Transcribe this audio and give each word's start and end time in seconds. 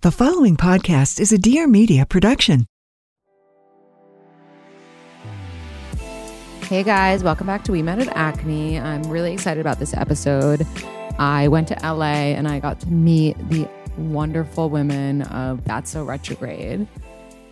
The 0.00 0.12
following 0.12 0.56
podcast 0.56 1.18
is 1.18 1.32
a 1.32 1.38
Dear 1.38 1.66
Media 1.66 2.06
production. 2.06 2.66
Hey 6.68 6.84
guys, 6.84 7.24
welcome 7.24 7.48
back 7.48 7.64
to 7.64 7.72
We 7.72 7.82
Met 7.82 7.98
at 7.98 8.16
Acme. 8.16 8.78
I'm 8.78 9.02
really 9.10 9.32
excited 9.32 9.60
about 9.60 9.80
this 9.80 9.92
episode. 9.94 10.64
I 11.18 11.48
went 11.48 11.66
to 11.68 11.74
LA 11.82 12.30
and 12.30 12.46
I 12.46 12.60
got 12.60 12.78
to 12.82 12.86
meet 12.86 13.36
the 13.48 13.68
wonderful 13.96 14.70
women 14.70 15.22
of 15.22 15.64
That's 15.64 15.90
So 15.90 16.04
Retrograde. 16.04 16.86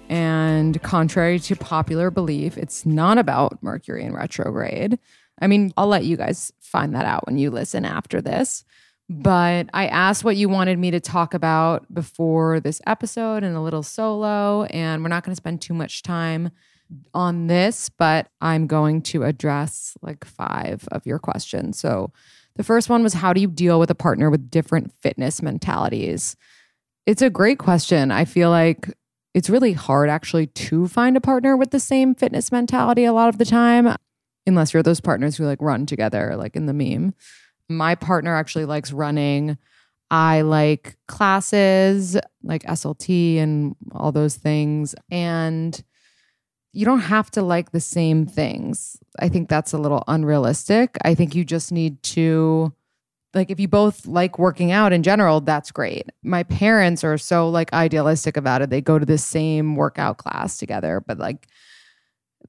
And 0.08 0.80
contrary 0.84 1.40
to 1.40 1.56
popular 1.56 2.12
belief, 2.12 2.56
it's 2.56 2.86
not 2.86 3.18
about 3.18 3.60
Mercury 3.60 4.04
in 4.04 4.14
retrograde. 4.14 5.00
I 5.40 5.48
mean, 5.48 5.72
I'll 5.76 5.88
let 5.88 6.04
you 6.04 6.16
guys 6.16 6.52
find 6.60 6.94
that 6.94 7.06
out 7.06 7.26
when 7.26 7.38
you 7.38 7.50
listen 7.50 7.84
after 7.84 8.20
this. 8.20 8.64
But 9.08 9.68
I 9.72 9.86
asked 9.86 10.24
what 10.24 10.36
you 10.36 10.48
wanted 10.48 10.78
me 10.78 10.90
to 10.90 11.00
talk 11.00 11.32
about 11.32 11.92
before 11.94 12.58
this 12.58 12.80
episode 12.86 13.44
and 13.44 13.56
a 13.56 13.60
little 13.60 13.84
solo. 13.84 14.64
And 14.64 15.02
we're 15.02 15.08
not 15.08 15.22
going 15.22 15.32
to 15.32 15.36
spend 15.36 15.62
too 15.62 15.74
much 15.74 16.02
time 16.02 16.50
on 17.14 17.46
this, 17.46 17.88
but 17.88 18.28
I'm 18.40 18.66
going 18.66 19.02
to 19.02 19.24
address 19.24 19.96
like 20.02 20.24
five 20.24 20.86
of 20.90 21.06
your 21.06 21.18
questions. 21.18 21.78
So 21.78 22.12
the 22.56 22.64
first 22.64 22.88
one 22.88 23.02
was 23.02 23.14
How 23.14 23.32
do 23.32 23.40
you 23.40 23.48
deal 23.48 23.78
with 23.78 23.90
a 23.90 23.94
partner 23.94 24.30
with 24.30 24.50
different 24.50 24.92
fitness 25.00 25.42
mentalities? 25.42 26.36
It's 27.06 27.22
a 27.22 27.30
great 27.30 27.58
question. 27.58 28.10
I 28.10 28.24
feel 28.24 28.50
like 28.50 28.92
it's 29.34 29.50
really 29.50 29.74
hard 29.74 30.08
actually 30.08 30.46
to 30.46 30.88
find 30.88 31.16
a 31.16 31.20
partner 31.20 31.56
with 31.56 31.70
the 31.70 31.78
same 31.80 32.14
fitness 32.14 32.50
mentality 32.50 33.04
a 33.04 33.12
lot 33.12 33.28
of 33.28 33.38
the 33.38 33.44
time, 33.44 33.94
unless 34.46 34.72
you're 34.72 34.82
those 34.82 35.00
partners 35.00 35.36
who 35.36 35.44
like 35.44 35.60
run 35.60 35.86
together, 35.86 36.34
like 36.36 36.56
in 36.56 36.66
the 36.66 36.72
meme. 36.72 37.14
My 37.68 37.94
partner 37.94 38.34
actually 38.34 38.64
likes 38.64 38.92
running. 38.92 39.58
I 40.10 40.42
like 40.42 40.96
classes 41.08 42.16
like 42.42 42.62
SLT 42.62 43.38
and 43.38 43.74
all 43.92 44.12
those 44.12 44.36
things. 44.36 44.94
And 45.10 45.82
you 46.72 46.84
don't 46.84 47.00
have 47.00 47.30
to 47.32 47.42
like 47.42 47.72
the 47.72 47.80
same 47.80 48.26
things. 48.26 48.98
I 49.18 49.28
think 49.28 49.48
that's 49.48 49.72
a 49.72 49.78
little 49.78 50.04
unrealistic. 50.06 50.96
I 51.04 51.14
think 51.14 51.34
you 51.34 51.44
just 51.44 51.72
need 51.72 52.02
to 52.04 52.72
like 53.34 53.50
if 53.50 53.60
you 53.60 53.68
both 53.68 54.06
like 54.06 54.38
working 54.38 54.72
out 54.72 54.92
in 54.92 55.02
general, 55.02 55.40
that's 55.40 55.70
great. 55.70 56.10
My 56.22 56.42
parents 56.42 57.04
are 57.04 57.18
so 57.18 57.48
like 57.48 57.72
idealistic 57.72 58.36
about 58.36 58.62
it. 58.62 58.70
They 58.70 58.80
go 58.80 58.98
to 58.98 59.06
the 59.06 59.18
same 59.18 59.76
workout 59.76 60.18
class 60.18 60.58
together, 60.58 61.02
but 61.06 61.18
like 61.18 61.48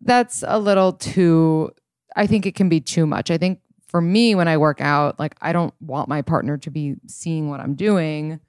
that's 0.02 0.44
a 0.48 0.60
little 0.60 0.94
too 0.94 1.72
I 2.16 2.28
think 2.28 2.46
it 2.46 2.56
can 2.56 2.68
be 2.68 2.82
too 2.82 3.06
much. 3.06 3.32
I 3.32 3.38
think 3.38 3.60
for 3.88 4.02
me 4.02 4.36
when 4.36 4.48
I 4.48 4.58
work 4.58 4.82
out, 4.82 5.20
like 5.20 5.36
I 5.42 5.54
don't 5.54 5.74
want 5.80 6.10
my 6.10 6.22
partner 6.22 6.58
to 6.58 6.72
be 6.72 6.96
seeing 7.08 7.50
what 7.50 7.60
I'm 7.60 7.76
doing. 7.76 8.40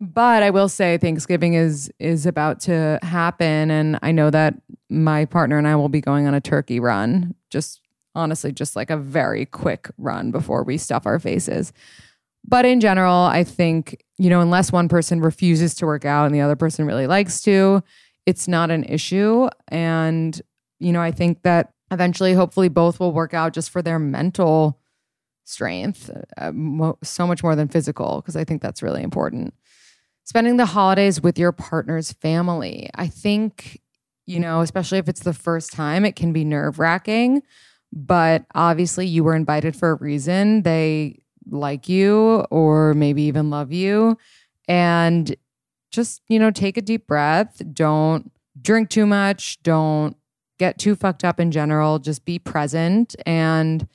But 0.00 0.42
I 0.42 0.50
will 0.50 0.68
say 0.68 0.98
Thanksgiving 0.98 1.54
is 1.54 1.90
is 1.98 2.26
about 2.26 2.60
to 2.60 2.98
happen 3.02 3.70
and 3.70 3.98
I 4.02 4.12
know 4.12 4.30
that 4.30 4.54
my 4.90 5.24
partner 5.24 5.56
and 5.56 5.68
I 5.68 5.76
will 5.76 5.88
be 5.88 6.00
going 6.00 6.26
on 6.26 6.34
a 6.34 6.40
turkey 6.40 6.80
run. 6.80 7.34
Just 7.50 7.80
honestly 8.14 8.52
just 8.52 8.76
like 8.76 8.90
a 8.90 8.96
very 8.96 9.44
quick 9.46 9.90
run 9.98 10.30
before 10.30 10.62
we 10.62 10.78
stuff 10.78 11.06
our 11.06 11.18
faces. 11.18 11.72
But 12.46 12.66
in 12.66 12.80
general, 12.80 13.14
I 13.14 13.42
think, 13.42 14.04
you 14.18 14.28
know, 14.28 14.40
unless 14.40 14.70
one 14.70 14.88
person 14.88 15.20
refuses 15.20 15.74
to 15.76 15.86
work 15.86 16.04
out 16.04 16.26
and 16.26 16.34
the 16.34 16.42
other 16.42 16.56
person 16.56 16.84
really 16.84 17.06
likes 17.06 17.40
to, 17.42 17.82
it's 18.26 18.46
not 18.46 18.70
an 18.70 18.84
issue 18.84 19.48
and 19.68 20.40
you 20.80 20.92
know, 20.92 21.00
I 21.00 21.12
think 21.12 21.42
that 21.42 21.73
eventually 21.90 22.34
hopefully 22.34 22.68
both 22.68 22.98
will 23.00 23.12
work 23.12 23.34
out 23.34 23.52
just 23.52 23.70
for 23.70 23.82
their 23.82 23.98
mental 23.98 24.80
strength 25.44 26.10
uh, 26.38 26.52
mo- 26.52 26.98
so 27.02 27.26
much 27.26 27.42
more 27.42 27.54
than 27.54 27.68
physical 27.68 28.20
because 28.20 28.36
i 28.36 28.44
think 28.44 28.62
that's 28.62 28.82
really 28.82 29.02
important. 29.02 29.54
Spending 30.26 30.56
the 30.56 30.64
holidays 30.64 31.20
with 31.20 31.38
your 31.38 31.52
partner's 31.52 32.12
family 32.12 32.88
i 32.94 33.06
think 33.06 33.80
you 34.26 34.40
know 34.40 34.60
especially 34.60 34.98
if 34.98 35.08
it's 35.08 35.22
the 35.22 35.34
first 35.34 35.72
time 35.72 36.04
it 36.04 36.16
can 36.16 36.32
be 36.32 36.44
nerve-wracking 36.44 37.42
but 37.94 38.44
obviously 38.54 39.06
you 39.06 39.22
were 39.22 39.36
invited 39.36 39.76
for 39.76 39.90
a 39.90 39.94
reason. 39.94 40.62
They 40.62 41.22
like 41.48 41.88
you 41.88 42.44
or 42.50 42.92
maybe 42.94 43.22
even 43.22 43.50
love 43.50 43.72
you. 43.72 44.18
And 44.66 45.34
just 45.92 46.22
you 46.28 46.40
know 46.40 46.50
take 46.50 46.76
a 46.76 46.82
deep 46.82 47.06
breath. 47.06 47.62
Don't 47.72 48.32
drink 48.60 48.90
too 48.90 49.06
much. 49.06 49.62
Don't 49.62 50.16
get 50.58 50.78
too 50.78 50.94
fucked 50.94 51.24
up 51.24 51.40
in 51.40 51.50
general. 51.50 51.98
Just 51.98 52.24
be 52.24 52.38
present 52.38 53.16
and 53.26 53.88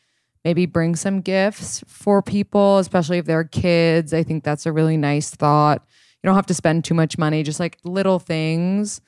maybe 0.44 0.66
bring 0.66 0.96
some 0.96 1.22
gifts 1.22 1.84
for 1.88 2.22
people, 2.22 2.78
especially 2.78 3.18
if 3.18 3.26
they're 3.26 3.44
kids. 3.44 4.14
I 4.14 4.24
think 4.24 4.44
that's 4.44 4.66
a 4.66 4.72
really 4.72 4.98
nice 4.98 5.30
thought. 5.30 5.86
You 6.22 6.28
don't 6.28 6.36
have 6.36 6.46
to 6.48 6.54
spend 6.54 6.84
too 6.84 6.94
much 6.94 7.18
money, 7.18 7.44
just 7.44 7.60
like 7.60 7.78
little 7.84 8.20
things 8.20 9.02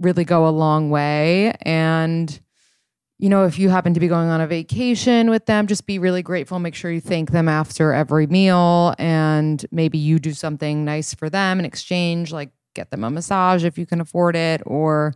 really 0.00 0.24
go 0.24 0.46
a 0.46 0.50
long 0.50 0.90
way. 0.90 1.54
And, 1.62 2.40
you 3.18 3.28
know, 3.28 3.44
if 3.46 3.58
you 3.58 3.68
happen 3.68 3.94
to 3.94 4.00
be 4.00 4.08
going 4.08 4.28
on 4.28 4.40
a 4.40 4.46
vacation 4.46 5.30
with 5.30 5.46
them, 5.46 5.68
just 5.68 5.86
be 5.86 6.00
really 6.00 6.22
grateful. 6.22 6.58
Make 6.58 6.74
sure 6.74 6.90
you 6.90 7.00
thank 7.00 7.30
them 7.30 7.48
after 7.48 7.92
every 7.92 8.26
meal. 8.26 8.94
And 8.98 9.64
maybe 9.70 9.98
you 9.98 10.18
do 10.18 10.32
something 10.32 10.84
nice 10.84 11.14
for 11.14 11.30
them 11.30 11.60
in 11.60 11.64
exchange, 11.64 12.32
like 12.32 12.50
get 12.74 12.90
them 12.90 13.04
a 13.04 13.10
massage 13.10 13.64
if 13.64 13.78
you 13.78 13.86
can 13.86 14.00
afford 14.00 14.34
it, 14.34 14.62
or 14.66 15.14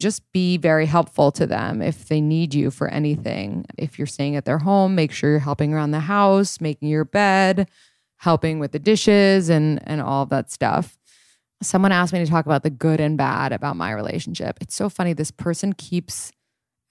just 0.00 0.32
be 0.32 0.56
very 0.56 0.86
helpful 0.86 1.30
to 1.32 1.46
them 1.46 1.82
if 1.82 2.08
they 2.08 2.20
need 2.20 2.54
you 2.54 2.70
for 2.70 2.88
anything. 2.88 3.66
If 3.78 3.98
you're 3.98 4.06
staying 4.06 4.34
at 4.34 4.46
their 4.46 4.58
home, 4.58 4.94
make 4.94 5.12
sure 5.12 5.30
you're 5.30 5.38
helping 5.38 5.74
around 5.74 5.90
the 5.90 6.00
house, 6.00 6.60
making 6.60 6.88
your 6.88 7.04
bed, 7.04 7.68
helping 8.16 8.58
with 8.58 8.72
the 8.72 8.78
dishes 8.78 9.48
and 9.48 9.80
and 9.86 10.00
all 10.00 10.26
that 10.26 10.50
stuff. 10.50 10.98
Someone 11.62 11.92
asked 11.92 12.12
me 12.12 12.18
to 12.18 12.30
talk 12.30 12.46
about 12.46 12.62
the 12.62 12.70
good 12.70 13.00
and 13.00 13.18
bad 13.18 13.52
about 13.52 13.76
my 13.76 13.92
relationship. 13.92 14.56
It's 14.60 14.74
so 14.74 14.88
funny 14.88 15.12
this 15.12 15.30
person 15.30 15.74
keeps 15.74 16.32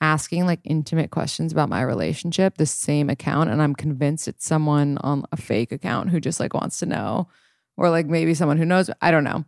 asking 0.02 0.46
like 0.46 0.60
intimate 0.64 1.12
questions 1.12 1.52
about 1.52 1.68
my 1.68 1.82
relationship, 1.82 2.58
the 2.58 2.66
same 2.66 3.10
account 3.10 3.50
and 3.50 3.62
I'm 3.62 3.76
convinced 3.76 4.28
it's 4.28 4.46
someone 4.46 4.98
on 5.00 5.26
a 5.32 5.38
fake 5.38 5.72
account 5.72 6.12
who 6.12 6.22
just 6.22 6.40
like 6.40 6.54
wants 6.54 6.80
to 6.80 6.86
know 6.86 7.28
or 7.76 7.90
like 7.90 8.06
maybe 8.06 8.34
someone 8.34 8.58
who 8.58 8.66
knows, 8.66 8.90
I 9.02 9.12
don't 9.12 9.24
know 9.24 9.44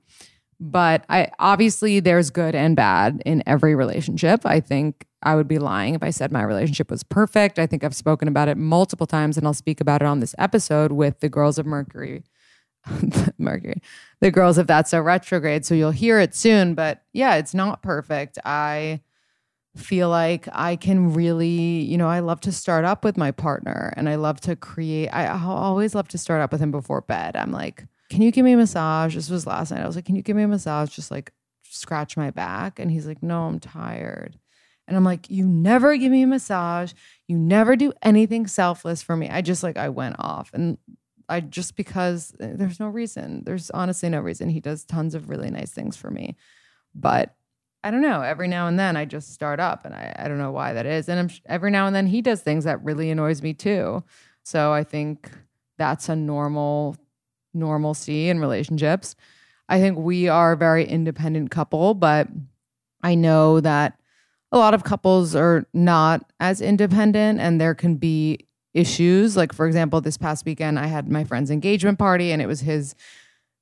but 0.61 1.03
I 1.09 1.31
obviously 1.39 1.99
there's 1.99 2.29
good 2.29 2.53
and 2.53 2.75
bad 2.75 3.23
in 3.25 3.41
every 3.47 3.73
relationship. 3.73 4.45
I 4.45 4.59
think 4.59 5.07
I 5.23 5.35
would 5.35 5.47
be 5.47 5.57
lying 5.57 5.95
if 5.95 6.03
I 6.03 6.11
said 6.11 6.31
my 6.31 6.43
relationship 6.43 6.91
was 6.91 7.01
perfect. 7.01 7.57
I 7.57 7.65
think 7.65 7.83
I've 7.83 7.95
spoken 7.95 8.27
about 8.27 8.47
it 8.47 8.57
multiple 8.57 9.07
times 9.07 9.37
and 9.37 9.47
I'll 9.47 9.55
speak 9.55 9.81
about 9.81 10.03
it 10.03 10.05
on 10.05 10.19
this 10.19 10.35
episode 10.37 10.91
with 10.91 11.19
the 11.19 11.29
girls 11.29 11.57
of 11.57 11.65
Mercury. 11.65 12.23
Mercury. 13.39 13.81
The 14.19 14.29
girls 14.29 14.59
of 14.59 14.67
That's 14.67 14.91
So 14.91 15.01
Retrograde. 15.01 15.65
So 15.65 15.73
you'll 15.73 15.89
hear 15.89 16.19
it 16.19 16.35
soon, 16.35 16.75
but 16.75 17.01
yeah, 17.11 17.35
it's 17.35 17.55
not 17.55 17.81
perfect. 17.81 18.37
I 18.45 19.01
feel 19.75 20.09
like 20.09 20.47
I 20.51 20.75
can 20.75 21.11
really, 21.13 21.47
you 21.47 21.97
know, 21.97 22.07
I 22.07 22.19
love 22.19 22.39
to 22.41 22.51
start 22.51 22.85
up 22.85 23.03
with 23.03 23.17
my 23.17 23.31
partner 23.31 23.93
and 23.97 24.07
I 24.07 24.15
love 24.15 24.39
to 24.41 24.55
create 24.55 25.09
I 25.09 25.27
always 25.27 25.95
love 25.95 26.07
to 26.09 26.19
start 26.19 26.41
up 26.41 26.51
with 26.51 26.61
him 26.61 26.69
before 26.69 27.01
bed. 27.01 27.35
I'm 27.35 27.51
like 27.51 27.85
can 28.11 28.21
you 28.21 28.31
give 28.31 28.43
me 28.43 28.51
a 28.51 28.57
massage? 28.57 29.15
This 29.15 29.29
was 29.29 29.47
last 29.47 29.71
night. 29.71 29.81
I 29.81 29.87
was 29.87 29.95
like, 29.95 30.03
can 30.03 30.17
you 30.17 30.21
give 30.21 30.35
me 30.35 30.43
a 30.43 30.47
massage? 30.47 30.89
Just 30.89 31.11
like 31.11 31.31
scratch 31.63 32.17
my 32.17 32.29
back. 32.29 32.77
And 32.77 32.91
he's 32.91 33.07
like, 33.07 33.23
no, 33.23 33.43
I'm 33.43 33.57
tired. 33.57 34.37
And 34.85 34.97
I'm 34.97 35.05
like, 35.05 35.29
you 35.29 35.47
never 35.47 35.95
give 35.95 36.11
me 36.11 36.23
a 36.23 36.27
massage. 36.27 36.91
You 37.29 37.37
never 37.37 37.77
do 37.77 37.93
anything 38.01 38.47
selfless 38.47 39.01
for 39.01 39.15
me. 39.15 39.29
I 39.29 39.39
just 39.39 39.63
like, 39.63 39.77
I 39.77 39.87
went 39.87 40.17
off. 40.19 40.51
And 40.53 40.77
I 41.29 41.39
just 41.39 41.77
because 41.77 42.33
uh, 42.41 42.49
there's 42.55 42.81
no 42.81 42.89
reason. 42.89 43.43
There's 43.45 43.71
honestly 43.71 44.09
no 44.09 44.19
reason. 44.19 44.49
He 44.49 44.59
does 44.59 44.83
tons 44.83 45.15
of 45.15 45.29
really 45.29 45.49
nice 45.49 45.71
things 45.71 45.95
for 45.95 46.11
me. 46.11 46.35
But 46.93 47.33
I 47.81 47.91
don't 47.91 48.01
know. 48.01 48.23
Every 48.23 48.49
now 48.49 48.67
and 48.67 48.77
then 48.77 48.97
I 48.97 49.05
just 49.05 49.33
start 49.33 49.61
up 49.61 49.85
and 49.85 49.95
I, 49.95 50.13
I 50.19 50.27
don't 50.27 50.37
know 50.37 50.51
why 50.51 50.73
that 50.73 50.85
is. 50.85 51.07
And 51.07 51.17
I'm, 51.17 51.29
every 51.45 51.71
now 51.71 51.87
and 51.87 51.95
then 51.95 52.07
he 52.07 52.21
does 52.21 52.41
things 52.41 52.65
that 52.65 52.83
really 52.83 53.09
annoys 53.09 53.41
me 53.41 53.53
too. 53.53 54.03
So 54.43 54.73
I 54.73 54.83
think 54.83 55.31
that's 55.77 56.09
a 56.09 56.15
normal 56.17 56.97
normalcy 57.53 58.29
in 58.29 58.39
relationships. 58.39 59.15
I 59.69 59.79
think 59.79 59.97
we 59.97 60.27
are 60.27 60.53
a 60.53 60.57
very 60.57 60.85
independent 60.85 61.51
couple, 61.51 61.93
but 61.93 62.27
I 63.01 63.15
know 63.15 63.59
that 63.61 63.97
a 64.51 64.57
lot 64.57 64.73
of 64.73 64.83
couples 64.83 65.35
are 65.35 65.65
not 65.73 66.29
as 66.39 66.61
independent 66.61 67.39
and 67.39 67.59
there 67.59 67.73
can 67.73 67.95
be 67.95 68.47
issues. 68.73 69.37
Like, 69.37 69.53
for 69.53 69.65
example, 69.65 70.01
this 70.01 70.17
past 70.17 70.45
weekend, 70.45 70.77
I 70.77 70.87
had 70.87 71.09
my 71.09 71.23
friend's 71.23 71.51
engagement 71.51 71.99
party 71.99 72.31
and 72.31 72.41
it 72.41 72.47
was 72.47 72.61
his 72.61 72.95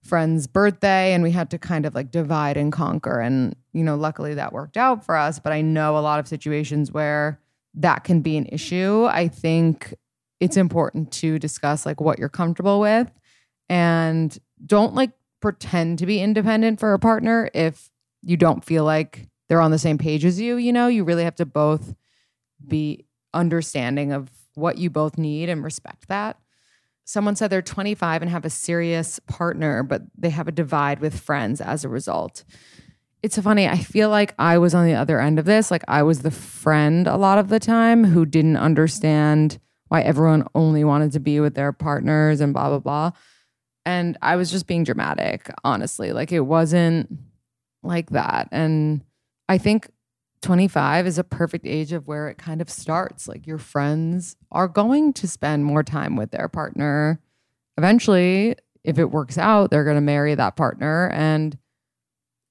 friend's 0.03 0.47
birthday, 0.47 1.13
and 1.13 1.21
we 1.21 1.31
had 1.31 1.51
to 1.51 1.57
kind 1.59 1.85
of 1.85 1.93
like 1.93 2.09
divide 2.09 2.55
and 2.57 2.71
conquer. 2.71 3.19
And, 3.19 3.55
you 3.73 3.83
know, 3.83 3.95
luckily 3.95 4.33
that 4.33 4.53
worked 4.53 4.77
out 4.77 5.05
for 5.05 5.15
us. 5.15 5.39
But 5.39 5.51
I 5.51 5.61
know 5.61 5.97
a 5.97 5.99
lot 5.99 6.19
of 6.19 6.27
situations 6.27 6.91
where 6.91 7.39
that 7.75 8.03
can 8.03 8.21
be 8.21 8.37
an 8.37 8.45
issue. 8.47 9.05
I 9.05 9.27
think 9.27 9.93
it's 10.39 10.57
important 10.57 11.11
to 11.11 11.37
discuss 11.37 11.85
like 11.85 11.99
what 11.99 12.17
you're 12.17 12.29
comfortable 12.29 12.79
with 12.79 13.11
and 13.69 14.37
don't 14.65 14.93
like 14.95 15.11
pretend 15.39 15.99
to 15.99 16.05
be 16.05 16.19
independent 16.19 16.79
for 16.79 16.93
a 16.93 16.99
partner 16.99 17.49
if 17.53 17.89
you 18.21 18.35
don't 18.35 18.65
feel 18.65 18.83
like 18.83 19.29
they're 19.47 19.61
on 19.61 19.71
the 19.71 19.79
same 19.79 19.97
page 19.97 20.25
as 20.25 20.39
you, 20.39 20.57
you 20.57 20.73
know, 20.73 20.87
you 20.87 21.03
really 21.03 21.23
have 21.23 21.35
to 21.35 21.45
both 21.45 21.95
be 22.67 23.05
understanding 23.33 24.11
of 24.11 24.29
what 24.55 24.77
you 24.77 24.89
both 24.89 25.17
need 25.17 25.49
and 25.49 25.63
respect 25.63 26.07
that. 26.07 26.37
Someone 27.05 27.35
said 27.35 27.49
they're 27.49 27.61
25 27.61 28.21
and 28.21 28.29
have 28.29 28.45
a 28.45 28.49
serious 28.49 29.19
partner, 29.19 29.81
but 29.81 30.03
they 30.15 30.29
have 30.29 30.47
a 30.47 30.51
divide 30.51 30.99
with 30.99 31.19
friends 31.19 31.61
as 31.61 31.83
a 31.83 31.89
result. 31.89 32.43
It's 33.23 33.37
funny. 33.37 33.67
I 33.67 33.77
feel 33.77 34.09
like 34.09 34.35
I 34.37 34.57
was 34.59 34.75
on 34.75 34.85
the 34.85 34.93
other 34.93 35.19
end 35.19 35.39
of 35.39 35.45
this. 35.45 35.71
Like 35.71 35.83
I 35.87 36.03
was 36.03 36.19
the 36.19 36.31
friend 36.31 37.07
a 37.07 37.17
lot 37.17 37.37
of 37.37 37.49
the 37.49 37.59
time 37.59 38.03
who 38.03 38.25
didn't 38.25 38.57
understand 38.57 39.59
why 39.87 40.01
everyone 40.01 40.47
only 40.53 40.83
wanted 40.83 41.11
to 41.13 41.19
be 41.19 41.39
with 41.39 41.55
their 41.55 41.73
partners 41.73 42.41
and 42.41 42.53
blah, 42.53 42.69
blah, 42.69 42.79
blah. 42.79 43.11
And 43.85 44.17
I 44.21 44.35
was 44.35 44.51
just 44.51 44.67
being 44.67 44.83
dramatic, 44.83 45.49
honestly. 45.63 46.11
Like 46.11 46.31
it 46.31 46.41
wasn't 46.41 47.09
like 47.83 48.11
that. 48.11 48.49
And 48.51 49.03
I 49.47 49.57
think 49.57 49.89
25 50.41 51.07
is 51.07 51.17
a 51.17 51.23
perfect 51.23 51.65
age 51.65 51.91
of 51.91 52.07
where 52.07 52.29
it 52.29 52.37
kind 52.37 52.61
of 52.61 52.69
starts. 52.69 53.27
Like 53.27 53.47
your 53.47 53.57
friends 53.57 54.35
are 54.51 54.67
going 54.67 55.13
to 55.13 55.27
spend 55.27 55.65
more 55.65 55.83
time 55.83 56.15
with 56.15 56.31
their 56.31 56.47
partner. 56.47 57.19
Eventually, 57.77 58.55
if 58.83 58.97
it 58.97 59.11
works 59.11 59.37
out, 59.37 59.71
they're 59.71 59.83
going 59.83 59.95
to 59.95 60.01
marry 60.01 60.35
that 60.35 60.55
partner 60.55 61.09
and 61.13 61.57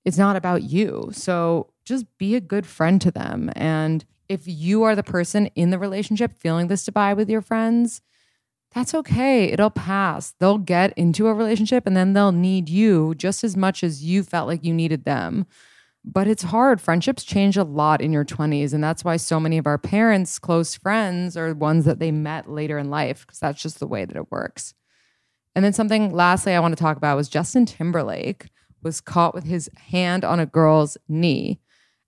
it's 0.05 0.19
not 0.19 0.37
about 0.37 0.63
you. 0.63 1.11
So 1.13 1.71
just 1.85 2.07
be 2.19 2.35
a 2.35 2.41
good 2.41 2.67
friend 2.67 3.01
to 3.03 3.11
them. 3.11 3.51
And 3.55 4.05
if 4.29 4.43
you 4.47 4.83
are 4.83 4.95
the 4.95 5.03
person 5.03 5.47
in 5.55 5.71
the 5.71 5.79
relationship 5.79 6.37
feeling 6.37 6.69
this 6.69 6.85
divide 6.85 7.17
with 7.17 7.31
your 7.31 7.43
friends, 7.43 8.01
that's 8.75 8.95
okay. 8.95 9.45
It'll 9.45 9.71
pass. 9.71 10.35
They'll 10.39 10.59
get 10.59 10.93
into 10.97 11.27
a 11.27 11.35
relationship 11.35 11.87
and 11.87 11.97
then 11.97 12.13
they'll 12.13 12.33
need 12.33 12.69
you 12.69 13.15
just 13.15 13.43
as 13.45 13.57
much 13.57 13.83
as 13.83 14.05
you 14.05 14.23
felt 14.23 14.47
like 14.47 14.65
you 14.65 14.75
needed 14.75 15.05
them 15.05 15.47
but 16.11 16.27
it's 16.27 16.45
hard. 16.45 16.81
Friendships 16.81 17.23
change 17.23 17.57
a 17.57 17.65
lot 17.65 18.01
in 18.01 18.13
your 18.13 18.25
20s. 18.25 18.73
And 18.73 18.83
that's 18.83 19.05
why 19.05 19.17
so 19.17 19.39
many 19.39 19.59
of 19.59 19.67
our 19.67 19.79
parents' 19.79 20.39
close 20.39 20.75
friends 20.75 21.37
are 21.37 21.53
ones 21.55 21.85
that 21.85 21.99
they 21.99 22.11
met 22.11 22.51
later 22.51 22.79
in 22.79 22.89
life, 22.89 23.27
because 23.27 23.39
that's 23.39 23.61
just 23.61 23.79
the 23.79 23.87
way 23.87 24.05
that 24.05 24.17
it 24.17 24.31
works. 24.31 24.75
And 25.55 25.65
then 25.65 25.73
something 25.73 26.13
lastly 26.13 26.55
I 26.55 26.61
want 26.61 26.77
to 26.77 26.83
talk 26.83 26.97
about 26.97 27.17
was 27.17 27.29
Justin 27.29 27.67
Timberlake 27.67 28.49
was 28.83 29.01
caught 29.01 29.35
with 29.35 29.45
his 29.45 29.69
hand 29.77 30.25
on 30.25 30.41
a 30.41 30.47
girl's 30.47 30.97
knee. 31.09 31.61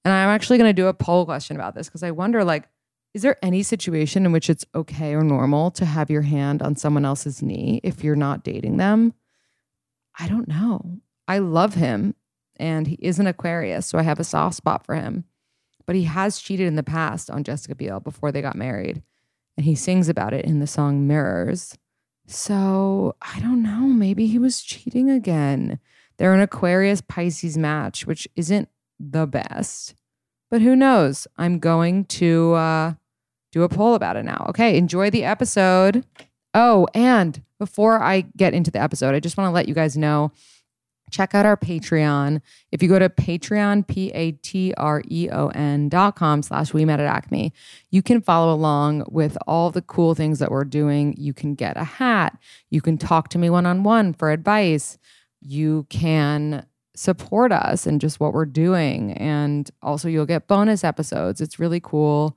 And 0.05 0.15
I'm 0.15 0.29
actually 0.29 0.57
going 0.57 0.71
to 0.71 0.83
do 0.83 0.87
a 0.87 0.95
poll 0.95 1.27
question 1.27 1.57
about 1.57 1.75
this 1.75 1.89
because 1.89 2.03
I 2.03 2.13
wonder 2.13 2.45
like, 2.45 2.69
is 3.13 3.23
there 3.23 3.37
any 3.43 3.63
situation 3.63 4.25
in 4.25 4.33
which 4.33 4.49
it's 4.49 4.65
okay 4.75 5.15
or 5.15 5.25
normal 5.25 5.71
to 5.73 5.85
have 5.85 6.11
your 6.11 6.23
hand 6.23 6.63
on 6.63 6.77
someone 6.77 7.05
else's 7.05 7.43
knee 7.43 7.81
if 7.83 8.05
you're 8.05 8.17
not 8.17 8.45
dating 8.45 8.77
them? 8.77 9.15
I 10.19 10.29
don't 10.29 10.49
know. 10.49 11.01
I 11.27 11.39
love 11.39 11.75
him 11.75 12.15
and 12.61 12.87
he 12.87 12.97
is 13.01 13.19
an 13.19 13.27
Aquarius, 13.27 13.87
so 13.87 13.99
I 13.99 14.03
have 14.03 14.21
a 14.21 14.25
soft 14.25 14.55
spot 14.55 14.85
for 14.85 14.95
him. 14.95 15.25
But 15.87 15.97
he 15.97 16.05
has 16.05 16.39
cheated 16.39 16.69
in 16.69 16.77
the 16.77 16.83
past 16.83 17.31
on 17.31 17.43
Jessica 17.43 17.75
Biel 17.75 18.01
before 18.01 18.31
they 18.31 18.43
got 18.43 18.55
married, 18.55 19.03
and 19.57 19.65
he 19.65 19.75
sings 19.75 20.09
about 20.09 20.35
it 20.35 20.45
in 20.45 20.61
the 20.61 20.67
song 20.67 21.07
Mirrors. 21.07 21.77
So 22.27 23.17
I 23.23 23.41
don't 23.41 23.63
know, 23.63 23.81
maybe 23.81 24.27
he 24.27 24.39
was 24.39 24.63
cheating 24.63 25.11
again. 25.11 25.81
They're 26.19 26.35
an 26.35 26.41
Aquarius 26.41 27.01
Pisces 27.01 27.57
match, 27.57 28.07
which 28.07 28.29
isn't 28.37 28.69
the 29.01 29.27
best, 29.27 29.95
but 30.51 30.61
who 30.61 30.77
knows? 30.77 31.27
I'm 31.39 31.59
going 31.59 32.05
to 32.07 32.53
uh, 32.53 32.95
do 33.53 33.63
a 33.63 33.69
poll 33.69 33.95
about 33.95 34.17
it 34.17 34.25
now. 34.25 34.47
Okay, 34.51 34.77
enjoy 34.77 35.11
the 35.11 35.25
episode. 35.25 36.05
Oh, 36.55 36.87
and 36.95 37.43
before 37.59 38.03
I 38.03 38.23
get 38.37 38.55
into 38.55 38.71
the 38.71 38.81
episode, 38.81 39.15
I 39.15 39.21
just 39.21 39.37
want 39.37 39.49
to 39.49 39.53
let 39.53 39.69
you 39.69 39.75
guys 39.75 39.97
know 39.97 40.33
check 41.11 41.35
out 41.35 41.45
our 41.45 41.57
Patreon. 41.57 42.41
If 42.73 42.83
you 42.83 42.89
go 42.89 42.99
to 42.99 43.09
Patreon, 43.09 43.87
P-A-T-R-E-O-N 43.87 44.69
dot 45.89 46.17
com 46.17 46.43
slash 46.43 46.73
we 46.73 46.85
met 46.85 47.01
at 47.01 47.07
Acme, 47.07 47.53
you 47.91 48.03
can 48.03 48.21
follow 48.21 48.55
along 48.55 49.05
with 49.09 49.37
all 49.47 49.71
the 49.71 49.83
cool 49.83 50.15
things 50.15 50.39
that 50.39 50.51
we're 50.51 50.65
doing. 50.65 51.15
You 51.19 51.35
can 51.35 51.55
get 51.55 51.77
a 51.77 51.85
hat. 51.85 52.39
You 52.71 52.81
can 52.81 52.97
talk 52.97 53.29
to 53.31 53.39
me 53.39 53.51
one-on-one 53.51 54.15
for 54.15 54.31
advice. 54.31 54.99
You 55.41 55.87
can 55.91 56.65
support 56.95 57.53
us 57.53 57.87
and 57.87 58.01
just 58.01 58.21
what 58.21 58.33
we're 58.33 58.47
doing. 58.47 59.13
And 59.15 59.71
also 59.83 60.09
you'll 60.09 60.27
get 60.27 60.47
bonus 60.49 60.85
episodes. 60.85 61.41
It's 61.41 61.59
really 61.59 61.81
cool 61.81 62.37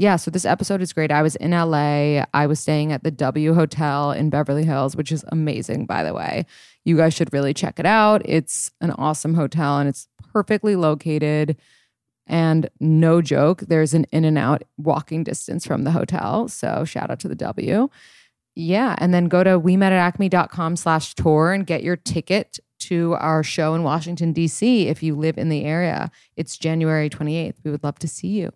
yeah, 0.00 0.16
so 0.16 0.30
this 0.30 0.46
episode 0.46 0.80
is 0.80 0.94
great. 0.94 1.12
I 1.12 1.20
was 1.20 1.36
in 1.36 1.50
LA. 1.50 2.24
I 2.32 2.46
was 2.46 2.58
staying 2.58 2.90
at 2.90 3.04
the 3.04 3.10
W 3.10 3.52
Hotel 3.52 4.12
in 4.12 4.30
Beverly 4.30 4.64
Hills, 4.64 4.96
which 4.96 5.12
is 5.12 5.26
amazing, 5.28 5.84
by 5.84 6.02
the 6.02 6.14
way. 6.14 6.46
You 6.86 6.96
guys 6.96 7.12
should 7.12 7.34
really 7.34 7.52
check 7.52 7.78
it 7.78 7.84
out. 7.84 8.22
It's 8.24 8.70
an 8.80 8.92
awesome 8.92 9.34
hotel 9.34 9.78
and 9.78 9.90
it's 9.90 10.08
perfectly 10.32 10.74
located. 10.74 11.58
And 12.26 12.70
no 12.80 13.20
joke, 13.20 13.60
there's 13.68 13.92
an 13.92 14.06
in 14.10 14.24
and 14.24 14.38
out 14.38 14.62
walking 14.78 15.22
distance 15.22 15.66
from 15.66 15.84
the 15.84 15.90
hotel. 15.90 16.48
So 16.48 16.86
shout 16.86 17.10
out 17.10 17.20
to 17.20 17.28
the 17.28 17.34
W. 17.34 17.90
Yeah. 18.54 18.94
And 18.96 19.12
then 19.12 19.26
go 19.26 19.44
to 19.44 19.58
we 19.58 19.76
met 19.76 19.92
at 19.92 19.98
acme.com 19.98 20.76
slash 20.76 21.14
tour 21.14 21.52
and 21.52 21.66
get 21.66 21.82
your 21.82 21.96
ticket 21.96 22.58
to 22.78 23.16
our 23.20 23.42
show 23.42 23.74
in 23.74 23.82
Washington, 23.82 24.32
D.C. 24.32 24.88
if 24.88 25.02
you 25.02 25.14
live 25.14 25.36
in 25.36 25.50
the 25.50 25.66
area. 25.66 26.10
It's 26.36 26.56
January 26.56 27.10
28th. 27.10 27.56
We 27.64 27.70
would 27.70 27.84
love 27.84 27.98
to 27.98 28.08
see 28.08 28.28
you. 28.28 28.50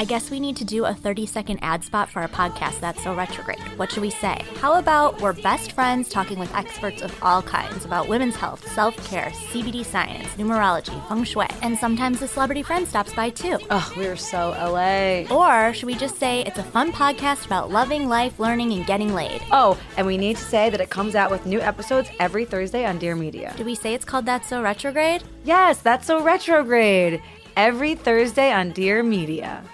I 0.00 0.04
guess 0.04 0.30
we 0.30 0.40
need 0.40 0.56
to 0.56 0.64
do 0.64 0.86
a 0.86 0.94
30 0.94 1.26
second 1.26 1.58
ad 1.60 1.84
spot 1.84 2.08
for 2.08 2.20
our 2.20 2.28
podcast 2.28 2.80
that's 2.80 3.02
so 3.04 3.14
retrograde. 3.14 3.60
What 3.76 3.92
should 3.92 4.00
we 4.00 4.08
say? 4.08 4.42
How 4.56 4.78
about 4.78 5.20
we're 5.20 5.34
best 5.34 5.72
friends 5.72 6.08
talking 6.08 6.38
with 6.38 6.54
experts 6.54 7.02
of 7.02 7.14
all 7.22 7.42
kinds 7.42 7.84
about 7.84 8.08
women's 8.08 8.34
health, 8.34 8.66
self 8.72 8.96
care, 9.06 9.28
CBD 9.50 9.84
science, 9.84 10.26
numerology, 10.38 11.06
feng 11.06 11.24
shui, 11.24 11.48
and 11.60 11.76
sometimes 11.76 12.22
a 12.22 12.28
celebrity 12.28 12.62
friend 12.62 12.88
stops 12.88 13.12
by 13.12 13.28
too. 13.28 13.58
Oh, 13.68 13.92
we're 13.94 14.16
so 14.16 14.52
LA. 14.52 15.24
Or 15.30 15.74
should 15.74 15.86
we 15.86 15.96
just 15.96 16.16
say 16.16 16.44
it's 16.44 16.58
a 16.58 16.62
fun 16.62 16.92
podcast 16.92 17.44
about 17.44 17.70
loving, 17.70 18.08
life, 18.08 18.40
learning, 18.40 18.72
and 18.72 18.86
getting 18.86 19.12
laid? 19.12 19.42
Oh, 19.52 19.78
and 19.98 20.06
we 20.06 20.16
need 20.16 20.38
to 20.38 20.44
say 20.44 20.70
that 20.70 20.80
it 20.80 20.88
comes 20.88 21.14
out 21.14 21.30
with 21.30 21.44
new 21.44 21.60
episodes 21.60 22.08
every 22.18 22.46
Thursday 22.46 22.86
on 22.86 22.96
Dear 22.98 23.16
Media. 23.16 23.52
Do 23.58 23.66
we 23.66 23.74
say 23.74 23.92
it's 23.92 24.06
called 24.06 24.24
That's 24.24 24.48
So 24.48 24.62
Retrograde? 24.62 25.24
Yes, 25.44 25.82
that's 25.82 26.06
so 26.06 26.22
retrograde 26.22 27.20
every 27.56 27.94
Thursday 27.94 28.52
on 28.52 28.72
Dear 28.72 29.02
Media. 29.02 29.64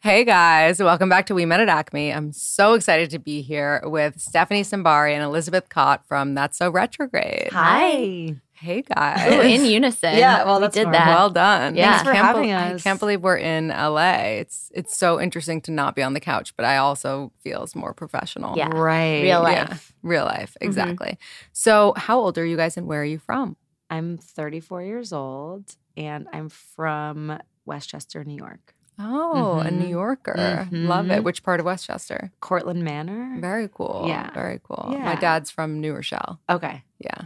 Hey 0.00 0.24
guys, 0.24 0.82
welcome 0.82 1.08
back 1.08 1.26
to 1.26 1.34
We 1.34 1.46
Met 1.46 1.60
at 1.60 1.68
Acme. 1.68 2.12
I'm 2.12 2.32
so 2.32 2.74
excited 2.74 3.10
to 3.10 3.20
be 3.20 3.40
here 3.40 3.80
with 3.84 4.20
Stephanie 4.20 4.62
Simbari 4.62 5.12
and 5.12 5.22
Elizabeth 5.22 5.68
Kott 5.68 6.04
from 6.06 6.34
That's 6.34 6.58
So 6.58 6.70
Retrograde. 6.70 7.50
Hi. 7.52 8.34
Hey 8.52 8.82
guys. 8.82 9.32
Ooh, 9.32 9.40
in 9.40 9.64
unison. 9.64 10.16
Yeah, 10.16 10.44
well, 10.44 10.56
we 10.56 10.62
that's 10.62 10.74
did 10.74 10.84
normal. 10.84 11.00
that. 11.00 11.08
Well 11.08 11.30
done. 11.30 11.76
Yeah. 11.76 11.90
Thanks 11.90 12.02
for 12.02 12.10
I 12.10 12.14
can't 12.14 12.26
having 12.26 12.50
bel- 12.50 12.74
us. 12.74 12.80
I 12.80 12.82
can't 12.82 13.00
believe 13.00 13.22
we're 13.22 13.36
in 13.36 13.68
LA. 13.68 14.38
It's 14.40 14.70
it's 14.74 14.96
so 14.96 15.20
interesting 15.20 15.60
to 15.62 15.70
not 15.70 15.94
be 15.94 16.02
on 16.02 16.14
the 16.14 16.20
couch, 16.20 16.52
but 16.56 16.64
I 16.64 16.78
also 16.78 17.32
feels 17.40 17.76
more 17.76 17.94
professional. 17.94 18.56
Yeah. 18.56 18.68
Right. 18.68 19.22
Real 19.22 19.42
life. 19.42 19.54
Yeah, 19.56 20.08
real 20.08 20.24
life, 20.24 20.54
mm-hmm. 20.54 20.66
exactly. 20.66 21.18
So, 21.52 21.94
how 21.96 22.18
old 22.18 22.38
are 22.38 22.44
you 22.44 22.56
guys 22.56 22.76
and 22.76 22.86
where 22.88 23.02
are 23.02 23.04
you 23.04 23.18
from? 23.18 23.56
I'm 23.90 24.16
34 24.16 24.82
years 24.82 25.12
old 25.12 25.76
and 25.96 26.26
I'm 26.32 26.48
from 26.48 27.38
Westchester, 27.66 28.24
New 28.24 28.36
York. 28.36 28.74
Oh, 28.98 29.60
a 29.60 29.64
Mhm. 29.64 29.72
New 29.80 29.86
Yorker. 29.88 30.68
Love 30.70 31.10
it. 31.10 31.20
Mhm. 31.20 31.24
Which 31.24 31.42
part 31.42 31.60
of 31.60 31.66
Westchester? 31.66 32.30
Cortlandt 32.42 32.82
Manor. 32.82 33.36
Very 33.40 33.68
cool. 33.72 34.04
Yeah. 34.06 34.30
Very 34.32 34.60
cool. 34.62 34.94
My 34.98 35.14
dad's 35.16 35.50
from 35.50 35.80
New 35.80 35.94
Rochelle. 35.94 36.38
Okay. 36.48 36.84
Yeah. 36.98 37.22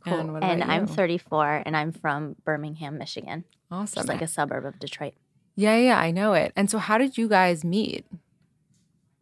Cool. 0.00 0.14
And, 0.18 0.32
what 0.32 0.42
And 0.42 0.62
about 0.62 0.72
I'm 0.74 0.82
you? 0.82 0.94
34 0.94 1.62
and 1.64 1.76
I'm 1.76 1.92
from 1.92 2.36
Birmingham, 2.44 2.98
Michigan. 2.98 3.44
Awesome. 3.70 3.96
Just 3.96 4.08
like 4.08 4.22
a 4.22 4.26
suburb 4.26 4.64
of 4.64 4.78
Detroit. 4.78 5.14
yeah, 5.54 5.76
yeah, 5.76 5.98
I 5.98 6.10
know 6.10 6.34
it. 6.34 6.52
And 6.56 6.70
so, 6.70 6.78
how 6.78 6.98
did 6.98 7.18
you 7.18 7.28
guys 7.28 7.64
meet? 7.64 8.06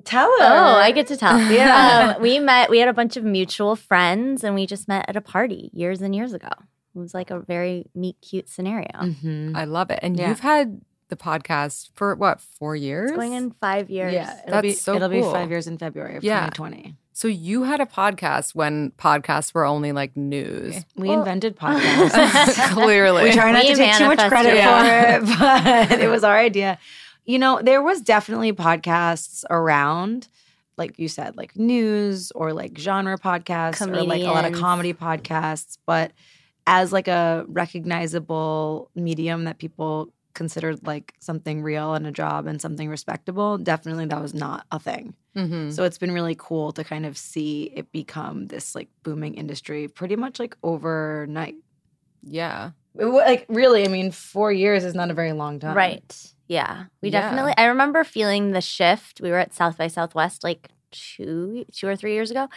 Tell 0.05 0.29
her. 0.39 0.45
Oh, 0.47 0.77
I 0.77 0.93
get 0.93 1.07
to 1.09 1.17
tell. 1.17 1.39
Yeah. 1.53 2.15
Um, 2.17 2.23
we 2.23 2.39
met, 2.39 2.71
we 2.71 2.79
had 2.79 2.89
a 2.89 2.93
bunch 2.93 3.17
of 3.17 3.25
mutual 3.25 3.75
friends 3.75 4.45
and 4.45 4.55
we 4.55 4.67
just 4.67 4.87
met 4.87 5.05
at 5.09 5.17
a 5.17 5.21
party 5.21 5.71
years 5.73 6.01
and 6.01 6.15
years 6.15 6.33
ago. 6.33 6.49
It 6.97 6.99
was 6.99 7.13
like 7.15 7.31
a 7.31 7.41
very 7.41 7.85
meet 7.95 8.17
cute 8.23 8.49
scenario. 8.49 8.89
Mhm. 8.95 9.55
I 9.55 9.65
love 9.65 9.91
it. 9.91 9.99
And 10.03 10.19
Yeah. 10.19 10.31
you've 10.31 10.41
had 10.41 10.81
the 11.09 11.17
podcast 11.17 11.91
for 11.95 12.15
what, 12.17 12.41
four 12.41 12.75
years? 12.75 13.11
It's 13.11 13.17
going 13.17 13.35
in 13.35 13.51
five 13.53 13.91
years. 13.91 14.13
Yeah, 14.15 14.33
it'll 14.41 14.51
That's 14.53 14.63
be 14.63 14.73
so 14.73 14.95
it'll 14.97 15.09
be 15.09 15.23
five 15.23 15.51
years 15.51 15.67
in 15.67 15.79
February 15.79 16.17
of 16.17 16.25
Yeah. 16.25 16.49
2020. 16.51 16.97
So 17.13 17.29
you 17.29 17.63
had 17.63 17.81
a 17.81 17.87
podcast 17.87 18.55
when 18.55 18.91
podcasts 18.99 19.55
were 19.55 19.65
only 19.65 19.93
like 19.93 20.17
news. 20.17 20.85
We 20.97 21.09
Well- 21.09 21.19
invented 21.21 21.57
podcasts. 21.61 22.71
Clearly. 22.73 23.25
we 23.25 23.33
try 23.33 23.53
not 23.53 23.63
We 23.65 23.71
to 23.71 23.77
take 23.77 23.95
too 23.97 24.07
much 24.07 24.19
credit 24.29 24.55
it. 24.55 25.27
for 25.27 25.33
it, 25.35 25.39
but 25.91 26.01
it 26.01 26.09
was 26.09 26.25
our 26.25 26.37
idea. 26.37 26.79
You 27.25 27.39
know, 27.39 27.61
there 27.63 27.83
was 27.83 28.01
definitely 28.01 28.53
podcasts 28.53 29.45
around, 29.51 30.29
like 30.77 30.99
you 30.99 31.09
said, 31.09 31.37
like 31.37 31.57
news 31.57 32.31
or 32.33 32.53
like 32.53 32.77
genre 32.79 33.19
podcasts 33.19 33.81
or 33.87 34.03
like 34.03 34.23
a 34.23 34.27
lot 34.27 34.45
of 34.45 34.53
comedy 34.53 34.93
podcasts. 34.93 35.79
But 35.87 36.13
as 36.67 36.93
like 36.93 37.09
a 37.09 37.45
recognizable 37.49 38.91
medium 38.95 39.45
that 39.45 39.59
people 39.59 40.13
considered 40.35 40.87
like 40.87 41.15
something 41.19 41.63
real 41.63 41.95
and 41.95 42.07
a 42.07 42.13
job 42.13 42.47
and 42.47 42.61
something 42.61 42.89
respectable, 42.91 43.57
definitely 43.57 44.05
that 44.07 44.21
was 44.21 44.35
not 44.35 44.67
a 44.71 44.79
thing. 44.79 45.15
Mhm. 45.35 45.73
So 45.73 45.85
it's 45.85 45.97
been 45.99 46.13
really 46.13 46.35
cool 46.39 46.73
to 46.73 46.85
kind 46.85 47.07
of 47.07 47.17
see 47.17 47.73
it 47.75 47.91
become 47.93 48.49
this 48.49 48.75
like 48.75 48.89
booming 49.03 49.35
industry 49.35 49.89
pretty 49.89 50.17
much 50.17 50.39
like 50.39 50.57
overnight. 50.63 51.55
Yeah. 52.23 52.71
It 52.99 53.07
Like 53.07 53.47
really, 53.49 53.85
I 53.85 53.89
mean, 53.89 54.11
four 54.11 54.53
years 54.53 54.85
is 54.85 54.95
not 54.95 55.11
a 55.11 55.15
very 55.15 55.33
long 55.33 55.59
time. 55.59 55.77
Right. 55.77 56.33
Yeah. 56.49 56.85
We 57.03 57.09
Yeah. 57.11 57.21
definitely 57.23 57.55
I 57.57 57.67
remember 57.67 58.05
feeling 58.05 58.51
the 58.53 58.61
shift. 58.61 59.21
We 59.23 59.31
were 59.31 59.39
at 59.39 59.55
South 59.55 59.79
by 59.79 59.87
Southwest 59.87 60.45
like 60.45 60.69
two 60.91 61.65
two 61.73 61.89
or 61.89 61.97
three 61.97 62.13
years 62.13 62.31
ago. 62.31 62.49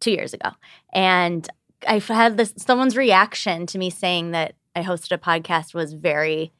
Two 0.00 0.12
years 0.12 0.32
ago. 0.32 0.50
And 0.94 1.46
I 1.86 1.98
had 1.98 2.36
this 2.36 2.54
someone's 2.56 2.96
reaction 2.96 3.66
to 3.66 3.78
me 3.78 3.90
saying 3.90 4.32
that 4.32 4.54
I 4.74 4.82
hosted 4.82 5.12
a 5.12 5.18
podcast 5.18 5.74
was 5.74 5.92
very 5.92 6.52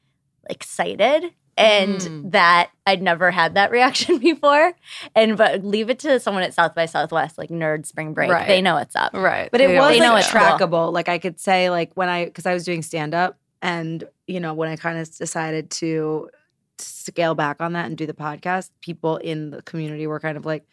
excited 0.48 1.24
and 1.56 1.98
Mm. 2.00 2.30
that 2.32 2.70
I'd 2.86 3.02
never 3.02 3.30
had 3.32 3.54
that 3.54 3.70
reaction 3.72 4.18
before. 4.18 4.74
And 5.14 5.36
but 5.36 5.64
leave 5.64 5.90
it 5.90 5.98
to 6.00 6.20
someone 6.20 6.44
at 6.44 6.54
South 6.54 6.74
by 6.74 6.86
Southwest, 6.86 7.36
like 7.36 7.50
nerd 7.50 7.84
spring 7.86 8.14
break. 8.14 8.30
Right. 8.30 8.46
They 8.46 8.62
know 8.62 8.74
what's 8.74 8.94
up. 8.94 9.12
Right. 9.14 9.50
But 9.50 9.60
it 9.60 9.68
They 9.68 9.78
was 9.78 9.90
They 9.90 10.00
know 10.00 10.12
like 10.12 10.24
it's 10.24 10.32
cool. 10.32 10.40
trackable. 10.40 10.92
Like 10.92 11.08
I 11.08 11.18
could 11.18 11.40
say, 11.40 11.68
like 11.70 11.90
when 11.94 12.08
I, 12.08 12.26
because 12.26 12.46
I 12.46 12.54
was 12.54 12.64
doing 12.64 12.82
stand 12.82 13.14
up, 13.14 13.38
and 13.60 14.04
you 14.28 14.38
know 14.38 14.54
when 14.54 14.68
I 14.68 14.76
kind 14.76 14.98
of 15.00 15.12
decided 15.16 15.68
to 15.72 16.30
scale 16.78 17.34
back 17.34 17.60
on 17.60 17.72
that 17.72 17.86
and 17.86 17.96
do 17.96 18.06
the 18.06 18.14
podcast, 18.14 18.70
people 18.80 19.16
in 19.16 19.50
the 19.50 19.62
community 19.62 20.06
were 20.06 20.20
kind 20.20 20.36
of 20.36 20.46
like. 20.46 20.64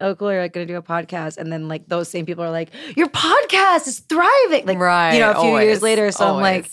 Oh, 0.00 0.14
cool! 0.14 0.32
You're 0.32 0.42
like 0.42 0.52
going 0.52 0.66
to 0.66 0.72
do 0.72 0.78
a 0.78 0.82
podcast, 0.82 1.36
and 1.36 1.52
then 1.52 1.68
like 1.68 1.88
those 1.88 2.08
same 2.08 2.26
people 2.26 2.42
are 2.42 2.50
like, 2.50 2.70
"Your 2.96 3.08
podcast 3.08 3.86
is 3.86 4.00
thriving!" 4.00 4.66
Like, 4.66 4.78
right. 4.78 5.14
you 5.14 5.20
know, 5.20 5.32
a 5.32 5.40
few 5.40 5.58
years 5.58 5.82
later. 5.82 6.10
So 6.10 6.26
I'm 6.26 6.42
like, 6.42 6.70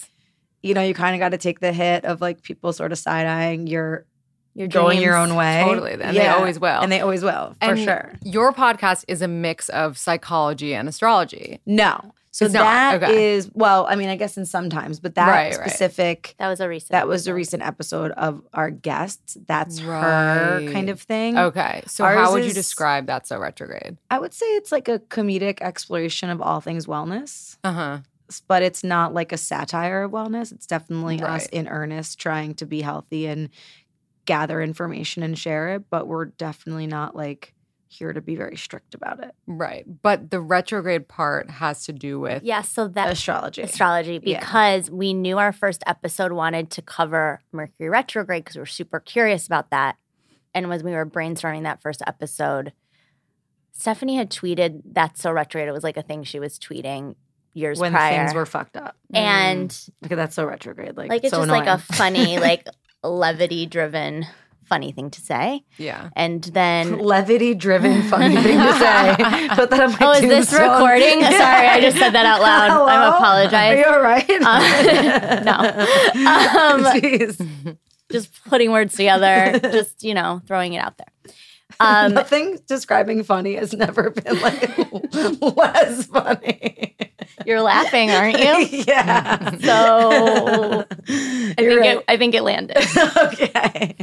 you 0.64 0.74
know, 0.74 0.82
you 0.82 0.94
kind 0.94 1.16
of 1.16 1.20
got 1.20 1.30
to 1.30 1.38
take 1.38 1.60
the 1.60 1.72
hit 1.74 2.06
of 2.06 2.22
like 2.22 2.42
people 2.42 2.74
sort 2.74 2.92
of 2.92 2.98
side 2.98 3.26
eyeing 3.26 3.68
your 3.68 4.06
Your 4.56 4.68
going 4.68 5.02
your 5.02 5.16
own 5.16 5.36
way. 5.36 5.64
Totally. 5.64 5.92
And 5.92 6.18
they 6.18 6.28
always 6.28 6.60
will. 6.60 6.82
And 6.82 6.92
they 6.92 7.00
always 7.02 7.22
will, 7.22 7.56
for 7.62 7.72
And 7.72 7.80
sure. 7.80 8.14
Your 8.24 8.52
podcast 8.52 9.06
is 9.08 9.22
a 9.22 9.28
mix 9.28 9.70
of 9.70 10.00
psychology 10.00 10.74
and 10.74 10.90
astrology. 10.90 11.60
No. 11.68 12.14
So 12.38 12.46
It's 12.46 12.54
not. 12.54 13.00
that 13.02 13.10
is 13.10 13.46
Okay. 13.48 13.52
well, 13.56 13.88
I 13.90 13.96
mean, 13.96 14.10
I 14.10 14.16
guess 14.16 14.38
in 14.38 14.46
sometimes, 14.46 15.00
but 15.00 15.16
that 15.16 15.28
Right, 15.28 15.58
right. 15.58 15.70
specific 15.70 16.36
That 16.38 16.50
was 16.50 16.60
a 16.60 16.70
recent 16.70 16.92
that 16.92 17.08
was 17.08 17.26
a 17.28 17.34
recent 17.34 17.64
episode 17.64 18.12
of 18.12 18.44
our 18.54 18.70
guest. 18.70 19.38
That's 19.48 19.80
her 19.80 20.62
kind 20.72 20.90
of 20.90 21.02
thing. 21.02 21.36
Okay. 21.38 21.82
So 21.88 22.04
Ours 22.06 22.18
how 22.20 22.32
would 22.34 22.46
you 22.46 22.54
describe 22.54 23.08
that 23.08 23.26
so 23.26 23.40
retrograde? 23.40 23.98
I 24.12 24.20
would 24.20 24.36
say 24.36 24.46
it's 24.56 24.72
like 24.72 24.88
a 24.88 25.00
comedic 25.00 25.62
exploration 25.62 26.30
of 26.30 26.40
all 26.42 26.62
things 26.62 26.86
wellness, 26.86 27.58
Uh-huh. 27.64 28.00
but 28.48 28.62
it's 28.62 28.84
not 28.84 29.16
like 29.16 29.32
a 29.32 29.38
satire 29.38 30.04
of 30.04 30.12
wellness. 30.12 30.52
It's 30.52 30.68
definitely 30.68 31.20
us 31.24 31.48
in 31.48 31.68
earnest 31.68 32.20
trying 32.20 32.54
to 32.56 32.68
be 32.68 32.82
healthy 32.82 33.26
and 33.26 33.50
gather 34.26 34.62
information 34.62 35.24
and 35.24 35.40
share 35.40 35.70
it, 35.70 35.90
but 35.90 36.08
we're 36.08 36.26
definitely 36.26 36.86
not 36.86 37.16
like 37.16 37.54
here 37.90 38.14
to 38.14 38.22
be 38.22 38.36
very 38.36 38.58
strict 38.58 38.94
about 38.94 39.24
it. 39.24 39.34
Right. 39.46 39.86
But 40.02 40.30
the 40.32 40.40
retrograde 40.42 41.08
part 41.08 41.50
has 41.50 41.86
to 41.86 41.94
do 41.94 42.20
with 42.20 42.44
Yeah, 42.44 42.62
so 42.62 42.88
that 42.90 43.12
Astrology. 43.12 43.62
astrology 43.62 44.20
Yeah. 44.24 44.40
because 44.40 44.90
we 44.92 45.14
knew 45.14 45.38
our 45.38 45.52
first 45.52 45.84
episode 45.88 46.32
wanted 46.32 46.70
to 46.72 46.82
cover 46.82 47.42
Mercury 47.52 47.90
retrograde 47.90 48.44
because 48.44 48.56
we 48.56 48.62
were 48.62 48.66
super 48.66 49.00
curious 49.00 49.46
about 49.46 49.70
that. 49.72 49.98
And 50.54 50.70
when 50.70 50.84
we 50.84 50.92
were 50.92 51.06
brainstorming 51.06 51.64
that 51.64 51.82
first 51.82 52.02
episode, 52.08 52.74
Stephanie 53.72 54.16
had 54.18 54.32
tweeted 54.32 54.82
that's 54.92 55.22
so 55.22 55.32
retrograde. 55.32 55.68
It 55.70 55.72
was 55.74 55.84
like 55.84 55.98
a 55.98 56.02
thing 56.02 56.24
she 56.24 56.40
was 56.40 56.58
tweeting 56.58 57.16
years 57.54 57.80
when 57.80 57.92
prior. 57.92 58.18
things 58.26 58.34
were 58.34 58.46
fucked 58.46 58.76
up. 58.78 58.96
and 59.14 59.70
mm. 59.70 59.90
Okay, 60.06 60.16
that's 60.16 60.36
so 60.36 60.46
retrograde. 60.46 60.98
Like, 60.98 61.10
like 61.10 61.24
it's 61.24 61.32
so 61.32 61.40
just 61.40 61.50
like 61.50 61.68
a 61.68 61.78
funny, 61.78 62.40
like 62.40 62.68
levity 63.04 63.66
driven, 63.68 64.26
funny 64.68 64.92
thing 64.92 65.10
to 65.12 65.22
say. 65.22 65.64
yeah. 65.78 66.10
And 66.16 66.44
then 66.44 67.00
levity 67.14 67.56
driven 67.56 68.04
funny 68.10 68.36
thing 68.36 68.58
to 68.60 68.74
say. 68.74 69.16
Put 69.56 69.70
that 69.72 69.80
on 69.82 69.92
my 69.94 69.98
Oh, 70.02 70.12
is 70.12 70.22
this 70.22 70.50
tombstone. 70.50 70.72
recording? 70.74 71.22
Sorry, 71.44 71.68
I 71.68 71.80
just 71.82 71.98
said 71.98 72.12
that 72.12 72.26
out 72.26 72.42
loud. 72.42 72.70
Hello? 72.72 72.86
I 72.86 73.16
apologize. 73.16 73.74
Are 73.74 73.78
you 73.78 73.86
all 73.86 74.02
right? 74.02 74.30
Uh, 74.30 75.40
no. 75.44 75.58
Um, 76.28 76.84
Jeez. 77.02 77.78
just 78.12 78.44
putting 78.46 78.72
words 78.72 78.94
together, 78.96 79.60
just 79.64 80.04
you 80.04 80.14
know, 80.14 80.42
throwing 80.48 80.74
it 80.74 80.80
out 80.80 80.98
there. 80.98 81.34
Um, 81.80 82.14
Nothing 82.14 82.58
describing 82.66 83.24
funny 83.24 83.56
has 83.56 83.74
never 83.74 84.10
been 84.10 84.40
like 84.42 84.78
less 85.58 86.06
funny. 86.08 86.96
you're 87.46 87.62
laughing, 87.62 88.10
aren't 88.10 88.40
you? 88.40 88.84
yeah. 88.88 89.52
So 89.58 90.86
I 90.90 91.54
think 91.56 91.86
it, 91.86 92.04
I 92.08 92.18
think 92.18 92.34
it 92.36 92.42
landed. 92.44 92.78
okay. 93.18 93.96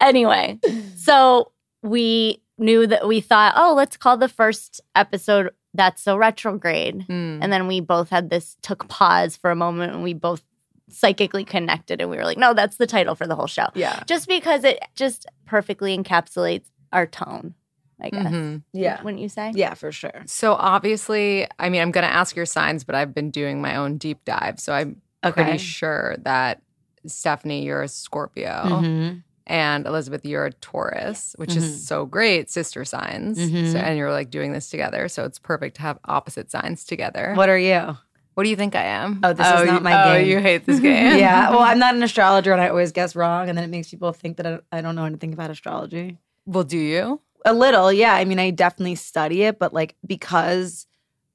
anyway, 0.00 0.58
so 0.96 1.52
we 1.82 2.42
knew 2.58 2.86
that 2.86 3.06
we 3.06 3.20
thought, 3.20 3.54
oh, 3.56 3.74
let's 3.76 3.96
call 3.96 4.16
the 4.16 4.28
first 4.28 4.80
episode 4.96 5.50
"That's 5.74 6.02
So 6.02 6.16
Retrograde," 6.16 7.06
Mm. 7.08 7.38
and 7.42 7.52
then 7.52 7.66
we 7.68 7.80
both 7.80 8.08
had 8.10 8.30
this 8.30 8.56
took 8.62 8.88
pause 8.88 9.36
for 9.36 9.50
a 9.50 9.56
moment, 9.56 9.92
and 9.92 10.02
we 10.02 10.14
both 10.14 10.42
psychically 10.88 11.44
connected, 11.44 12.00
and 12.00 12.10
we 12.10 12.16
were 12.16 12.24
like, 12.24 12.36
no, 12.36 12.52
that's 12.52 12.76
the 12.76 12.86
title 12.86 13.14
for 13.14 13.26
the 13.26 13.34
whole 13.34 13.46
show, 13.46 13.66
Yeah. 13.74 14.02
just 14.06 14.28
because 14.28 14.62
it 14.64 14.78
just 14.94 15.24
perfectly 15.46 15.96
encapsulates 15.96 16.66
our 16.92 17.06
tone. 17.06 17.54
I 18.00 18.10
guess. 18.10 18.32
Mhm. 18.32 18.62
Yeah. 18.72 19.00
Wouldn't 19.02 19.22
you 19.22 19.28
say? 19.28 19.52
Yeah, 19.54 19.74
for 19.74 19.92
sure. 19.92 20.22
So 20.26 20.54
obviously, 20.54 21.46
I 21.60 21.68
mean, 21.68 21.80
I'm 21.80 21.92
going 21.92 22.06
to 22.06 22.12
ask 22.12 22.34
your 22.34 22.46
signs, 22.46 22.82
but 22.82 22.96
I've 22.96 23.14
been 23.14 23.30
doing 23.30 23.60
my 23.62 23.76
own 23.76 23.96
deep 23.96 24.24
dive. 24.24 24.58
So 24.58 24.72
I'm 24.72 25.00
Okay. 25.24 25.44
pretty 25.44 25.58
sure 25.58 26.16
that 26.22 26.62
Stephanie, 27.06 27.64
you're 27.64 27.82
a 27.82 27.88
Scorpio, 27.88 28.62
Mhm. 28.64 29.22
and 29.46 29.86
Elizabeth, 29.86 30.24
you're 30.24 30.46
a 30.46 30.52
Taurus, 30.52 31.34
which 31.38 31.50
Mhm. 31.50 31.56
is 31.58 31.86
so 31.86 32.04
great, 32.04 32.50
sister 32.50 32.84
signs. 32.84 33.38
So, 33.38 33.78
and 33.78 33.96
you're 33.96 34.10
like 34.10 34.30
doing 34.30 34.52
this 34.52 34.68
together. 34.68 35.06
So 35.08 35.24
it's 35.24 35.38
perfect 35.38 35.76
to 35.76 35.82
have 35.82 35.98
opposite 36.04 36.50
signs 36.50 36.84
together. 36.84 37.34
What 37.36 37.48
are 37.48 37.58
you? 37.58 37.96
What 38.34 38.42
do 38.44 38.50
you 38.50 38.56
think 38.56 38.74
I 38.74 38.82
am? 38.84 39.20
Oh, 39.22 39.32
this 39.32 39.46
is 39.46 39.60
you- 39.60 39.66
not 39.66 39.82
my 39.84 40.10
oh, 40.14 40.18
game. 40.18 40.26
you 40.28 40.38
hate 40.40 40.64
this 40.66 40.80
game. 40.90 41.18
yeah. 41.18 41.50
Well, 41.50 41.60
I'm 41.60 41.78
not 41.78 41.94
an 41.94 42.02
astrologer 42.02 42.50
and 42.52 42.60
I 42.60 42.68
always 42.68 42.90
guess 42.90 43.14
wrong. 43.14 43.48
And 43.48 43.56
then 43.56 43.64
it 43.64 43.70
makes 43.70 43.90
people 43.90 44.12
think 44.12 44.38
that 44.38 44.46
I, 44.46 44.58
I 44.78 44.80
don't 44.80 44.96
know 44.96 45.04
anything 45.04 45.32
about 45.32 45.50
astrology. 45.50 46.18
Well, 46.46 46.64
do 46.64 46.78
you? 46.78 47.20
A 47.44 47.52
little, 47.52 47.92
yeah. 47.92 48.14
I 48.14 48.24
mean, 48.24 48.38
I 48.38 48.50
definitely 48.50 48.94
study 48.94 49.42
it, 49.42 49.58
but 49.58 49.72
like 49.72 49.96
because 50.06 50.86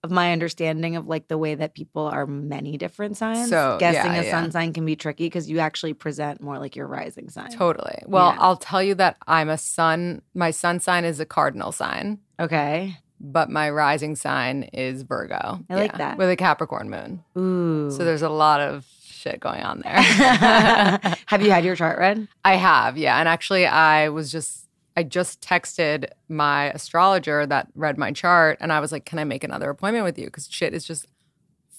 of 0.04 0.12
my 0.12 0.32
understanding 0.32 0.96
of 0.96 1.08
like 1.08 1.28
the 1.28 1.38
way 1.38 1.56
that 1.56 1.74
people 1.74 2.04
are 2.06 2.26
many 2.28 2.78
different 2.78 3.18
signs, 3.18 3.50
So, 3.50 3.78
guessing 3.80 4.14
yeah, 4.14 4.22
a 4.22 4.24
yeah. 4.26 4.32
sun 4.32 4.52
sign 4.52 4.72
can 4.72 4.86
be 4.86 4.96
tricky 4.96 5.26
because 5.26 5.50
you 5.50 5.60
actually 5.60 5.94
present 5.94 6.40
more 6.40 6.60
like 6.60 6.76
your 6.76 6.88
rising 6.88 7.30
sign. 7.30 7.50
Totally. 7.52 8.00
Well, 8.06 8.32
Yeah. 8.32 8.38
I'll 8.40 8.56
tell 8.58 8.82
you 8.82 8.96
that 8.96 9.18
I'm 9.28 9.50
a 9.50 9.58
sun. 9.58 10.22
My 10.34 10.52
sun 10.52 10.80
sign 10.80 11.04
is 11.04 11.20
a 11.20 11.26
cardinal 11.26 11.72
sign, 11.72 12.20
Okay. 12.40 12.96
but 13.20 13.50
my 13.50 13.70
rising 13.70 14.16
sign 14.16 14.64
is 14.72 15.02
Virgo. 15.02 15.60
I 15.70 15.76
like 15.76 15.98
that. 15.98 16.18
With 16.18 16.30
a 16.30 16.36
Capricorn 16.38 16.90
moon. 16.90 17.24
Ooh. 17.38 17.92
So 17.92 18.06
there's 18.06 18.22
a 18.22 18.30
lot 18.30 18.62
of 18.62 18.86
shit 19.04 19.40
going 19.40 19.64
on 19.64 19.82
there. 19.82 20.00
have 21.26 21.42
you 21.42 21.50
had 21.52 21.66
your 21.66 21.76
chart 21.76 21.98
read? 21.98 22.28
I 22.46 22.56
have, 22.56 22.98
yeah. 22.98 23.18
And 23.20 23.28
actually, 23.28 23.66
I 23.66 24.10
was 24.10 24.32
just, 24.32 24.67
I 24.98 25.04
just 25.04 25.42
texted 25.42 26.08
my 26.28 26.72
astrologer 26.72 27.46
that 27.46 27.68
read 27.76 27.98
my 27.98 28.12
chart, 28.12 28.58
and 28.60 28.74
I 28.74 28.80
was 28.80 28.92
like, 28.92 29.06
"Can 29.06 29.20
I 29.20 29.24
make 29.24 29.44
another 29.44 29.70
appointment 29.70 30.04
with 30.06 30.18
you? 30.18 30.26
Because 30.26 30.48
shit 30.50 30.74
is 30.74 30.84
just 30.86 31.06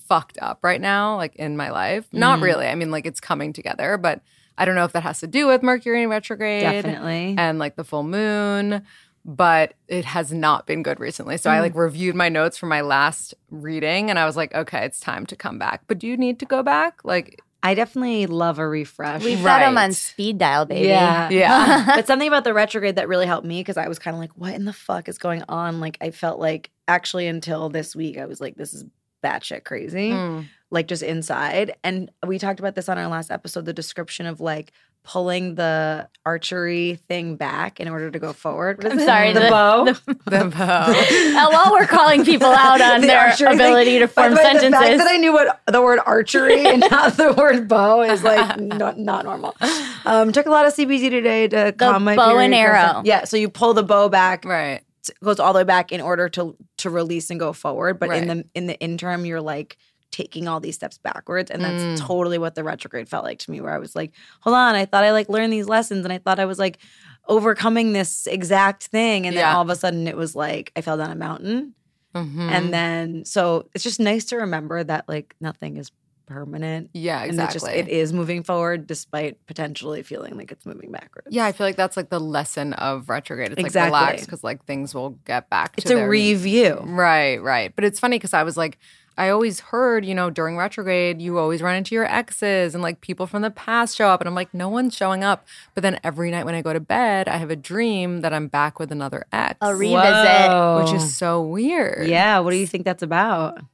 fucked 0.08 0.38
up 0.40 0.60
right 0.62 0.80
now, 0.80 1.16
like 1.16 1.34
in 1.37 1.56
my 1.56 1.70
life. 1.70 2.06
Not 2.12 2.38
Mhm. 2.38 2.42
really. 2.42 2.66
I 2.68 2.75
mean, 2.76 2.90
like 2.90 3.04
it's 3.06 3.20
coming 3.20 3.52
together, 3.52 3.98
but 3.98 4.22
I 4.56 4.64
don't 4.64 4.75
know 4.76 4.84
if 4.84 4.92
that 4.92 5.02
has 5.02 5.20
to 5.20 5.26
do 5.26 5.46
with 5.48 5.62
Mercury 5.62 6.02
in 6.02 6.08
retrograde 6.08 6.62
Definitely. 6.62 7.34
and 7.37 7.58
like 7.58 7.76
the 7.76 7.84
full 7.84 8.04
moon." 8.04 8.82
But 9.25 9.75
it 9.88 10.06
has 10.06 10.32
not 10.32 10.66
been 10.66 10.82
good 10.82 10.98
recently. 11.00 11.37
So 11.37 11.50
I 11.50 11.60
like 11.60 11.75
reviewed 11.75 12.14
my 12.14 12.30
notes 12.30 12.56
from 12.56 12.70
my 12.70 12.80
last 12.80 13.34
reading 13.50 14.08
and 14.08 14.18
I 14.18 14.25
was 14.25 14.37
like, 14.37 14.54
okay, 14.54 14.84
it's 14.87 15.00
time 15.00 15.26
to 15.26 15.37
come 15.37 15.58
back. 15.58 15.82
But 15.87 15.98
do 15.98 16.06
you 16.06 16.16
need 16.16 16.38
to 16.38 16.46
go 16.46 16.62
back? 16.62 17.00
Like, 17.04 17.42
I 17.62 17.74
definitely 17.74 18.26
love 18.26 18.58
a 18.58 18.68
refresh. 18.68 19.24
We've 19.24 19.42
got 19.42 19.60
them 19.60 19.76
on 19.76 19.92
speed 19.92 20.38
dial, 20.38 20.64
baby. 20.64 20.88
Yeah. 20.88 21.28
Yeah. 21.30 21.84
but 21.96 22.06
something 22.06 22.28
about 22.28 22.44
the 22.44 22.54
retrograde 22.54 22.96
that 22.96 23.08
really 23.08 23.26
helped 23.26 23.46
me 23.46 23.60
because 23.60 23.76
I 23.76 23.88
was 23.88 23.98
kind 23.98 24.14
of 24.14 24.20
like, 24.20 24.30
what 24.36 24.54
in 24.54 24.64
the 24.64 24.72
fuck 24.72 25.08
is 25.08 25.18
going 25.18 25.42
on? 25.48 25.80
Like, 25.80 25.98
I 26.00 26.10
felt 26.10 26.38
like 26.38 26.70
actually 26.86 27.26
until 27.26 27.68
this 27.68 27.96
week, 27.96 28.16
I 28.16 28.26
was 28.26 28.40
like, 28.40 28.54
this 28.54 28.74
is 28.74 28.84
batshit 29.25 29.64
crazy, 29.64 30.10
Mm. 30.10 30.46
like 30.70 30.87
just 30.88 31.02
inside. 31.02 31.75
And 31.84 32.10
we 32.26 32.38
talked 32.38 32.60
about 32.60 32.75
this 32.75 32.88
on 32.88 32.98
our 32.98 33.08
last 33.08 33.30
episode 33.30 33.64
the 33.64 33.72
description 33.72 34.26
of 34.26 34.40
like 34.40 34.72
pulling 35.04 35.54
the 35.54 36.06
archery 36.26 36.96
thing 37.08 37.34
back 37.37 37.80
in 37.80 37.88
order 37.88 38.10
to 38.10 38.18
go 38.18 38.32
forward. 38.34 38.76
What 38.76 38.87
is 38.88 38.92
I'm 38.92 38.98
it? 39.00 39.06
sorry, 39.06 39.32
the, 39.32 39.40
the- 39.40 39.48
bow. 39.48 39.84
The 40.26 40.54
bow. 40.54 40.84
Uh, 40.92 41.48
while 41.50 41.72
we're 41.72 41.87
calling 41.87 42.25
people 42.26 42.48
out 42.50 42.80
on 42.82 43.00
The 43.00 43.06
their 43.06 43.18
archery 43.20 43.46
thing. 43.48 43.60
ability 43.60 43.98
to 44.00 44.08
form 44.08 44.30
the 44.32 44.37
way, 44.37 44.42
sentences. 44.42 44.70
The 44.72 44.76
fact 44.76 44.98
that 44.98 45.08
I 45.08 45.16
knew 45.16 45.32
what 45.32 45.60
the 45.66 45.80
word 45.80 46.00
archery 46.04 46.66
and 46.66 46.80
not 46.90 47.16
the 47.16 47.32
word 47.32 47.68
bow 47.68 48.02
is 48.02 48.22
like 48.22 48.60
not, 48.60 48.98
not 48.98 49.25
normal. 49.25 49.56
Um, 50.04 50.30
took 50.32 50.44
a 50.46 50.50
lot 50.50 50.66
of 50.66 50.75
CBD 50.75 51.08
today 51.10 51.48
to 51.48 51.72
calm 51.72 52.04
my 52.04 52.14
bow 52.14 52.37
and 52.38 52.54
arrow. 52.54 53.00
Yeah, 53.04 53.25
so 53.25 53.38
you 53.38 53.48
pull 53.48 53.72
the 53.72 53.82
bow 53.84 54.08
back, 54.10 54.44
Right. 54.44 54.82
Goes 55.22 55.38
all 55.40 55.52
the 55.52 55.58
way 55.60 55.64
back 55.64 55.92
in 55.92 56.00
order 56.00 56.28
to 56.30 56.56
to 56.78 56.90
release 56.90 57.30
and 57.30 57.38
go 57.40 57.52
forward. 57.52 57.98
But 57.98 58.10
in 58.10 58.28
the 58.28 58.44
in 58.54 58.66
the 58.66 58.78
interim, 58.80 59.24
you're 59.24 59.40
like 59.40 59.76
taking 60.10 60.48
all 60.48 60.58
these 60.58 60.74
steps 60.74 60.96
backwards, 60.98 61.50
and 61.50 61.62
that's 61.62 61.82
Mm. 61.82 62.06
totally 62.06 62.38
what 62.38 62.54
the 62.54 62.64
retrograde 62.64 63.08
felt 63.08 63.24
like 63.24 63.38
to 63.40 63.50
me. 63.50 63.60
Where 63.60 63.74
I 63.74 63.78
was 63.78 63.94
like, 63.94 64.12
hold 64.40 64.56
on, 64.56 64.74
I 64.74 64.86
thought 64.86 65.04
I 65.04 65.12
like 65.12 65.28
learned 65.28 65.52
these 65.52 65.68
lessons, 65.68 66.04
and 66.04 66.12
I 66.12 66.18
thought 66.18 66.38
I 66.40 66.46
was 66.46 66.58
like 66.58 66.78
overcoming 67.26 67.92
this 67.92 68.26
exact 68.26 68.84
thing, 68.84 69.26
and 69.26 69.36
then 69.36 69.42
Yeah. 69.42 69.54
all 69.56 69.62
of 69.62 69.68
a 69.70 69.76
sudden 69.76 70.06
it 70.08 70.16
was 70.16 70.34
like 70.34 70.72
I 70.76 70.80
fell 70.80 70.96
down 70.96 71.10
a 71.10 71.14
mountain. 71.14 71.74
Mhm. 72.14 72.50
And 72.50 72.72
then, 72.72 73.24
so 73.26 73.68
it's 73.74 73.84
just 73.84 74.00
nice 74.00 74.24
to 74.26 74.36
remember 74.38 74.82
that 74.82 75.06
like 75.08 75.34
nothing 75.40 75.76
is 75.76 75.90
permanent. 76.28 76.90
yeah, 76.94 77.23
And 77.23 77.32
it 77.35 77.37
just 77.37 77.56
exactly. 77.56 77.80
it 77.80 77.88
is 77.88 78.12
moving 78.12 78.42
forward 78.42 78.87
despite 78.87 79.44
potentially 79.47 80.02
feeling 80.02 80.37
like 80.37 80.52
it's 80.52 80.64
moving 80.66 80.92
backwards. 80.92 81.28
Yeah, 81.30 81.47
I 81.47 81.52
feel 81.52 81.66
like 81.66 81.76
that's 81.76 81.97
like 81.97 82.11
the 82.11 82.20
lesson 82.20 82.75
of 82.75 83.08
retrograde. 83.08 83.50
It's 83.52 83.61
Exactly. 83.61 83.90
like 83.92 84.06
relax 84.08 84.25
because 84.26 84.44
like 84.44 84.64
things 84.66 84.94
will 84.94 85.11
get 85.25 85.50
back 85.50 85.75
It's 85.78 85.87
to 85.88 85.94
a 85.94 85.97
their- 85.97 86.08
review. 86.08 86.80
Right, 86.85 87.38
right. 87.42 87.75
But 87.75 87.85
it's 87.85 87.99
funny 87.99 88.16
because 88.16 88.35
I 88.35 88.42
was 88.44 88.56
like, 88.56 88.78
I 89.16 89.30
always 89.30 89.58
heard, 89.58 90.04
you 90.04 90.14
know, 90.14 90.30
during 90.30 90.56
retrograde, 90.56 91.20
you 91.20 91.38
always 91.38 91.61
run 91.61 91.75
into 91.75 91.92
your 91.92 92.04
exes 92.04 92.73
and 92.75 92.85
like 92.85 93.00
people 93.00 93.26
from 93.26 93.42
the 93.42 93.50
past 93.50 93.97
show 93.97 94.06
up. 94.11 94.20
And 94.20 94.28
I'm 94.28 94.35
like, 94.37 94.54
no 94.54 94.68
one's 94.68 94.94
showing 94.94 95.25
up. 95.25 95.44
But 95.75 95.82
then 95.82 95.99
every 96.04 96.30
night 96.30 96.44
when 96.44 96.54
I 96.54 96.62
go 96.62 96.73
to 96.73 96.78
bed, 96.78 97.26
I 97.26 97.38
have 97.38 97.50
a 97.50 97.56
dream 97.56 98.20
that 98.20 98.32
I'm 98.32 98.47
back 98.47 98.78
with 98.78 98.92
another 98.92 99.26
ex, 99.32 99.56
A 99.61 99.75
revisit. 99.75 100.85
which 100.85 100.92
is 101.02 101.16
so 101.16 101.42
weird. 101.42 102.06
Yeah. 102.06 102.38
What 102.38 102.52
do 102.52 102.58
you 102.58 102.66
think 102.68 102.85
that's 102.85 103.02
about? 103.02 103.58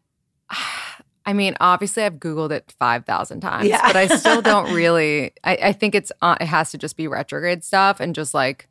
I 1.27 1.33
mean, 1.33 1.57
obviously, 1.61 2.03
I've 2.03 2.17
Googled 2.17 2.51
it 2.51 2.75
5,000 2.79 3.41
times, 3.41 3.67
Yeah. 3.69 3.81
but 3.87 3.97
I 3.97 4.07
still 4.09 4.43
don't 4.53 4.73
really. 4.75 5.33
I, 5.43 5.57
I 5.63 5.73
think 5.73 5.95
it's, 5.95 6.13
uh, 6.21 6.37
it 6.41 6.47
has 6.47 6.71
to 6.73 6.79
just 6.79 6.97
be 6.97 7.09
retrograde 7.09 7.65
stuff 7.65 7.99
and 8.01 8.15
just 8.15 8.35
like, 8.35 8.69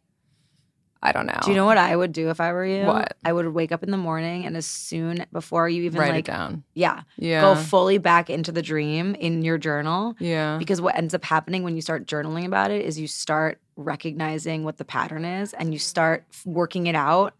I 1.06 1.12
don't 1.12 1.26
know. 1.26 1.38
Do 1.44 1.50
you 1.50 1.58
know 1.58 1.66
what 1.66 1.78
I 1.78 1.94
would 1.96 2.14
do 2.14 2.30
if 2.30 2.40
I 2.40 2.54
were 2.54 2.66
you? 2.66 2.86
What? 2.86 3.18
I 3.26 3.34
would 3.34 3.48
wake 3.50 3.74
up 3.74 3.84
in 3.84 3.92
the 3.92 3.98
morning 3.98 4.46
and 4.46 4.56
as 4.56 4.66
soon 4.66 5.26
before 5.34 5.68
you 5.68 5.84
even 5.84 6.00
Write 6.00 6.12
like 6.12 6.30
it 6.30 6.32
down. 6.32 6.64
yeah, 6.76 7.02
Yeah. 7.18 7.42
go 7.42 7.56
fully 7.56 7.98
back 7.98 8.30
into 8.30 8.54
the 8.54 8.62
dream 8.62 9.14
in 9.16 9.42
your 9.42 9.58
journal. 9.58 10.16
yeah. 10.20 10.58
Because 10.58 10.80
what 10.80 10.96
ends 10.96 11.14
up 11.14 11.26
happening 11.26 11.64
when 11.64 11.76
you 11.76 11.82
start 11.82 12.06
journaling 12.06 12.46
about 12.46 12.72
it 12.72 12.86
is 12.86 12.98
you 12.98 13.08
start 13.08 13.60
recognizing 13.76 14.64
what 14.64 14.78
the 14.78 14.86
pattern 14.86 15.26
is 15.26 15.52
and 15.54 15.74
you 15.74 15.80
start 15.80 16.24
working 16.46 16.88
it 16.88 16.96
out 16.96 17.34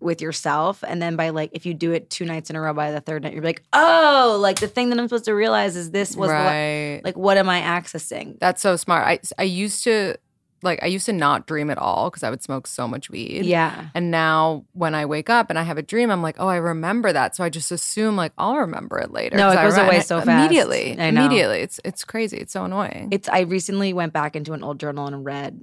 with 0.00 0.20
yourself. 0.20 0.84
And 0.86 1.00
then 1.00 1.16
by 1.16 1.30
like, 1.30 1.50
if 1.52 1.66
you 1.66 1.74
do 1.74 1.92
it 1.92 2.10
two 2.10 2.24
nights 2.24 2.50
in 2.50 2.56
a 2.56 2.60
row, 2.60 2.74
by 2.74 2.90
the 2.92 3.00
third 3.00 3.22
night, 3.22 3.32
you're 3.32 3.42
like, 3.42 3.62
oh, 3.72 4.38
like 4.40 4.60
the 4.60 4.68
thing 4.68 4.90
that 4.90 4.98
I'm 4.98 5.08
supposed 5.08 5.24
to 5.26 5.34
realize 5.34 5.76
is 5.76 5.90
this 5.90 6.16
was 6.16 6.30
right. 6.30 7.00
like, 7.04 7.16
what 7.16 7.36
am 7.36 7.48
I 7.48 7.60
accessing? 7.60 8.38
That's 8.38 8.60
so 8.60 8.76
smart. 8.76 9.06
I 9.06 9.20
I 9.38 9.44
used 9.44 9.84
to 9.84 10.16
like 10.64 10.82
I 10.82 10.86
used 10.86 11.06
to 11.06 11.12
not 11.12 11.46
dream 11.46 11.70
at 11.70 11.78
all 11.78 12.10
because 12.10 12.22
I 12.22 12.30
would 12.30 12.42
smoke 12.42 12.66
so 12.66 12.88
much 12.88 13.10
weed. 13.10 13.44
Yeah. 13.44 13.88
And 13.94 14.10
now 14.10 14.64
when 14.72 14.94
I 14.94 15.06
wake 15.06 15.30
up 15.30 15.50
and 15.50 15.58
I 15.58 15.62
have 15.62 15.78
a 15.78 15.82
dream, 15.82 16.10
I'm 16.10 16.22
like, 16.22 16.36
oh, 16.38 16.48
I 16.48 16.56
remember 16.56 17.12
that. 17.12 17.36
So 17.36 17.44
I 17.44 17.50
just 17.50 17.70
assume 17.70 18.16
like 18.16 18.32
I'll 18.38 18.56
remember 18.56 18.98
it 18.98 19.12
later. 19.12 19.36
No, 19.36 19.50
it 19.50 19.56
goes 19.56 19.76
away 19.76 20.00
so 20.00 20.20
fast. 20.20 20.28
Immediately. 20.28 20.98
I 20.98 21.10
know. 21.10 21.24
Immediately. 21.24 21.60
It's 21.60 21.80
it's 21.84 22.04
crazy. 22.04 22.38
It's 22.38 22.52
so 22.52 22.64
annoying. 22.64 23.08
It's 23.12 23.28
I 23.28 23.40
recently 23.40 23.92
went 23.92 24.12
back 24.12 24.34
into 24.34 24.54
an 24.54 24.64
old 24.64 24.80
journal 24.80 25.06
and 25.06 25.24
read 25.24 25.62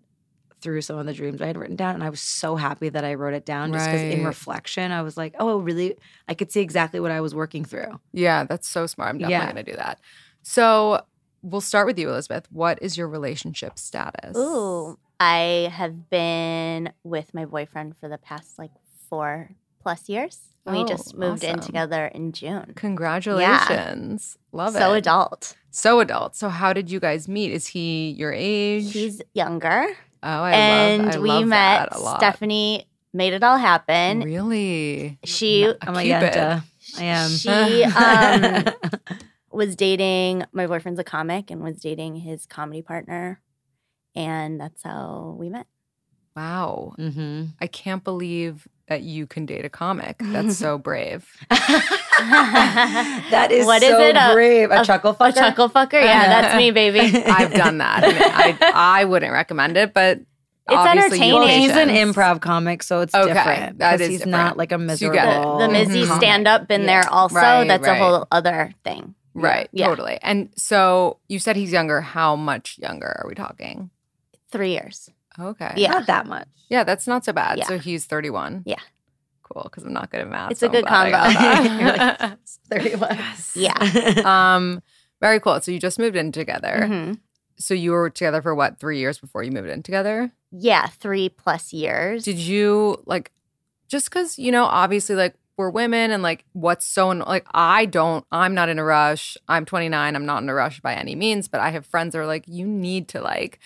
through 0.62 0.82
some 0.82 0.98
of 0.98 1.06
the 1.06 1.14
dreams 1.14 1.42
I 1.42 1.48
had 1.48 1.58
written 1.58 1.76
down 1.76 1.96
and 1.96 2.04
I 2.04 2.10
was 2.10 2.22
so 2.22 2.56
happy 2.56 2.90
that 2.90 3.04
I 3.04 3.16
wrote 3.16 3.34
it 3.34 3.46
down 3.46 3.74
just 3.74 3.88
because 3.88 4.02
in 4.04 4.24
reflection 4.24 4.92
I 4.92 5.02
was 5.02 5.18
like, 5.18 5.36
oh 5.40 5.58
really 5.60 5.98
I 6.28 6.34
could 6.34 6.52
see 6.52 6.62
exactly 6.62 7.00
what 7.00 7.12
I 7.12 7.20
was 7.22 7.34
working 7.36 7.66
through. 7.66 8.00
yeah, 8.14 8.44
that's 8.46 8.68
so 8.68 8.86
smart. 8.88 9.10
I'm 9.10 9.18
definitely 9.18 9.34
Yeah. 9.46 9.48
gonna 9.48 9.64
do 9.64 9.76
that. 9.76 10.00
So 10.44 11.02
we'll 11.42 11.62
start 11.62 11.88
with 11.88 11.98
you, 12.00 12.10
Elizabeth. 12.10 12.48
What 12.52 12.80
is 12.82 12.98
your 12.98 13.08
relationship 13.08 13.78
status? 13.80 14.38
Ooh, 14.38 14.98
I 15.20 15.70
have 15.74 16.10
been 16.10 16.92
with 17.04 17.34
my 17.34 17.46
boyfriend 17.46 17.98
for 17.98 18.08
the 18.10 18.18
past 18.18 18.58
like 18.60 18.72
four 19.10 19.52
plus 19.82 20.08
years. 20.10 20.40
we 20.66 20.78
Oh, 20.80 20.86
just 20.86 21.16
moved 21.18 21.44
in 21.44 21.60
together 21.60 22.06
in 22.06 22.32
June. 22.34 22.74
Congratulations. 22.76 24.38
Love 24.52 24.74
so 24.74 24.78
it. 24.80 24.82
So 24.82 24.94
adult. 24.94 25.56
So 25.72 26.00
adult. 26.00 26.36
So 26.36 26.50
how 26.50 26.74
did 26.74 26.90
you 26.92 27.00
guys 27.00 27.28
meet? 27.28 27.52
Is 27.52 27.68
he 27.68 28.12
your 28.12 28.32
age? 28.34 28.92
He's 28.94 29.22
younger. 29.34 29.86
Oh, 30.24 30.44
I 30.44 30.52
and 30.52 31.06
love 31.06 31.16
I 31.16 31.20
we 31.20 31.30
love 31.30 31.48
met. 31.48 31.90
that 31.90 31.96
a 31.96 32.00
lot. 32.00 32.20
Stephanie 32.20 32.88
made 33.14 33.34
it 33.34 33.44
all 33.44 33.58
happen. 33.58 34.22
Really? 34.22 35.20
She 35.24 35.66
I'm 35.82 35.96
a 35.96 36.04
Cupid. 36.04 36.64
I 36.98 37.04
am. 37.04 37.30
She 37.30 37.84
um, 37.84 38.66
was 39.52 39.76
dating 39.76 40.44
my 40.52 40.68
boyfriend's 40.68 41.00
a 41.00 41.04
comic 41.04 41.52
and 41.52 41.62
was 41.62 41.80
dating 41.80 42.16
his 42.18 42.46
comedy 42.46 42.82
partner, 42.82 43.42
and 44.16 44.60
that's 44.60 44.84
how 44.84 45.36
we 45.40 45.50
met. 45.50 45.68
Wow. 46.42 46.94
hmm 46.98 47.44
I 47.62 47.68
can't 47.68 48.04
believe 48.04 48.68
that 48.88 49.04
you 49.04 49.28
can 49.28 49.46
date 49.46 49.64
a 49.64 49.70
comic. 49.70 50.16
That's 50.20 50.58
so 50.58 50.78
brave. 50.90 51.30
that 51.50 53.48
is 53.52 53.66
What 53.66 53.84
is 53.84 53.90
so 53.90 54.02
it? 54.02 54.16
A- 54.16 54.34
brave. 54.34 54.72
A, 54.72 54.82
a- 54.82 54.86
chuckle 54.86 55.12
A 55.12 55.16
fucker. 55.16 55.36
chuckle 55.36 55.70
fucker, 55.70 56.02
yeah, 56.04 56.28
that's 56.42 56.58
me, 56.58 56.72
baby. 56.72 57.00
I've 57.26 57.54
done 57.54 57.78
that. 57.78 58.04
and 58.04 58.18
I 58.20 58.58
I 59.02 59.06
wouldn't 59.06 59.32
recommend 59.32 59.78
it, 59.78 59.94
but 59.94 60.18
It's 60.18 60.26
obviously 60.70 61.20
entertaining. 61.22 61.40
Well, 61.40 61.48
he's 61.48 61.72
an 61.72 61.90
improv 61.90 62.42
comic, 62.42 62.82
so 62.84 63.02
it's 63.02 63.14
Okay, 63.14 63.34
different. 63.34 63.78
that 63.78 63.94
because 63.98 64.08
he's 64.08 64.18
different. 64.20 64.32
not 64.32 64.58
like 64.58 64.72
a 64.72 64.76
So 64.76 64.80
miserable. 64.80 65.60
get 65.60 65.68
the 65.68 65.74
Mizzy 65.74 66.06
Mhm. 66.08 66.18
stand 66.18 66.48
up 66.48 66.72
in 66.72 66.86
there 66.88 67.08
also. 67.10 67.36
Right, 67.36 67.68
that's 67.68 67.88
right. 67.88 68.02
a 68.02 68.04
whole 68.04 68.28
other 68.32 68.74
thing. 68.84 69.14
Right, 69.36 69.70
Yeah. 69.72 69.88
totally. 69.88 70.18
And 70.24 70.50
so 70.58 71.18
you 71.30 71.38
said 71.40 71.56
he's 71.56 71.72
younger. 71.72 72.02
How 72.02 72.36
much 72.36 72.78
younger 72.82 73.22
are 73.24 73.28
we 73.28 73.36
talking? 73.36 73.92
Three 74.52 74.72
years. 74.72 75.10
Okay. 75.40 75.74
Yeah. 75.78 75.92
Not 75.92 76.08
that 76.08 76.26
much. 76.28 76.48
Yeah, 76.70 76.84
that's 76.84 77.08
not 77.08 77.26
so 77.26 77.34
bad. 77.34 77.58
Yeah. 77.58 77.68
So 77.68 77.78
he's 77.78 78.06
31. 78.06 78.64
Yeah. 78.66 78.76
Cool, 79.44 79.64
because 79.64 79.84
I'm 79.84 79.94
not 79.94 80.10
good 80.10 80.22
at 80.22 80.30
math. 80.30 80.52
It's 80.52 80.60
so 80.62 80.68
a 80.68 80.70
good 80.70 80.86
glad 80.86 81.14
I 81.14 82.36
31. 82.70 83.18
Yeah. 83.56 83.76
um, 84.56 84.82
very 85.20 85.40
cool. 85.40 85.60
So 85.62 85.72
you 85.72 85.80
just 85.80 86.00
moved 86.00 86.16
in 86.16 86.32
together. 86.32 86.80
Mhm. 86.84 87.20
So 87.58 87.74
you 87.74 87.92
were 87.92 88.10
together 88.10 88.42
for 88.42 88.56
what, 88.56 88.80
three 88.80 89.00
years 89.00 89.20
before 89.20 89.44
you 89.44 89.52
moved 89.52 89.70
in 89.70 89.84
together? 89.84 90.32
Yeah, 90.52 90.88
three 90.88 91.30
plus 91.30 91.74
years. 91.74 92.24
Did 92.24 92.40
you 92.40 93.02
like 93.06 93.32
just 93.88 94.10
because, 94.10 94.40
you 94.40 94.52
know, 94.52 94.66
obviously 94.66 95.16
like 95.16 95.36
we're 95.58 95.70
women 95.70 96.12
and 96.12 96.24
like 96.24 96.46
what's 96.54 96.86
so 96.86 97.10
like 97.10 97.46
I 97.52 97.86
don't 97.86 98.26
I'm 98.32 98.56
not 98.56 98.70
in 98.70 98.80
a 98.80 98.84
rush. 98.84 99.38
I'm 99.48 99.66
29. 99.66 100.16
I'm 100.16 100.26
not 100.26 100.42
in 100.42 100.50
a 100.50 100.54
rush 100.54 100.80
by 100.80 100.96
any 100.96 101.14
means, 101.14 101.48
but 101.48 101.60
I 101.60 101.70
have 101.70 101.86
friends 101.86 102.14
that 102.14 102.20
are 102.20 102.26
like, 102.26 102.46
you 102.48 102.66
need 102.66 103.08
to 103.10 103.22
like 103.22 103.60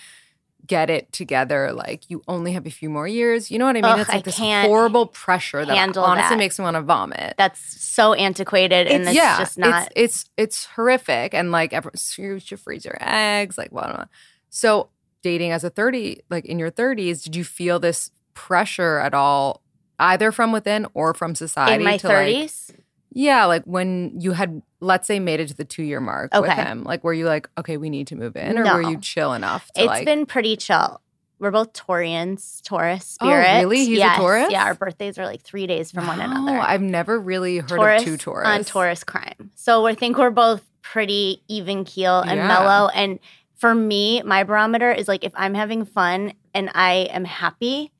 get 0.66 0.90
it 0.90 1.12
together. 1.12 1.72
Like 1.72 2.08
you 2.10 2.22
only 2.28 2.52
have 2.52 2.66
a 2.66 2.70
few 2.70 2.90
more 2.90 3.06
years. 3.06 3.50
You 3.50 3.58
know 3.58 3.66
what 3.66 3.76
I 3.76 3.80
mean? 3.80 3.84
Ugh, 3.84 4.00
it's 4.00 4.08
like 4.08 4.18
I 4.18 4.22
this 4.22 4.36
can't 4.36 4.68
horrible 4.68 5.06
pressure 5.06 5.64
that 5.64 5.96
honestly 5.96 6.30
that. 6.30 6.38
makes 6.38 6.58
me 6.58 6.64
want 6.64 6.76
to 6.76 6.82
vomit. 6.82 7.34
That's 7.36 7.60
so 7.82 8.14
antiquated 8.14 8.86
and 8.86 9.04
it's 9.04 9.14
yeah, 9.14 9.38
just 9.38 9.58
not. 9.58 9.92
It's, 9.94 10.22
it's 10.22 10.30
it's 10.36 10.64
horrific, 10.66 11.34
and 11.34 11.52
like 11.52 11.72
everyone, 11.72 11.96
you 12.16 12.38
should 12.40 12.60
freeze 12.60 12.84
your 12.84 12.96
eggs, 13.00 13.58
like 13.58 13.70
blah, 13.70 13.92
blah. 13.92 14.04
So 14.50 14.90
dating 15.22 15.52
as 15.52 15.64
a 15.64 15.70
thirty, 15.70 16.22
like 16.30 16.44
in 16.44 16.58
your 16.58 16.70
thirties, 16.70 17.22
did 17.22 17.36
you 17.36 17.44
feel 17.44 17.78
this 17.78 18.10
pressure 18.34 18.98
at 18.98 19.14
all, 19.14 19.62
either 19.98 20.32
from 20.32 20.52
within 20.52 20.86
or 20.94 21.14
from 21.14 21.34
society? 21.34 21.74
in 21.74 21.84
my 21.84 21.96
to, 21.98 22.08
like- 22.08 22.16
30s. 22.16 22.74
Yeah, 23.18 23.46
like 23.46 23.64
when 23.64 24.12
you 24.20 24.32
had, 24.32 24.60
let's 24.80 25.06
say, 25.08 25.18
made 25.20 25.40
it 25.40 25.48
to 25.48 25.54
the 25.56 25.64
two 25.64 25.82
year 25.82 26.00
mark 26.00 26.34
with 26.34 26.52
him, 26.52 26.84
like 26.84 27.02
were 27.02 27.14
you 27.14 27.24
like, 27.24 27.48
okay, 27.56 27.78
we 27.78 27.88
need 27.88 28.06
to 28.08 28.16
move 28.16 28.36
in, 28.36 28.58
or 28.58 28.62
No. 28.64 28.74
were 28.74 28.82
you 28.82 28.98
chill 28.98 29.32
enough 29.32 29.72
to 29.72 29.80
It's 29.80 29.86
like? 29.88 30.04
been 30.04 30.26
pretty 30.26 30.54
chill. 30.56 31.00
We're 31.38 31.50
both 31.50 31.72
Taureans, 31.72 32.62
Taurus 32.62 33.16
Oh, 33.22 33.28
really? 33.30 33.86
He's 33.86 34.00
a 34.00 34.14
Taurus? 34.16 34.48
Yeah, 34.50 34.64
our 34.64 34.74
birthdays 34.74 35.18
are 35.18 35.24
like 35.24 35.40
three 35.42 35.66
days 35.66 35.90
from 35.90 36.06
one 36.06 36.18
Wow, 36.18 36.24
another. 36.26 36.58
I've 36.60 36.82
never 36.82 37.18
really 37.18 37.56
heard 37.58 37.68
Taurus 37.78 38.02
of 38.02 38.04
two 38.06 38.16
Taurus 38.18 38.48
on 38.48 38.64
Taurus 38.64 39.02
crime. 39.02 39.50
So 39.54 39.86
I 39.86 39.94
think 39.94 40.18
we're 40.18 40.28
both 40.30 40.62
pretty 40.82 41.42
even 41.48 41.84
keel 41.84 42.20
and 42.20 42.36
Yeah. 42.40 42.48
mellow. 42.48 42.88
And 42.94 43.18
for 43.54 43.74
me, 43.74 44.22
my 44.24 44.44
barometer 44.44 44.92
is 44.92 45.08
like 45.08 45.24
if 45.24 45.32
I'm 45.36 45.54
having 45.54 45.86
fun 45.86 46.34
and 46.54 46.70
I 46.74 47.08
am 47.10 47.24
happy, 47.24 47.92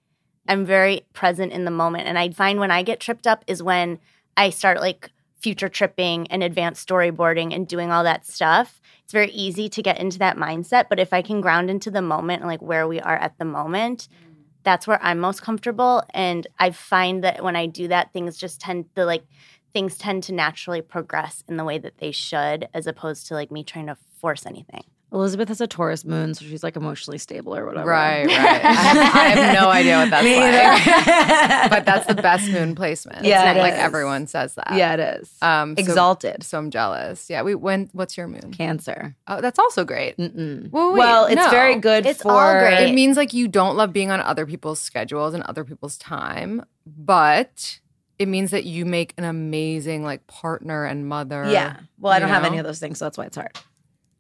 I'm 0.47 0.67
very 0.67 1.07
present 1.15 1.53
in 1.53 1.65
the 1.65 1.71
moment. 1.71 2.07
And 2.07 2.19
I 2.19 2.29
find 2.31 2.61
when 2.61 2.71
I 2.71 2.83
get 2.83 3.01
tripped 3.01 3.27
up 3.27 3.45
is 3.47 3.63
when 3.63 3.99
I 4.37 4.51
start 4.51 4.81
like 4.81 5.11
future 5.41 5.69
tripping 5.69 6.27
and 6.29 6.43
advanced 6.43 6.89
storyboarding 6.89 7.55
and 7.55 7.69
doing 7.69 7.91
all 7.91 8.05
that 8.05 8.27
stuff. 8.27 8.81
It's 9.05 9.13
very 9.13 9.31
easy 9.31 9.69
to 9.69 9.83
get 9.83 9.99
into 9.99 10.19
that 10.19 10.37
mindset. 10.37 10.87
But 10.89 10.99
if 10.99 11.13
I 11.13 11.23
can 11.23 11.41
ground 11.41 11.71
into 11.71 11.91
the 11.91 12.03
moment 12.03 12.43
and 12.43 12.51
like 12.51 12.63
where 12.63 12.89
we 12.89 13.01
are 13.01 13.17
at 13.17 13.39
the 13.39 13.45
moment, 13.45 14.09
mm. 14.11 14.35
that's 14.65 14.87
where 14.87 15.03
I'm 15.03 15.21
most 15.21 15.43
comfortable. 15.43 16.03
And 16.11 16.47
I 16.59 16.71
find 16.71 17.23
that 17.23 17.45
when 17.45 17.55
I 17.55 17.67
do 17.67 17.89
that, 17.89 18.13
things 18.13 18.37
just 18.37 18.61
tend 18.61 18.87
to 18.97 19.05
like 19.05 19.25
things 19.73 19.99
tend 19.99 20.23
to 20.25 20.33
naturally 20.33 20.81
progress 20.81 21.45
in 21.49 21.59
the 21.59 21.65
way 21.65 21.77
that 21.77 21.99
they 21.99 22.11
should, 22.11 22.67
as 22.73 22.87
opposed 22.87 23.27
to 23.27 23.35
like 23.35 23.51
me 23.51 23.63
trying 23.63 23.87
to 23.87 23.97
force 24.19 24.47
anything. 24.47 24.85
Elizabeth 25.13 25.49
has 25.49 25.61
a 25.61 25.67
Taurus 25.69 26.05
moon, 26.05 26.35
so 26.35 26.45
she's 26.45 26.65
like 26.65 26.75
emotionally 26.77 27.17
stable 27.19 27.55
or 27.57 27.65
whatever. 27.65 27.89
Right, 27.89 28.27
right. 28.27 28.37
I, 28.65 29.23
I 29.25 29.29
have 29.29 29.55
no 29.63 29.69
idea 29.71 29.99
what 29.99 30.11
that's 30.11 30.25
Me 30.25 30.37
like. 30.37 31.71
but 31.71 31.85
that's 31.87 32.07
the 32.07 32.15
best 32.21 32.51
moon 32.51 32.75
placement. 32.75 33.25
Yeah, 33.25 33.53
It's 33.53 33.59
it 33.59 33.63
like 33.63 33.75
is. 33.75 33.79
everyone 33.79 34.27
says 34.27 34.55
that. 34.57 34.73
yeah, 34.75 34.95
it 34.95 35.21
is. 35.21 35.33
Um, 35.41 35.77
so- 35.77 35.81
Exalted. 35.81 36.43
So, 36.43 36.59
I'm 36.59 36.71
jealous. 36.71 37.31
Yeah. 37.31 37.43
We 37.43 37.55
when 37.55 37.89
what's 37.93 38.17
your 38.17 38.27
moon? 38.27 38.53
Cancer. 38.53 39.15
Oh, 39.29 39.41
that's 39.41 39.61
also 39.61 39.85
great. 39.85 40.17
Mm-mm. 40.17 40.71
Well, 40.73 40.93
wait, 40.93 40.99
well, 40.99 41.27
it's 41.27 41.37
no. 41.37 41.51
very 41.51 41.77
good 41.77 42.05
It's 42.05 42.23
for 42.23 42.33
all 42.33 42.59
great. 42.59 42.89
It 42.91 42.95
means 42.95 43.17
like 43.17 43.33
you 43.33 43.47
don't 43.47 43.77
love 43.77 43.93
being 43.93 44.11
on 44.11 44.21
other 44.21 44.45
people's 44.45 44.81
schedules 44.81 45.35
and 45.35 45.43
other 45.45 45.65
people's 45.65 45.97
time, 45.99 46.65
but 46.85 47.79
it 48.19 48.27
means 48.27 48.51
that 48.51 48.65
you 48.65 48.85
make 48.85 49.15
an 49.19 49.25
amazing 49.25 50.03
like 50.03 50.27
partner 50.27 50.85
and 50.85 51.09
mother. 51.09 51.47
Yeah. 51.49 51.77
Well, 52.01 52.13
I 52.13 52.19
don't 52.19 52.29
have 52.29 52.45
any 52.45 52.59
of 52.59 52.65
those 52.67 52.81
things, 52.81 52.99
so 52.99 53.05
that's 53.05 53.17
why 53.17 53.27
it's 53.27 53.37
hard. 53.37 53.57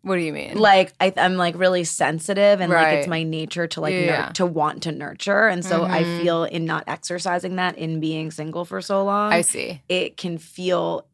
What 0.06 0.16
do 0.16 0.22
you 0.22 0.32
mean? 0.32 0.56
Like 0.56 0.92
I, 1.00 1.12
I'm 1.16 1.34
like 1.36 1.56
really 1.58 1.82
sensitive, 1.82 2.60
and 2.60 2.72
like 2.72 2.98
it's 2.98 3.08
my 3.08 3.24
nature 3.24 3.66
to 3.66 3.80
like 3.80 3.92
Yeah, 3.92 4.20
nur- 4.26 4.32
to 4.34 4.46
want 4.46 4.84
to 4.84 4.92
nurture, 4.92 5.48
and 5.48 5.64
so 5.64 5.82
I 5.84 6.04
Mhm. 6.04 6.20
feel 6.22 6.44
in 6.44 6.64
not 6.64 6.84
exercising 6.86 7.56
that 7.56 7.76
in 7.76 7.98
being 7.98 8.30
single 8.30 8.64
for 8.64 8.80
so 8.80 9.04
long, 9.04 9.32
I 9.32 9.40
see. 9.40 9.82
it 9.88 10.16
can 10.16 10.38
feel 10.38 11.06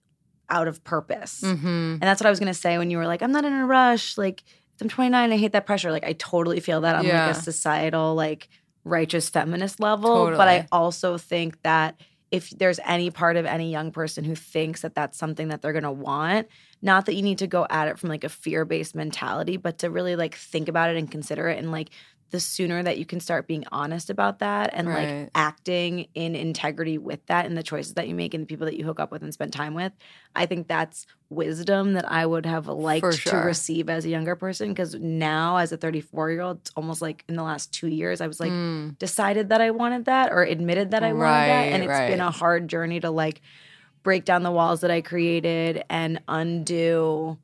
out 0.50 0.68
of 0.68 0.85
purpose. 0.85 1.40
Mm-hmm. 1.42 1.66
And 1.66 2.02
that's 2.02 2.20
what 2.20 2.26
I 2.26 2.31
was 2.31 2.38
gonna 2.38 2.52
say 2.52 2.76
when 2.76 2.90
you 2.90 2.98
were 2.98 3.07
like, 3.07 3.22
I'm 3.22 3.33
not 3.33 3.46
in 3.46 3.52
a 3.55 3.64
rush. 3.66 4.18
Like, 4.18 4.42
I'm 4.83 4.88
29. 4.90 5.33
I 5.33 5.37
hate 5.38 5.52
that 5.52 5.64
pressure. 5.64 5.90
Like, 5.90 6.05
I 6.05 6.12
totally 6.12 6.61
feel 6.61 6.83
that 6.83 6.94
on 6.96 7.07
Yeah. 7.07 7.28
like 7.28 7.37
a 7.37 7.40
societal, 7.40 8.14
like 8.14 8.48
righteous 8.85 9.31
feminist 9.31 9.81
level. 9.81 10.26
But 10.37 10.48
I 10.48 10.66
also 10.70 11.16
think 11.16 11.62
that 11.62 11.98
if 12.32 12.50
there's 12.50 12.80
any 12.86 13.10
part 13.10 13.36
of 13.36 13.46
any 13.46 13.70
young 13.70 13.92
person 13.92 14.24
who 14.24 14.34
thinks 14.34 14.80
that 14.80 14.94
that's 14.94 15.18
something 15.18 15.48
that 15.48 15.62
they're 15.62 15.74
gonna 15.74 15.92
want, 15.92 16.48
not 16.80 17.06
that 17.06 17.14
you 17.14 17.22
need 17.22 17.38
to 17.38 17.46
go 17.46 17.66
at 17.70 17.88
it 17.88 17.98
from 17.98 18.08
like 18.08 18.24
a 18.24 18.28
fear 18.30 18.64
based 18.64 18.94
mentality, 18.94 19.58
but 19.58 19.78
to 19.78 19.90
really 19.90 20.16
like 20.16 20.34
think 20.34 20.68
about 20.68 20.90
it 20.90 20.96
and 20.96 21.10
consider 21.10 21.48
it 21.48 21.58
and 21.58 21.70
like 21.70 21.90
the 22.32 22.40
sooner 22.40 22.82
that 22.82 22.98
you 22.98 23.06
can 23.06 23.20
start 23.20 23.46
being 23.46 23.64
honest 23.70 24.10
about 24.10 24.40
that 24.40 24.70
and 24.72 24.88
Right. 24.88 25.08
like 25.08 25.30
acting 25.34 26.08
in 26.14 26.34
integrity 26.34 26.98
with 26.98 27.24
that 27.26 27.46
and 27.46 27.56
the 27.56 27.62
choices 27.62 27.94
that 27.94 28.08
you 28.08 28.14
make 28.14 28.34
and 28.34 28.42
the 28.42 28.46
people 28.46 28.66
that 28.66 28.76
you 28.76 28.84
hook 28.84 28.98
up 28.98 29.12
with 29.12 29.22
and 29.22 29.32
spend 29.32 29.52
time 29.52 29.74
with, 29.74 29.92
I 30.34 30.46
think 30.46 30.66
that's 30.66 31.06
wisdom 31.30 31.92
that 31.92 32.10
I 32.10 32.26
would 32.26 32.44
have 32.46 32.66
liked 32.68 33.22
to 33.24 33.36
receive 33.36 33.88
as 33.88 34.04
a 34.04 34.08
younger 34.08 34.34
person. 34.34 34.68
Because 34.70 34.94
now, 34.96 35.56
as 35.58 35.72
a 35.72 35.76
34 35.76 36.30
year 36.32 36.40
old, 36.42 36.58
it's 36.60 36.72
almost 36.76 37.00
like 37.02 37.24
in 37.28 37.36
the 37.36 37.42
last 37.44 37.72
two 37.72 37.86
years, 37.88 38.20
I 38.20 38.26
was 38.26 38.40
like 38.40 38.50
Mm. 38.52 38.98
decided 38.98 39.50
that 39.50 39.60
I 39.60 39.70
wanted 39.70 40.06
that 40.06 40.32
or 40.32 40.42
admitted 40.42 40.90
that 40.92 41.02
I 41.02 41.12
wanted 41.12 41.48
that. 41.48 41.72
And 41.72 41.82
Right, 41.84 41.90
it's 41.90 42.00
been 42.10 42.20
a 42.20 42.30
hard 42.30 42.68
journey 42.68 43.00
to 43.00 43.10
like 43.10 43.40
break 44.02 44.24
down 44.24 44.42
the 44.42 44.50
walls 44.50 44.80
that 44.80 44.90
I 44.90 45.00
created 45.00 45.84
and 45.90 46.20
undo 46.28 47.38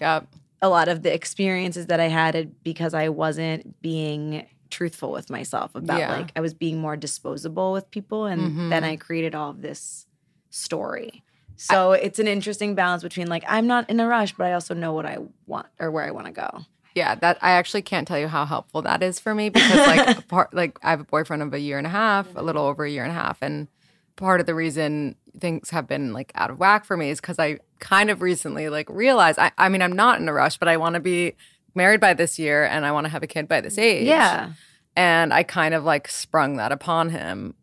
Yep. 0.00 0.28
A 0.60 0.68
lot 0.68 0.88
of 0.88 1.02
the 1.02 1.12
experiences 1.14 1.86
that 1.86 2.00
I 2.00 2.08
had 2.08 2.52
because 2.64 2.94
I 2.94 3.08
wasn't 3.10 3.80
being 3.80 4.46
truthful 4.70 5.10
with 5.12 5.30
myself 5.30 5.74
about 5.74 5.98
Yeah. 5.98 6.10
like 6.10 6.32
I 6.36 6.40
was 6.40 6.52
being 6.52 6.78
more 6.78 6.96
disposable 6.96 7.72
with 7.72 7.90
people 7.90 8.26
and 8.26 8.52
Mhm. 8.52 8.70
then 8.70 8.84
I 8.84 8.96
created 8.96 9.34
all 9.34 9.50
of 9.50 9.62
this 9.62 10.06
story. 10.50 11.22
So 11.56 11.92
it's 11.92 12.18
an 12.18 12.28
interesting 12.28 12.74
balance 12.74 13.02
between 13.02 13.28
like 13.28 13.44
I'm 13.48 13.66
not 13.66 13.88
in 13.90 13.98
a 14.00 14.06
rush 14.06 14.32
but 14.34 14.46
I 14.46 14.52
also 14.52 14.74
know 14.74 14.92
what 14.92 15.06
I 15.06 15.18
want 15.46 15.66
or 15.80 15.90
where 15.90 16.04
I 16.04 16.10
want 16.10 16.26
to 16.26 16.32
go. 16.32 16.60
Yeah, 16.94 17.14
that 17.16 17.38
I 17.40 17.52
actually 17.52 17.82
can't 17.82 18.06
tell 18.08 18.18
you 18.18 18.28
how 18.28 18.44
helpful 18.44 18.82
that 18.82 19.02
is 19.02 19.18
for 19.20 19.34
me 19.34 19.48
because 19.50 19.86
like 19.86 20.28
part 20.28 20.52
like 20.54 20.78
I 20.82 20.90
have 20.90 21.00
a 21.00 21.04
boyfriend 21.04 21.42
of 21.42 21.52
a 21.54 21.58
year 21.60 21.78
and 21.78 21.86
a 21.86 21.90
half, 21.90 22.34
a 22.36 22.42
little 22.42 22.64
over 22.64 22.84
a 22.84 22.90
year 22.90 23.04
and 23.04 23.10
a 23.12 23.14
half, 23.14 23.38
and 23.42 23.68
part 24.16 24.40
of 24.40 24.46
the 24.46 24.54
reason 24.54 25.14
things 25.38 25.70
have 25.70 25.86
been 25.86 26.12
like 26.12 26.32
out 26.34 26.50
of 26.50 26.58
whack 26.58 26.84
for 26.84 26.96
me 26.96 27.10
is 27.10 27.20
because 27.20 27.38
I 27.38 27.58
kind 27.80 28.10
of 28.10 28.22
recently 28.22 28.68
like 28.68 28.88
realized 28.90 29.38
I, 29.38 29.52
I 29.58 29.68
mean 29.68 29.82
I'm 29.82 29.92
not 29.94 30.20
in 30.20 30.28
a 30.28 30.32
rush, 30.32 30.56
but 30.58 30.68
I 30.68 30.76
want 30.76 30.94
to 30.94 31.00
be 31.00 31.34
married 31.74 32.00
by 32.00 32.14
this 32.14 32.38
year 32.38 32.64
and 32.64 32.84
I 32.86 32.92
want 32.92 33.04
to 33.06 33.10
have 33.10 33.22
a 33.22 33.26
kid 33.26 33.48
by 33.48 33.60
this 33.60 33.78
age. 33.78 34.06
Yeah. 34.06 34.52
and 34.96 35.32
I 35.32 35.42
kind 35.42 35.74
of 35.74 35.84
like 35.84 36.08
sprung 36.08 36.56
that 36.56 36.72
upon 36.72 37.10
him 37.10 37.54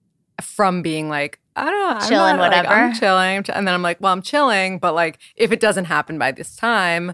from 0.42 0.82
being 0.82 1.10
like 1.10 1.40
I 1.58 1.66
don't 1.66 1.80
know, 1.80 2.00
I'm 2.02 2.10
Chilling, 2.10 2.36
not- 2.36 2.52
like, 2.52 2.52
I'm 2.52 2.66
whatever. 2.90 3.00
chilling, 3.00 3.38
and 3.54 3.66
then 3.66 3.74
I'm 3.74 3.82
like, 3.82 4.02
well, 4.02 4.12
I'm 4.12 4.22
chilling, 4.22 4.78
but 4.80 4.94
like 4.94 5.20
if 5.38 5.52
it 5.54 5.60
doesn't 5.62 5.86
happen 5.86 6.18
by 6.20 6.34
this 6.34 6.56
time, 6.58 7.14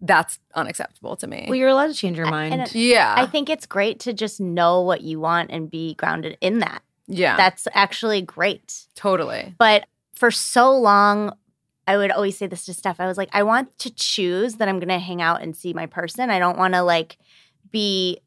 that's 0.00 0.38
unacceptable 0.54 1.16
to 1.16 1.26
me. 1.26 1.46
Well, 1.48 1.56
you're 1.56 1.68
allowed 1.68 1.88
to 1.88 1.94
change 1.94 2.16
your 2.16 2.30
mind. 2.30 2.54
and 2.54 2.62
it- 2.62 2.74
yeah, 2.74 3.14
I 3.16 3.26
think 3.26 3.50
it's 3.50 3.66
great 3.66 3.98
to 4.00 4.12
just 4.12 4.40
know 4.40 4.80
what 4.82 5.00
you 5.00 5.18
want 5.20 5.50
and 5.50 5.70
be 5.70 5.94
grounded 5.94 6.38
in 6.40 6.60
that. 6.60 6.82
yeah, 7.08 7.36
That's 7.36 7.66
actually 7.74 8.22
great. 8.22 8.86
totally. 8.94 9.54
But 9.58 9.86
for 10.14 10.30
so 10.30 10.72
long, 10.76 11.32
I 11.86 11.96
would 11.96 12.10
always 12.10 12.36
say 12.38 12.46
this 12.46 12.64
to 12.66 12.74
Steph. 12.74 13.00
I 13.00 13.06
was 13.06 13.18
like, 13.18 13.28
I 13.32 13.42
want 13.42 13.76
to 13.80 13.90
choose 13.90 14.54
that 14.56 14.68
I'm 14.68 14.78
going 14.78 14.88
to 14.88 14.98
hang 14.98 15.20
out 15.20 15.42
and 15.42 15.56
see 15.56 15.72
my 15.72 15.86
person. 15.86 16.30
I 16.30 16.38
don't 16.38 16.56
want 16.58 16.74
to 16.74 16.82
like 16.82 17.18
be 17.70 18.20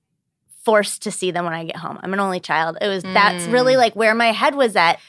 forced 0.63 1.03
to 1.03 1.11
see 1.11 1.31
them 1.31 1.45
when 1.45 1.53
I 1.53 1.63
get 1.65 1.77
home. 1.77 1.99
I'm 2.01 2.11
an 2.13 2.19
only 2.19 2.39
child. 2.39 2.77
It 2.81 2.87
was 2.87 3.03
that's 3.03 3.45
Mm. 3.45 3.53
really 3.53 3.77
like 3.77 3.95
where 3.95 4.15
my 4.15 4.31
head 4.31 4.55
was 4.55 4.75
at. 4.75 4.99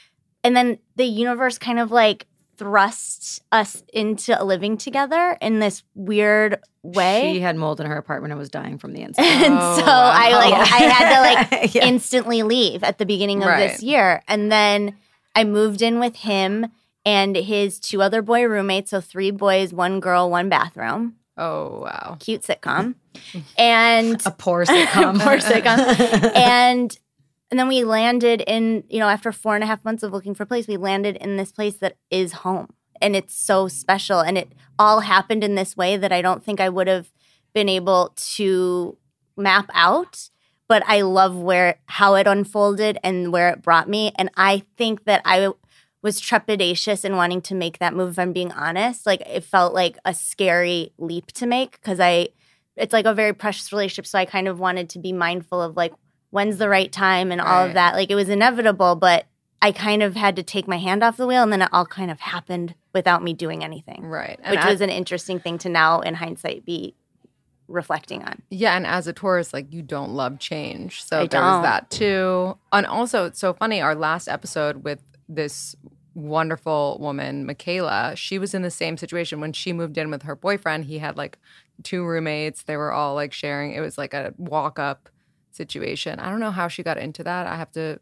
And 0.45 0.55
then 0.57 0.79
the 0.97 1.05
universe 1.05 1.59
kind 1.59 1.79
of 1.81 1.91
like 1.91 2.27
thrust 2.59 3.41
us 3.53 3.83
into 3.93 4.43
living 4.45 4.77
together 4.77 5.37
in 5.41 5.59
this 5.61 5.83
weird 5.95 6.59
way. 6.83 7.33
She 7.35 7.41
had 7.41 7.57
mold 7.57 7.81
in 7.81 7.87
her 7.87 7.97
apartment 7.97 8.33
and 8.33 8.39
was 8.39 8.49
dying 8.51 8.79
from 8.79 8.93
the 8.93 9.01
inside. 9.03 9.25
and 9.25 9.55
Oh, 9.59 9.77
so 9.79 9.85
I 9.87 10.31
like 10.33 10.55
I 10.73 10.79
had 10.89 11.15
to 11.15 11.21
like 11.61 11.75
Yeah. 11.75 11.85
instantly 11.87 12.43
leave 12.43 12.83
at 12.85 12.99
the 12.99 13.07
beginning 13.07 13.43
of 13.43 13.49
Right. 13.49 13.69
this 13.71 13.83
year. 13.83 14.23
And 14.29 14.53
then 14.53 14.97
I 15.35 15.45
moved 15.45 15.81
in 15.83 15.99
with 16.01 16.17
him 16.17 16.67
and 17.07 17.37
his 17.37 17.79
two 17.79 18.03
other 18.03 18.21
boy 18.21 18.45
roommates, 18.47 18.91
so 18.91 19.01
three 19.01 19.31
boys, 19.31 19.73
one 19.73 20.01
girl, 20.01 20.29
one 20.29 20.49
bathroom. 20.49 21.15
Oh 21.39 21.83
wow. 21.83 22.17
Cute 22.19 22.43
sitcom. 22.43 22.97
and 23.59 24.21
a 24.27 24.31
poor 24.33 24.67
sitcom. 24.67 25.21
Poor 25.23 25.39
sitcom. 25.39 26.35
and 26.37 26.99
and 27.51 27.61
then 27.61 27.69
we 27.69 27.85
landed 27.85 28.43
in, 28.47 28.83
you 28.91 28.99
know, 28.99 29.09
after 29.09 29.31
four 29.31 29.55
and 29.55 29.63
a 29.63 29.67
half 29.69 29.85
months 29.85 30.03
of 30.03 30.13
looking 30.13 30.35
for 30.35 30.43
a 30.43 30.47
place, 30.47 30.67
we 30.67 30.77
landed 30.77 31.17
in 31.17 31.37
this 31.37 31.53
place 31.53 31.77
that 31.77 31.97
is 32.11 32.33
home. 32.33 32.75
And 33.01 33.15
it's 33.15 33.35
so 33.35 33.69
special. 33.69 34.21
And 34.21 34.37
it 34.37 34.53
all 34.79 35.01
happened 35.01 35.45
in 35.45 35.55
this 35.55 35.77
way 35.77 35.97
that 35.97 36.11
I 36.11 36.23
don't 36.23 36.43
think 36.43 36.61
I 36.61 36.69
would 36.69 36.89
have 36.89 37.13
been 37.55 37.69
able 37.69 38.13
to 38.17 38.99
map 39.37 39.71
out. 39.73 40.29
But 40.69 40.83
I 40.89 41.03
love 41.03 41.37
where 41.37 41.79
how 41.87 42.17
it 42.17 42.27
unfolded 42.27 42.99
and 43.05 43.33
where 43.33 43.51
it 43.51 43.63
brought 43.63 43.89
me. 43.89 44.13
And 44.17 44.29
I 44.37 44.65
think 44.77 45.05
that 45.05 45.23
I 45.25 45.53
was 46.07 46.21
trepidatious 46.21 47.05
in 47.05 47.17
wanting 47.17 47.43
to 47.43 47.55
make 47.55 47.79
that 47.81 47.93
move, 47.95 48.13
if 48.13 48.19
I'm 48.19 48.33
being 48.33 48.53
honest. 48.53 49.05
Like 49.05 49.21
it 49.23 49.45
felt 49.45 49.75
like 49.75 49.99
a 50.07 50.15
scary 50.15 50.93
leap 50.97 51.27
to 51.33 51.47
make 51.47 51.73
because 51.73 52.01
I 52.01 52.29
it's 52.77 52.93
like 52.93 53.07
a 53.07 53.13
very 53.15 53.33
precious 53.35 53.73
relationship. 53.73 54.07
So 54.07 54.19
I 54.19 54.25
kind 54.25 54.49
of 54.49 54.59
wanted 54.61 54.89
to 54.91 54.99
be 54.99 55.13
mindful 55.13 55.61
of 55.61 55.77
like 55.77 55.93
when's 56.31 56.59
the 56.59 56.69
right 56.69 56.91
time 56.93 57.31
and 57.33 57.41
all 57.41 57.47
Right. 57.61 57.67
of 57.69 57.75
that. 57.75 57.95
Like 57.95 58.11
it 58.11 58.15
was 58.15 58.29
inevitable, 58.29 58.95
but 58.97 59.27
I 59.63 59.73
kind 59.73 60.03
of 60.03 60.15
had 60.15 60.37
to 60.37 60.43
take 60.43 60.69
my 60.69 60.79
hand 60.79 61.03
off 61.03 61.17
the 61.17 61.27
wheel 61.27 61.43
and 61.43 61.51
then 61.53 61.63
it 61.63 61.71
all 61.73 61.87
kind 61.87 62.11
of 62.11 62.21
happened 62.21 62.75
without 62.95 63.23
me 63.23 63.33
doing 63.33 63.65
anything. 63.65 64.05
Right. 64.07 64.39
And 64.43 64.51
Which 64.57 64.65
I- 64.65 64.71
was 64.71 64.81
an 64.83 64.91
interesting 64.91 65.41
thing 65.41 65.59
to 65.59 65.69
now 65.69 66.01
in 66.01 66.15
hindsight 66.15 66.65
be 66.67 66.95
reflecting 67.69 68.23
on. 68.23 68.43
Yeah, 68.51 68.77
and 68.77 68.87
as 68.87 69.07
a 69.09 69.13
Taurus, 69.13 69.53
like 69.53 69.73
you 69.73 69.83
don't 69.83 70.13
love 70.13 70.39
change. 70.39 71.03
So 71.03 71.17
I 71.17 71.27
there 71.27 71.41
don't. 71.41 71.63
that 71.63 71.91
too. 71.91 72.57
And 72.73 72.87
also, 72.87 73.25
it's 73.25 73.41
so 73.41 73.55
funny. 73.55 73.81
Our 73.81 73.95
last 73.95 74.29
episode 74.29 74.85
with 74.85 75.03
this 75.29 75.75
wonderful 76.17 76.97
woman, 76.99 77.45
Michaela, 77.45 78.15
she 78.17 78.39
was 78.39 78.55
in 78.55 78.63
the 78.63 78.71
same 78.71 78.97
situation 78.97 79.39
when 79.41 79.53
she 79.53 79.73
moved 79.73 79.99
in 79.99 80.11
with 80.11 80.23
her 80.23 80.35
boyfriend. 80.35 80.87
He 80.87 80.99
had 80.99 81.17
like 81.17 81.39
two 81.83 82.05
roommates. 82.05 82.63
They 82.63 82.77
were 82.77 82.91
all 82.91 83.15
like 83.15 83.33
sharing. 83.33 83.73
It 83.73 83.81
was 83.81 83.99
like 83.99 84.15
a 84.15 84.33
walk 84.39 84.79
up 84.79 85.11
situation. 85.51 86.19
I 86.19 86.31
don't 86.31 86.41
know 86.41 86.51
how 86.51 86.69
she 86.69 86.83
got 86.83 86.97
into 86.97 87.23
that. 87.25 87.47
I 87.47 87.57
have 87.57 87.71
to 87.73 88.01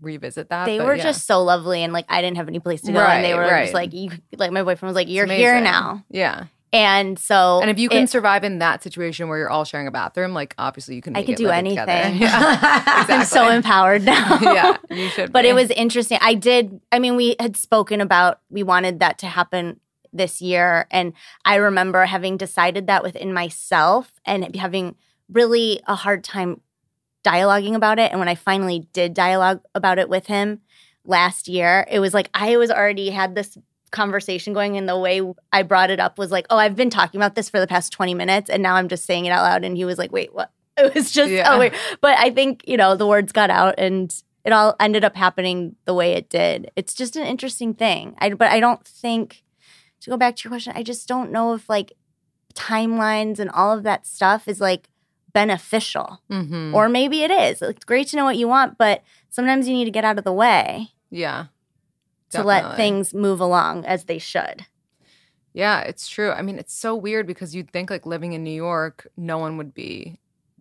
revisit 0.00 0.48
that. 0.48 0.64
they 0.64 0.80
were 0.80 0.94
yeah. 0.94 1.02
just 1.02 1.26
so 1.26 1.42
lovely 1.42 1.82
and 1.82 1.92
like 1.92 2.06
I 2.08 2.22
didn't 2.22 2.38
have 2.38 2.48
any 2.48 2.58
place 2.58 2.80
to 2.82 2.92
go 2.92 3.00
and 3.00 3.22
they 3.22 3.34
were 3.34 3.42
right. 3.42 3.64
just 3.64 3.74
like 3.74 3.92
you 3.92 4.10
like 4.38 4.50
my 4.50 4.62
boyfriend 4.62 4.88
was 4.88 4.94
like 4.94 5.10
you're 5.10 5.26
here 5.26 5.60
now. 5.60 6.04
Yeah. 6.08 6.44
And 6.72 7.18
so 7.18 7.60
And 7.60 7.68
if 7.70 7.78
you 7.80 7.88
can 7.88 8.04
it- 8.04 8.10
survive 8.10 8.44
in 8.44 8.60
that 8.60 8.82
situation 8.82 9.28
where 9.28 9.38
you're 9.38 9.50
all 9.50 9.64
sharing 9.64 9.86
a 9.88 9.90
bathroom, 9.90 10.32
like 10.34 10.54
obviously 10.56 10.94
you 10.94 11.02
can 11.02 11.16
I 11.16 11.24
could 11.24 11.34
do 11.36 11.48
anything. 11.50 12.16
Yeah, 12.20 12.82
I'm 13.08 13.24
so 13.24 13.48
empowered 13.48 14.04
now. 14.04 14.38
yeah, 14.42 14.76
you 14.90 15.08
should. 15.08 15.32
but 15.32 15.42
be. 15.42 15.48
it 15.48 15.54
was 15.54 15.70
interesting. 15.70 16.18
I 16.20 16.34
did. 16.34 16.80
I 16.92 16.98
mean, 17.00 17.16
we 17.16 17.34
had 17.40 17.56
spoken 17.56 18.00
about 18.00 18.40
we 18.50 18.62
wanted 18.62 19.00
that 19.00 19.18
to 19.18 19.26
happen 19.26 19.80
this 20.12 20.40
year, 20.40 20.86
and 20.90 21.12
I 21.44 21.56
remember 21.56 22.04
having 22.04 22.36
decided 22.36 22.86
that 22.86 23.02
within 23.02 23.32
myself 23.32 24.12
and 24.24 24.54
having 24.56 24.94
really 25.32 25.80
a 25.86 25.94
hard 25.94 26.22
time 26.24 26.60
dialoguing 27.24 27.74
about 27.74 27.98
it. 27.98 28.10
And 28.10 28.18
when 28.18 28.28
I 28.28 28.34
finally 28.34 28.88
did 28.92 29.12
dialogue 29.14 29.60
about 29.74 29.98
it 29.98 30.08
with 30.08 30.26
him 30.26 30.60
last 31.04 31.48
year, 31.48 31.86
it 31.90 32.00
was 32.00 32.14
like 32.14 32.30
I 32.34 32.56
was 32.56 32.70
already 32.70 33.10
had 33.10 33.34
this 33.34 33.56
conversation 33.90 34.52
going 34.52 34.76
and 34.76 34.88
the 34.88 34.98
way 34.98 35.20
I 35.52 35.62
brought 35.62 35.90
it 35.90 36.00
up 36.00 36.18
was 36.18 36.30
like, 36.30 36.46
oh, 36.50 36.56
I've 36.56 36.76
been 36.76 36.90
talking 36.90 37.18
about 37.20 37.34
this 37.34 37.48
for 37.50 37.58
the 37.60 37.66
past 37.66 37.92
20 37.92 38.14
minutes 38.14 38.48
and 38.50 38.62
now 38.62 38.74
I'm 38.76 38.88
just 38.88 39.04
saying 39.04 39.26
it 39.26 39.30
out 39.30 39.42
loud. 39.42 39.64
And 39.64 39.76
he 39.76 39.84
was 39.84 39.98
like, 39.98 40.12
wait, 40.12 40.34
what? 40.34 40.50
It 40.78 40.94
was 40.94 41.10
just, 41.10 41.30
Yeah. 41.30 41.52
oh, 41.52 41.58
wait. 41.58 41.74
But 42.00 42.16
I 42.18 42.30
think, 42.30 42.62
you 42.66 42.76
know, 42.76 42.96
the 42.96 43.06
words 43.06 43.32
got 43.32 43.50
out 43.50 43.74
and 43.78 44.14
it 44.44 44.52
all 44.52 44.74
ended 44.80 45.04
up 45.04 45.14
happening 45.16 45.76
the 45.84 45.92
way 45.92 46.12
it 46.12 46.30
did. 46.30 46.70
It's 46.76 46.94
just 46.94 47.16
an 47.16 47.26
interesting 47.26 47.74
thing. 47.74 48.14
I, 48.18 48.30
but 48.30 48.48
I 48.48 48.60
don't 48.60 48.82
think, 48.86 49.42
to 50.00 50.08
go 50.10 50.16
back 50.16 50.36
to 50.36 50.44
your 50.44 50.50
question, 50.52 50.72
I 50.74 50.82
just 50.82 51.06
don't 51.06 51.30
know 51.32 51.52
if 51.52 51.68
like 51.68 51.92
timelines 52.54 53.38
and 53.38 53.50
all 53.50 53.76
of 53.76 53.82
that 53.84 54.06
stuff 54.06 54.48
is 54.48 54.60
like 54.60 54.88
beneficial. 55.32 56.20
Mhm. 56.30 56.74
Or 56.74 56.88
maybe 56.88 57.22
it 57.22 57.30
is. 57.30 57.62
It's 57.62 57.84
great 57.84 58.08
to 58.08 58.16
know 58.16 58.24
what 58.24 58.36
you 58.38 58.48
want, 58.48 58.78
but 58.78 59.02
sometimes 59.28 59.68
you 59.68 59.74
need 59.74 59.84
to 59.84 59.90
get 59.90 60.04
out 60.04 60.18
of 60.18 60.24
the 60.24 60.32
way 60.32 60.92
yeah. 61.12 61.46
To 62.30 62.42
let 62.42 62.76
things 62.76 63.12
move 63.14 63.40
along 63.40 63.84
as 63.84 64.04
they 64.04 64.18
should. 64.18 64.66
Yeah, 65.52 65.80
it's 65.80 66.08
true. 66.08 66.30
I 66.30 66.42
mean, 66.42 66.58
it's 66.58 66.74
so 66.74 66.94
weird 66.94 67.26
because 67.26 67.54
you'd 67.54 67.70
think 67.70 67.90
like 67.90 68.06
living 68.06 68.32
in 68.32 68.44
New 68.44 68.50
York, 68.50 69.06
no 69.16 69.38
one 69.38 69.56
would 69.56 69.74
be 69.74 70.18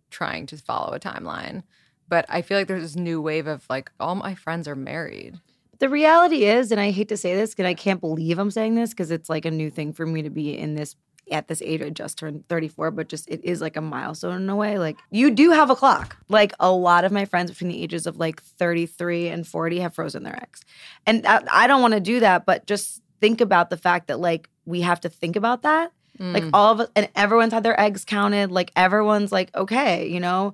trying 0.10 0.48
to 0.48 0.58
follow 0.58 0.94
a 0.94 1.00
timeline. 1.00 1.64
But 2.08 2.26
I 2.28 2.42
feel 2.42 2.58
like 2.58 2.68
there's 2.68 2.82
this 2.82 2.96
new 2.96 3.22
wave 3.22 3.46
of 3.46 3.66
like 3.70 3.92
all 4.00 4.16
my 4.16 4.34
friends 4.34 4.68
are 4.68 4.76
married. 4.76 5.40
The 5.78 5.90
reality 5.90 6.44
is, 6.44 6.72
and 6.72 6.82
I 6.82 6.92
hate 6.92 7.08
to 7.10 7.18
say 7.18 7.36
this, 7.36 7.54
and 7.58 7.68
I 7.68 7.74
can't 7.74 8.02
believe 8.02 8.40
I'm 8.40 8.52
saying 8.52 8.76
this 8.76 8.90
because 8.90 9.12
it's 9.12 9.30
like 9.30 9.46
a 9.46 9.52
new 9.52 9.70
thing 9.70 9.94
for 9.94 10.06
me 10.06 10.24
to 10.24 10.30
be 10.30 10.58
in 10.58 10.76
this 10.76 10.96
at 11.32 11.48
this 11.48 11.62
age. 11.62 11.82
I 11.82 11.90
just 11.90 12.18
turned 12.18 12.48
34, 12.50 12.92
but 12.92 13.08
just 13.10 13.28
it 13.30 13.44
is 13.44 13.62
like 13.62 13.76
a 13.78 13.82
milestone 13.82 14.42
in 14.42 14.50
a 14.50 14.56
way. 14.56 14.78
Like 14.80 14.98
you 15.12 15.32
do 15.32 15.52
have 15.52 15.70
a 15.70 15.76
clock. 15.76 16.18
Like 16.28 16.54
a 16.60 16.72
lot 16.72 17.06
of 17.06 17.12
my 17.12 17.26
friends 17.26 17.52
between 17.52 17.70
the 17.70 17.82
ages 17.84 18.06
of 18.08 18.18
like 18.18 18.42
33 18.42 19.28
and 19.30 19.48
40 19.48 19.80
have 19.80 19.94
frozen 19.96 20.24
their 20.24 20.36
eggs, 20.42 20.62
and 21.06 21.26
I, 21.28 21.42
I 21.52 21.68
don't 21.68 21.82
want 21.82 21.94
to 21.94 22.00
do 22.00 22.20
that. 22.22 22.46
But 22.46 22.66
just 22.68 23.02
think 23.22 23.42
about 23.42 23.70
the 23.70 23.78
fact 23.78 24.08
that 24.08 24.20
like 24.20 24.50
we 24.66 24.82
have 24.82 25.00
to 25.02 25.10
think 25.10 25.36
about 25.36 25.62
that. 25.64 25.92
Like 26.22 26.44
Mm. 26.44 26.50
all 26.54 26.74
of 26.74 26.80
us, 26.82 26.90
and 26.98 27.08
everyone's 27.16 27.54
had 27.54 27.64
their 27.64 27.80
eggs 27.80 28.04
counted. 28.04 28.52
Like 28.52 28.72
everyone's 28.76 29.32
like, 29.32 29.56
okay, 29.56 30.06
you 30.10 30.20
know, 30.20 30.54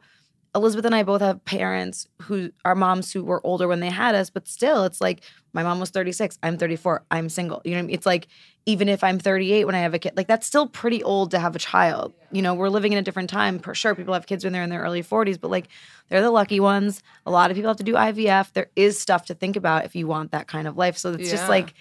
Elizabeth 0.56 0.86
and 0.86 0.96
I 0.96 1.04
both 1.04 1.22
have 1.22 1.44
parents 1.44 2.08
who 2.22 2.52
are 2.64 2.76
moms 2.76 3.12
who 3.12 3.24
were 3.24 3.46
older 3.46 3.68
when 3.68 3.82
they 3.82 3.90
had 3.90 4.16
us, 4.16 4.30
but 4.30 4.48
still, 4.48 4.86
it's 4.86 5.02
like 5.02 5.22
my 5.54 5.64
mom 5.64 5.80
was 5.80 5.90
36, 5.90 6.40
I'm 6.42 6.58
34, 6.58 7.04
I'm 7.12 7.28
single. 7.28 7.62
You 7.66 7.72
know 7.72 7.78
what 7.78 7.84
I 7.84 7.88
mean? 7.88 7.94
It's 7.94 8.06
like 8.06 8.28
even 8.66 8.88
if 8.88 9.04
I'm 9.04 9.20
38 9.20 9.66
when 9.66 9.76
I 9.76 9.80
have 9.80 9.94
a 9.94 10.00
kid, 10.00 10.14
like 10.16 10.28
that's 10.28 10.48
still 10.48 10.68
pretty 10.68 11.04
old 11.04 11.32
to 11.32 11.40
have 11.40 11.56
a 11.56 11.60
child. 11.60 12.14
You 12.32 12.42
know, 12.42 12.54
we're 12.54 12.70
living 12.70 12.94
in 12.94 12.98
a 12.98 13.02
different 13.02 13.30
time. 13.30 13.60
For 13.60 13.76
sure, 13.76 13.96
people 13.96 14.14
have 14.14 14.28
kids 14.28 14.44
when 14.44 14.54
they're 14.54 14.64
in 14.64 14.70
their 14.70 14.82
early 14.82 15.04
40s, 15.04 15.40
but 15.40 15.52
like 15.52 15.68
they're 16.10 16.22
the 16.22 16.32
lucky 16.32 16.62
ones. 16.62 17.04
A 17.26 17.32
lot 17.32 17.52
of 17.52 17.56
people 17.56 17.70
have 17.70 17.78
to 17.78 17.84
do 17.84 17.94
IVF. 17.94 18.54
There 18.54 18.72
is 18.76 18.98
stuff 18.98 19.26
to 19.26 19.34
think 19.34 19.58
about 19.58 19.86
if 19.86 19.96
you 19.96 20.08
want 20.08 20.32
that 20.32 20.48
kind 20.48 20.68
of 20.68 20.78
life. 20.78 20.98
So 20.98 21.12
it's 21.14 21.30
just 21.30 21.50
like, 21.50 21.74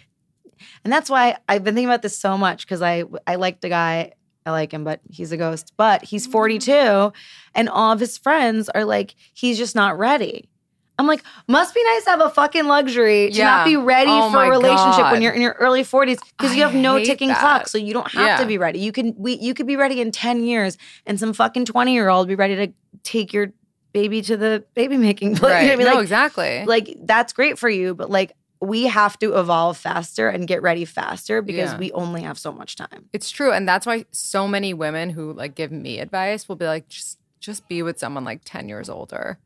and 0.82 0.92
that's 0.92 1.08
why 1.08 1.36
I've 1.48 1.62
been 1.62 1.74
thinking 1.74 1.88
about 1.88 2.02
this 2.02 2.18
so 2.18 2.36
much 2.36 2.66
because 2.66 2.82
I 2.82 3.04
I 3.26 3.36
liked 3.36 3.64
a 3.64 3.68
guy. 3.68 4.12
I 4.46 4.50
like 4.50 4.72
him, 4.72 4.84
but 4.84 5.00
he's 5.10 5.32
a 5.32 5.36
ghost. 5.36 5.72
But 5.76 6.04
he's 6.04 6.26
42, 6.26 7.12
and 7.54 7.68
all 7.68 7.92
of 7.92 8.00
his 8.00 8.18
friends 8.18 8.68
are 8.68 8.84
like, 8.84 9.14
he's 9.32 9.56
just 9.58 9.74
not 9.74 9.98
ready. 9.98 10.48
I'm 10.96 11.06
like, 11.08 11.24
must 11.48 11.74
be 11.74 11.82
nice 11.82 12.04
to 12.04 12.10
have 12.10 12.20
a 12.20 12.30
fucking 12.30 12.66
luxury 12.66 13.30
to 13.30 13.42
not 13.42 13.64
be 13.66 13.76
ready 13.76 14.10
Oh 14.12 14.30
for 14.30 14.44
a 14.44 14.50
relationship 14.50 15.10
when 15.10 15.22
you're 15.22 15.32
in 15.32 15.42
your 15.42 15.56
early 15.58 15.82
40s 15.82 16.18
because 16.38 16.54
you 16.54 16.62
have 16.62 16.74
no 16.74 17.02
ticking 17.02 17.28
that. 17.28 17.40
clock, 17.40 17.68
so 17.68 17.78
you 17.78 17.92
don't 17.92 18.08
have 18.12 18.40
to 18.40 18.46
be 18.46 18.58
ready. 18.58 18.78
You 18.78 18.92
can 18.92 19.12
we 19.18 19.34
you 19.34 19.54
could 19.54 19.66
be 19.66 19.74
ready 19.76 20.00
in 20.00 20.12
10 20.12 20.44
years, 20.44 20.78
and 21.04 21.18
some 21.18 21.32
fucking 21.32 21.64
20 21.64 21.92
year 21.92 22.08
old 22.08 22.28
be 22.28 22.36
ready 22.36 22.54
to 22.54 22.72
take 23.02 23.32
your 23.32 23.52
baby 23.92 24.22
to 24.22 24.36
the 24.36 24.64
baby 24.74 24.96
making 24.96 25.34
place. 25.36 25.62
You 25.62 25.68
know 25.68 25.72
I 25.72 25.76
mean? 25.76 25.86
no, 25.86 25.94
Like, 25.94 26.02
exactly. 26.02 26.64
like 26.64 26.96
that's 27.00 27.32
great 27.32 27.58
for 27.58 27.68
you, 27.68 27.94
but 27.94 28.08
like 28.08 28.36
we 28.64 28.84
have 28.84 29.18
to 29.20 29.38
evolve 29.38 29.76
faster 29.76 30.28
and 30.28 30.46
get 30.48 30.62
ready 30.62 30.84
faster 30.84 31.42
because 31.42 31.72
Yeah. 31.72 31.78
we 31.78 31.92
only 31.92 32.22
have 32.22 32.38
so 32.38 32.52
much 32.52 32.76
time. 32.76 33.08
It's 33.12 33.30
true, 33.30 33.52
and 33.52 33.68
that's 33.68 33.86
why 33.86 34.06
so 34.10 34.48
many 34.48 34.74
women 34.74 35.10
who 35.10 35.32
like 35.32 35.54
give 35.54 35.70
me 35.72 35.98
advice 36.00 36.48
will 36.48 36.56
be 36.56 36.66
like, 36.66 36.88
just 36.88 37.18
just 37.40 37.68
be 37.68 37.82
with 37.82 37.98
someone 37.98 38.24
like 38.24 38.40
ten 38.44 38.68
years 38.68 38.88
older. 38.88 39.38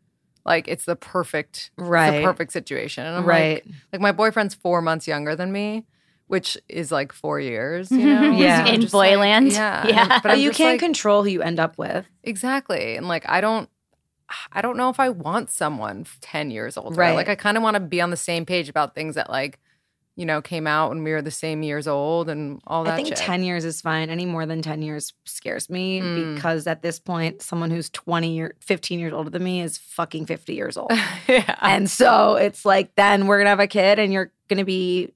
Like 0.47 0.69
it's 0.69 0.85
the 0.85 0.97
perfect, 0.97 1.71
it's 1.77 1.89
Right. 1.89 2.19
the 2.19 2.23
perfect 2.25 2.53
situation. 2.53 3.05
And 3.05 3.17
I'm 3.17 3.25
Right. 3.27 3.65
like, 3.67 3.75
like 3.93 4.01
my 4.01 4.13
boyfriend's 4.13 4.55
four 4.55 4.81
months 4.81 5.07
younger 5.09 5.35
than 5.37 5.51
me, 5.53 5.85
which 6.29 6.57
is 6.69 6.91
like 6.93 7.13
four 7.13 7.39
years. 7.41 7.91
You 7.91 7.99
know, 8.15 8.31
Yeah. 8.31 8.65
So 8.65 8.69
I'm 8.69 8.75
In 8.77 8.81
just 8.83 8.95
like, 8.95 9.11
Boyland. 9.15 9.53
yeah, 9.53 9.87
Yeah. 9.87 10.09
But, 10.09 10.23
But 10.23 10.39
you 10.39 10.51
can't 10.53 10.75
like, 10.75 10.81
control 10.81 11.23
who 11.25 11.29
you 11.31 11.43
end 11.43 11.59
up 11.61 11.77
with. 11.77 12.07
exactly, 12.23 12.97
and 12.97 13.09
like 13.09 13.29
I 13.29 13.41
don't. 13.41 13.69
I 14.53 14.61
don't 14.63 14.77
know 14.77 14.91
if 14.91 15.01
I 15.01 15.09
want 15.09 15.51
someone 15.51 16.07
10 16.21 16.51
years 16.51 16.77
older. 16.77 16.95
Right. 16.97 17.15
Like 17.15 17.29
I 17.29 17.35
kind 17.35 17.57
of 17.57 17.63
want 17.63 17.75
to 17.75 17.81
be 17.81 18.01
on 18.01 18.11
the 18.11 18.17
same 18.17 18.45
page 18.45 18.69
about 18.69 18.95
things 18.95 19.15
that 19.15 19.31
like, 19.31 19.59
you 20.17 20.27
know, 20.27 20.43
came 20.43 20.67
out 20.67 20.89
when 20.91 21.05
we 21.05 21.13
were 21.13 21.23
the 21.23 21.31
same 21.31 21.63
years 21.63 21.87
old 21.87 22.29
and 22.29 22.61
all 22.67 22.83
that 22.85 22.95
I 22.95 22.97
think 22.97 23.09
shit. 23.09 23.17
10 23.19 23.45
years 23.45 23.65
is 23.65 23.81
fine. 23.81 24.11
Any 24.11 24.27
more 24.27 24.47
than 24.47 24.63
10 24.63 24.83
years 24.83 25.13
scares 25.25 25.71
me 25.71 26.01
Mm. 26.01 26.35
because 26.35 26.67
at 26.67 26.83
this 26.83 26.99
point, 26.99 27.41
someone 27.41 27.71
who's 27.71 27.89
20 27.91 28.41
or 28.41 28.55
15 28.61 28.99
years 28.99 29.13
older 29.13 29.31
than 29.31 29.45
me 29.45 29.61
is 29.63 29.79
fucking 29.79 30.27
50 30.27 30.55
years 30.55 30.77
old. 30.77 30.91
yeah. 31.29 31.55
and 31.63 31.89
so 31.89 32.35
it's 32.35 32.65
like, 32.65 32.95
then 32.97 33.29
we're 33.29 33.37
going 33.39 33.47
to 33.47 33.51
have 33.51 33.61
a 33.61 33.67
kid 33.69 33.99
and 34.01 34.13
you're 34.13 34.33
going 34.49 34.59
to 34.59 34.65
be 34.65 35.13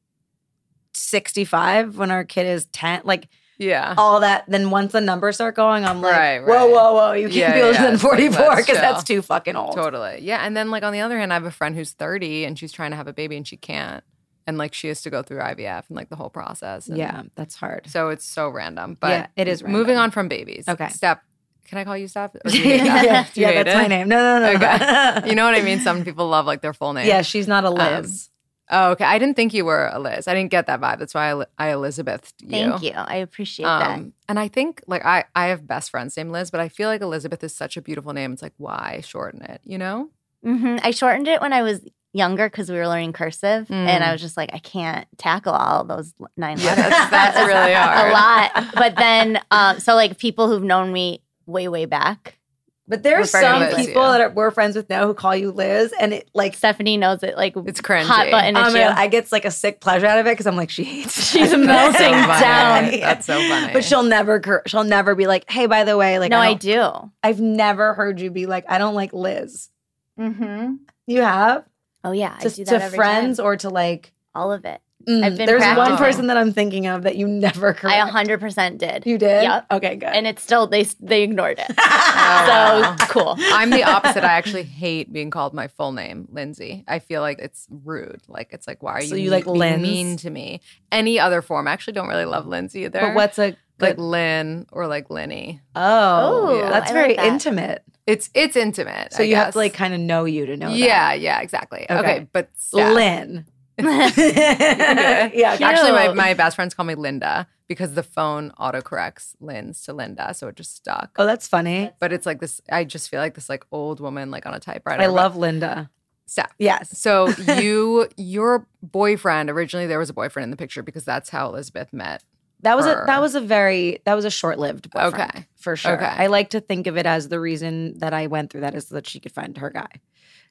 65 0.94 1.98
when 1.98 2.11
our 2.11 2.25
kid 2.25 2.46
is 2.46 2.66
10. 2.66 3.03
Like, 3.05 3.29
yeah. 3.62 3.94
all 3.96 4.20
that. 4.20 4.44
Then 4.48 4.70
once 4.70 4.92
the 4.92 5.01
numbers 5.01 5.37
start 5.37 5.55
going, 5.55 5.85
I'm 5.85 6.01
like, 6.03 6.12
Right, 6.12 6.40
whoa, 6.40 6.46
right. 6.46 6.70
whoa, 6.70 6.94
whoa. 6.94 7.12
You 7.12 7.29
can't 7.29 7.35
Yeah, 7.37 7.55
be 7.55 7.62
older 7.62 7.75
yeah, 7.75 7.87
than 7.90 7.98
44 7.98 8.38
let's 8.46 8.66
because 8.66 8.81
that's 8.81 9.05
too 9.05 9.22
fucking 9.22 9.57
old. 9.57 9.75
Totally. 9.75 10.18
Yeah. 10.22 10.44
And 10.44 10.57
then 10.57 10.70
like 10.70 10.83
on 10.83 10.92
the 10.92 11.01
other 11.01 11.18
hand, 11.18 11.33
I 11.33 11.37
have 11.37 11.44
a 11.44 11.51
friend 11.51 11.75
who's 11.75 11.92
30 11.92 12.44
and 12.44 12.59
she's 12.59 12.72
trying 12.72 12.90
to 12.90 12.96
have 12.96 13.07
a 13.09 13.12
baby 13.12 13.37
and 13.37 13.46
she 13.46 13.57
can't. 13.57 14.03
And 14.46 14.59
like 14.59 14.75
she 14.75 14.88
has 14.88 15.03
to 15.03 15.11
go 15.11 15.22
through 15.22 15.38
IVF 15.38 15.85
and 15.88 15.96
like 15.96 16.09
the 16.09 16.16
whole 16.16 16.31
process. 16.31 16.88
And 16.88 16.98
Yeah, 16.98 17.22
that's 17.37 17.55
hard. 17.55 17.87
So 17.88 18.09
it's 18.09 18.25
so 18.25 18.48
random. 18.48 18.96
But 18.98 19.11
Yeah, 19.11 19.27
it 19.37 19.48
is 19.48 19.62
Moving 19.62 19.96
on 19.96 20.11
from 20.11 20.29
babies. 20.29 20.68
Okay. 20.68 20.88
Step. 20.88 21.22
Can 21.68 21.79
I 21.79 21.85
call 21.85 21.96
you 21.96 22.09
Step? 22.09 22.37
Or 22.44 22.51
you 22.51 22.61
hate 22.61 22.85
yeah, 22.85 23.25
yeah, 23.35 23.53
that's 23.62 23.75
my 23.75 23.87
name. 23.87 24.09
No, 24.09 24.16
no, 24.16 24.46
no. 24.53 24.57
Okay. 24.57 25.29
You 25.29 25.35
know 25.37 25.44
what 25.44 25.55
I 25.55 25.62
mean? 25.62 25.79
Some 25.88 26.05
people 26.05 26.29
love 26.29 26.44
like 26.44 26.61
their 26.61 26.75
full 26.75 26.92
name. 26.92 27.07
yeah, 27.07 27.22
she's 27.22 27.46
not 27.46 27.64
a 27.64 27.70
Liz. 27.70 28.29
Um, 28.29 28.32
Oh, 28.73 28.91
okay. 28.93 29.05
I 29.05 29.19
didn't 29.19 29.37
think 29.37 29.53
you 29.55 29.65
were 29.65 29.91
a 29.93 29.99
Liz. 29.99 30.27
I 30.27 30.35
didn't 30.35 30.51
get 30.51 30.67
that 30.67 30.81
vibe. 30.81 30.99
That's 30.99 31.13
why 31.15 31.33
I, 31.33 31.45
I 31.59 31.69
Elizabeth 31.73 32.33
you. 32.41 32.49
Thank 32.51 32.83
you. 32.83 32.93
I 32.95 33.17
appreciate 33.17 33.67
that. 33.67 33.91
Um, 33.91 34.15
and 34.29 34.39
I 34.41 34.49
think 34.49 34.83
like 34.87 35.05
I 35.05 35.25
I 35.37 35.47
have 35.49 35.67
best 35.67 35.91
friends 35.91 36.17
named 36.17 36.33
Liz, 36.33 36.51
but 36.51 36.61
I 36.61 36.69
feel 36.69 36.89
like 36.89 37.03
Elizabeth 37.03 37.45
is 37.45 37.55
such 37.55 37.77
a 37.77 37.83
beautiful 37.83 38.13
name. 38.13 38.33
It's 38.33 38.43
like 38.43 38.55
why 38.57 39.03
shorten 39.05 39.43
it? 39.43 39.61
You 39.65 39.79
know? 39.79 40.09
hmm 40.43 40.79
I 40.83 40.91
shortened 40.91 41.29
it 41.29 41.41
when 41.41 41.53
I 41.53 41.63
was 41.63 41.81
younger 42.15 42.49
because 42.51 42.71
we 42.71 42.77
were 42.77 42.89
learning 42.89 43.13
cursive, 43.13 43.71
and 43.71 44.03
Mm. 44.03 44.09
I 44.09 44.13
was 44.13 44.21
just 44.21 44.37
like, 44.37 44.51
I 44.53 44.59
can't 44.59 45.07
tackle 45.17 45.53
all 45.53 45.85
those 45.85 46.13
nine 46.37 46.59
letters. 46.59 46.77
that's- 46.91 47.11
that's 47.11 47.47
really 47.47 47.73
hard. 47.75 48.11
a 48.11 48.13
lot. 48.13 48.75
But 48.75 48.97
then, 48.97 49.41
um, 49.51 49.81
so 49.81 49.95
like 49.95 50.19
people 50.19 50.49
who've 50.49 50.63
known 50.63 50.93
me 50.93 51.23
way, 51.47 51.69
way 51.69 51.85
back, 51.87 52.39
But 52.88 53.05
there's 53.05 53.33
Refer 53.33 53.40
to 53.40 53.47
some 53.47 53.61
Liz, 53.79 53.87
people 53.87 54.03
yeah. 54.03 54.11
that 54.12 54.21
are, 54.21 54.31
we're 54.31 54.51
friends 54.51 54.75
with 54.75 54.90
now 54.90 55.07
who 55.07 55.14
call 55.14 55.37
you 55.37 55.53
Liz, 55.53 55.95
and 56.01 56.12
it 56.12 56.29
like 56.35 56.55
Stephanie 56.55 56.97
knows 56.97 57.23
it. 57.23 57.37
Like 57.37 57.55
It's 57.64 57.81
cringy. 57.81 58.03
hot 58.05 58.29
button 58.31 58.57
I 58.57 58.66
issue. 58.68 58.75
mean, 58.79 58.87
I 58.88 59.07
get 59.07 59.31
like 59.31 59.45
a 59.45 59.53
sick 59.53 59.81
pleasure 59.81 60.07
out 60.07 60.18
of 60.18 60.27
it 60.27 60.31
because 60.31 60.47
I'm 60.49 60.57
like, 60.57 60.68
she 60.68 60.83
hates. 60.83 61.31
She's 61.31 61.51
that. 61.53 61.59
melting 61.61 61.95
so 61.95 62.40
down. 62.40 63.01
That's 63.01 63.25
so 63.27 63.35
funny. 63.49 63.73
But 63.73 63.85
she'll 63.85 64.03
never, 64.03 64.62
she'll 64.66 64.83
never 64.85 65.14
be 65.14 65.27
like, 65.29 65.49
hey, 65.49 65.66
by 65.66 65.85
the 65.85 65.97
way, 65.97 66.18
like, 66.18 66.31
no, 66.33 66.38
I 66.40 66.55
don't- 66.55 66.61
do. 66.61 67.11
I've 67.23 67.40
never 67.40 67.95
heard 67.95 68.21
you 68.21 68.31
be 68.33 68.47
like, 68.47 68.64
I 68.68 68.79
don't 68.79 68.95
like 68.95 69.12
Liz. 69.12 69.71
Mm-hmm. 70.18 70.75
You 71.07 71.23
have 71.23 71.64
Oh 72.05 72.11
yeah, 72.12 72.37
to, 72.38 72.49
I 72.49 72.51
do 72.51 72.64
to 72.64 72.71
that 72.73 72.83
every 72.83 72.97
friends 72.97 73.37
time. 73.38 73.47
or 73.47 73.57
to 73.59 73.71
like. 73.71 74.12
all 74.35 74.51
of 74.53 74.64
it. 74.64 74.81
Mm, 75.09 75.25
I've 75.25 75.37
been 75.37 75.47
there's 75.47 75.77
one 75.77 75.97
person 75.97 76.27
that 76.29 76.37
I'm 76.37 76.53
thinking 76.53 76.87
of 76.87 77.03
that 77.03 77.17
you 77.17 77.27
never 77.27 77.73
correct. 77.75 77.85
I 77.97 77.99
100 77.99 78.41
percent 78.41 78.79
did. 78.79 79.05
You 79.07 79.19
did? 79.19 79.43
Yep. 79.43 79.67
Okay, 79.73 79.97
good. 79.97 80.09
And 80.09 80.27
it's 80.27 80.43
still 80.43 80.67
they 80.67 80.85
they 81.01 81.23
ignored 81.23 81.59
it. 81.59 81.77
wow. 81.77 82.97
so 83.01 83.07
cool. 83.07 83.35
I'm 83.38 83.71
the 83.71 83.85
opposite. 83.85 84.25
I 84.25 84.33
actually 84.33 84.62
hate 84.65 85.12
being 85.12 85.31
called 85.31 85.55
my 85.55 85.69
full 85.69 85.93
name, 85.93 86.29
Lindsey. 86.31 86.85
I 86.87 86.99
feel 86.99 87.21
like 87.21 87.38
it's 87.38 87.67
rude. 87.85 88.23
Like 88.29 88.49
it's 88.53 88.67
like, 88.67 88.83
why 88.83 88.93
are 88.99 89.03
So 89.03 89.15
you, 89.15 89.25
you 89.25 89.31
like 89.31 89.45
being 89.45 89.83
mean 89.83 90.17
to 90.19 90.31
me? 90.31 90.61
Any 90.91 91.19
other 91.19 91.43
form? 91.43 91.67
I 91.69 91.73
actually 91.73 91.95
don't 91.95 92.09
really 92.09 92.25
love 92.25 92.47
Lindsey 92.47 92.85
either. 92.85 93.01
but 93.01 93.15
what's 93.15 93.38
a 93.38 93.57
like 93.79 93.97
good? 93.97 93.99
Lynn 93.99 94.67
or 94.73 94.87
like 94.87 95.11
Lenny. 95.11 95.61
oh, 95.75 96.57
Ooh, 96.57 96.61
that's 96.71 96.91
I 96.91 96.95
very 96.95 97.09
like 97.09 97.17
that. 97.17 97.27
intimate. 97.27 97.83
It's 98.07 98.31
it's 98.35 98.57
intimate. 98.57 99.12
So 99.12 99.23
I 99.23 99.27
you 99.27 99.37
have 99.37 99.53
to 99.53 99.59
like 99.59 99.75
kind 99.75 99.95
of 99.95 100.01
know 100.01 100.25
you 100.25 100.47
to 100.47 100.57
know. 100.57 100.69
that. 100.71 100.77
yeah, 100.77 101.12
yeah, 101.15 101.41
exactly. 101.41 101.87
Okay, 101.88 101.99
Okay. 101.99 102.29
but 102.33 102.51
Steph. 102.57 102.95
Lynn. 102.95 103.47
Okay. 103.79 105.31
yeah, 105.35 105.57
Actually, 105.61 105.93
my, 105.93 106.13
my 106.13 106.35
best 106.35 106.57
friends 106.57 106.75
call 106.75 106.85
me 106.85 106.95
Linda 106.95 107.47
because 107.69 107.95
the 107.95 108.03
phone 108.03 108.53
autocorrects 108.59 109.35
Lynn's 109.41 109.83
to 109.85 109.93
Linda, 109.93 110.35
so 110.35 110.49
it 110.49 110.57
just 110.57 110.77
stuck. 110.77 111.17
Oh, 111.19 111.27
that's 111.27 111.49
funny. 111.49 111.91
But 111.99 112.13
it's 112.13 112.27
like 112.27 112.41
this. 112.41 112.61
I 112.71 112.85
just 112.85 113.09
feel 113.09 113.21
like 113.21 113.35
this 113.35 113.49
like 113.49 113.65
old 113.73 114.01
woman 114.01 114.31
like 114.31 114.47
on 114.47 114.55
a 114.55 114.61
typewriter. 114.61 115.03
I 115.03 115.07
but- 115.07 115.15
love 115.15 115.37
Linda. 115.37 115.91
Steph. 116.27 116.53
Yes. 116.59 116.99
So 116.99 117.29
you, 117.59 118.09
your 118.17 118.67
boyfriend 118.83 119.51
originally 119.51 119.87
there 119.87 119.99
was 119.99 120.09
a 120.09 120.15
boyfriend 120.15 120.45
in 120.45 120.51
the 120.51 120.57
picture 120.57 120.83
because 120.83 121.05
that's 121.05 121.29
how 121.29 121.49
Elizabeth 121.49 121.93
met. 121.93 122.25
That 122.61 122.77
was 122.77 122.87
a 122.87 123.03
that 123.07 123.21
was 123.21 123.35
a 123.35 123.41
very 123.41 124.01
that 124.05 124.15
was 124.15 124.25
a 124.25 124.31
short 124.31 124.59
lived 124.59 124.89
boyfriend. 124.91 125.15
Okay. 125.15 125.47
For 125.57 125.75
sure. 125.75 125.97
Okay. 125.97 126.07
I 126.07 126.29
like 126.29 126.51
to 126.51 126.61
think 126.61 126.87
of 126.87 126.97
it 126.97 127.07
as 127.07 127.29
the 127.29 127.41
reason 127.41 127.99
that 127.99 128.15
I 128.15 128.29
went 128.29 128.51
through 128.51 128.61
that 128.61 128.75
is 128.75 128.87
so 128.87 128.95
that 128.95 129.07
she 129.07 129.19
could 129.19 129.33
find 129.33 129.59
her 129.59 129.71
guy. 129.71 129.89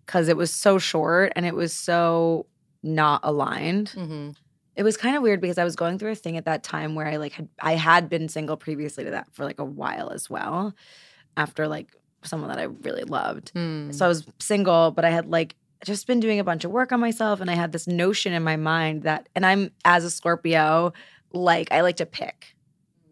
Cause 0.08 0.28
it 0.28 0.36
was 0.36 0.52
so 0.52 0.78
short 0.78 1.32
and 1.36 1.46
it 1.46 1.56
was 1.56 1.72
so 1.74 2.48
not 2.84 3.22
aligned. 3.24 3.92
Mm-hmm. 3.92 4.32
it 4.76 4.84
was 4.84 4.98
kind 4.98 5.16
of 5.16 5.22
weird 5.22 5.42
because 5.42 5.58
I 5.58 5.64
was 5.64 5.76
going 5.76 6.00
through 6.00 6.12
a 6.12 6.16
thing 6.16 6.38
at 6.38 6.46
that 6.46 6.64
time 6.64 6.96
where 6.96 7.08
I 7.08 7.18
like 7.18 7.34
had 7.34 7.50
I 7.60 7.74
had 7.74 8.10
been 8.10 8.30
single 8.30 8.58
previously 8.58 9.04
to 9.04 9.12
that 9.12 9.28
for 9.34 9.46
like 9.46 9.60
a 9.60 9.66
while 9.66 10.10
as 10.10 10.30
well, 10.30 10.74
after 11.38 11.68
like 11.68 11.96
someone 12.24 12.50
that 12.50 12.60
I 12.60 12.64
really 12.64 13.04
loved. 13.04 13.54
Mm. 13.54 13.94
So 13.94 14.06
I 14.06 14.08
was 14.08 14.26
single, 14.40 14.92
but 14.92 15.06
I 15.06 15.10
had 15.10 15.28
like 15.28 15.56
just 15.84 16.08
been 16.08 16.20
doing 16.20 16.40
a 16.40 16.44
bunch 16.44 16.64
of 16.64 16.72
work 16.72 16.92
on 16.92 17.00
myself, 17.00 17.42
and 17.42 17.50
I 17.50 17.56
had 17.56 17.72
this 17.72 17.88
notion 17.88 18.34
in 18.34 18.44
my 18.44 18.56
mind 18.56 19.04
that, 19.04 19.28
and 19.36 19.46
I'm 19.46 19.72
as 19.84 20.06
a 20.06 20.10
Scorpio, 20.10 20.94
like 21.34 21.72
I 21.72 21.82
like 21.82 21.98
to 21.98 22.06
pick 22.06 22.56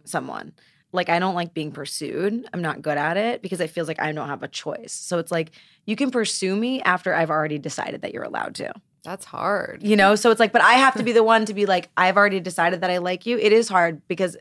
someone. 0.05 0.53
Like 0.91 1.09
I 1.09 1.19
don't 1.19 1.35
like 1.35 1.53
being 1.53 1.71
pursued. 1.71 2.47
I'm 2.51 2.61
not 2.61 2.81
good 2.81 2.97
at 2.97 3.15
it 3.15 3.41
because 3.43 3.59
it 3.59 3.69
feels 3.69 3.87
like 3.87 4.01
I 4.01 4.11
don't 4.11 4.27
have 4.27 4.41
a 4.41 4.47
choice. 4.47 4.91
So 4.93 5.19
it's 5.19 5.31
like 5.31 5.51
you 5.85 5.95
can 5.95 6.09
pursue 6.09 6.55
me 6.55 6.81
after 6.81 7.13
I've 7.13 7.29
already 7.29 7.59
decided 7.59 8.01
that 8.01 8.13
you're 8.13 8.23
allowed 8.23 8.55
to. 8.55 8.73
That's 9.03 9.25
hard. 9.25 9.83
You 9.83 9.95
know, 9.95 10.15
so 10.15 10.31
it's 10.31 10.39
like, 10.39 10.51
but 10.51 10.61
I 10.61 10.73
have 10.73 10.95
to 10.95 11.03
be 11.03 11.11
the 11.11 11.23
one 11.23 11.45
to 11.45 11.53
be 11.53 11.65
like, 11.65 11.89
I've 11.95 12.17
already 12.17 12.39
decided 12.39 12.81
that 12.81 12.89
I 12.89 12.97
like 12.97 13.25
you. 13.25 13.37
It 13.37 13.53
is 13.53 13.69
hard 13.69 14.01
because 14.07 14.37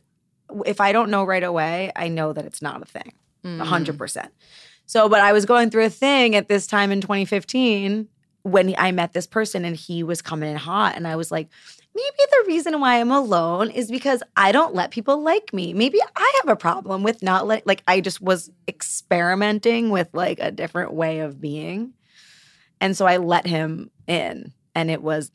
if 0.66 0.80
I 0.80 0.92
don't 0.92 1.10
know 1.10 1.24
right 1.24 1.42
away, 1.42 1.92
I 1.94 2.08
know 2.08 2.32
that 2.32 2.44
it's 2.44 2.62
not 2.62 2.82
a 2.82 2.84
thing, 2.84 3.12
mm. 3.44 3.60
a 3.60 3.64
hundred 3.64 3.98
percent. 3.98 4.32
So, 4.86 5.08
but 5.08 5.20
I 5.20 5.32
was 5.32 5.44
going 5.44 5.70
through 5.70 5.84
a 5.84 5.90
thing 5.90 6.34
at 6.34 6.48
this 6.48 6.66
time 6.66 6.90
in 6.90 7.00
2015 7.00 8.08
when 8.42 8.74
I 8.78 8.92
met 8.92 9.12
this 9.12 9.26
person 9.26 9.64
and 9.64 9.76
he 9.76 10.02
was 10.02 10.22
coming 10.22 10.50
in 10.50 10.56
hot, 10.56 10.96
and 10.96 11.06
I 11.06 11.16
was 11.16 11.30
like, 11.30 11.48
maybe 11.94 12.30
the 12.30 12.44
reason 12.46 12.80
why 12.80 13.00
I'm 13.00 13.10
alone 13.10 13.70
is 13.70 13.90
because 13.90 14.22
I 14.36 14.52
don't 14.52 14.74
let 14.74 14.90
people 14.90 15.22
like 15.22 15.52
me. 15.52 15.74
Maybe 15.74 15.98
I 16.16 16.32
have 16.42 16.48
a 16.48 16.56
problem 16.56 17.02
with 17.02 17.22
not 17.22 17.46
let 17.46 17.66
like 17.66 17.82
I 17.86 18.00
just 18.00 18.20
was 18.20 18.50
experimenting 18.66 19.90
with 19.90 20.08
like 20.12 20.38
a 20.40 20.50
different 20.50 20.92
way 20.92 21.20
of 21.20 21.40
being. 21.40 21.92
And 22.80 22.96
so 22.96 23.06
I 23.06 23.16
let 23.16 23.46
him 23.46 23.90
in, 24.08 24.52
and 24.74 24.90
it 24.90 25.02
was 25.02 25.30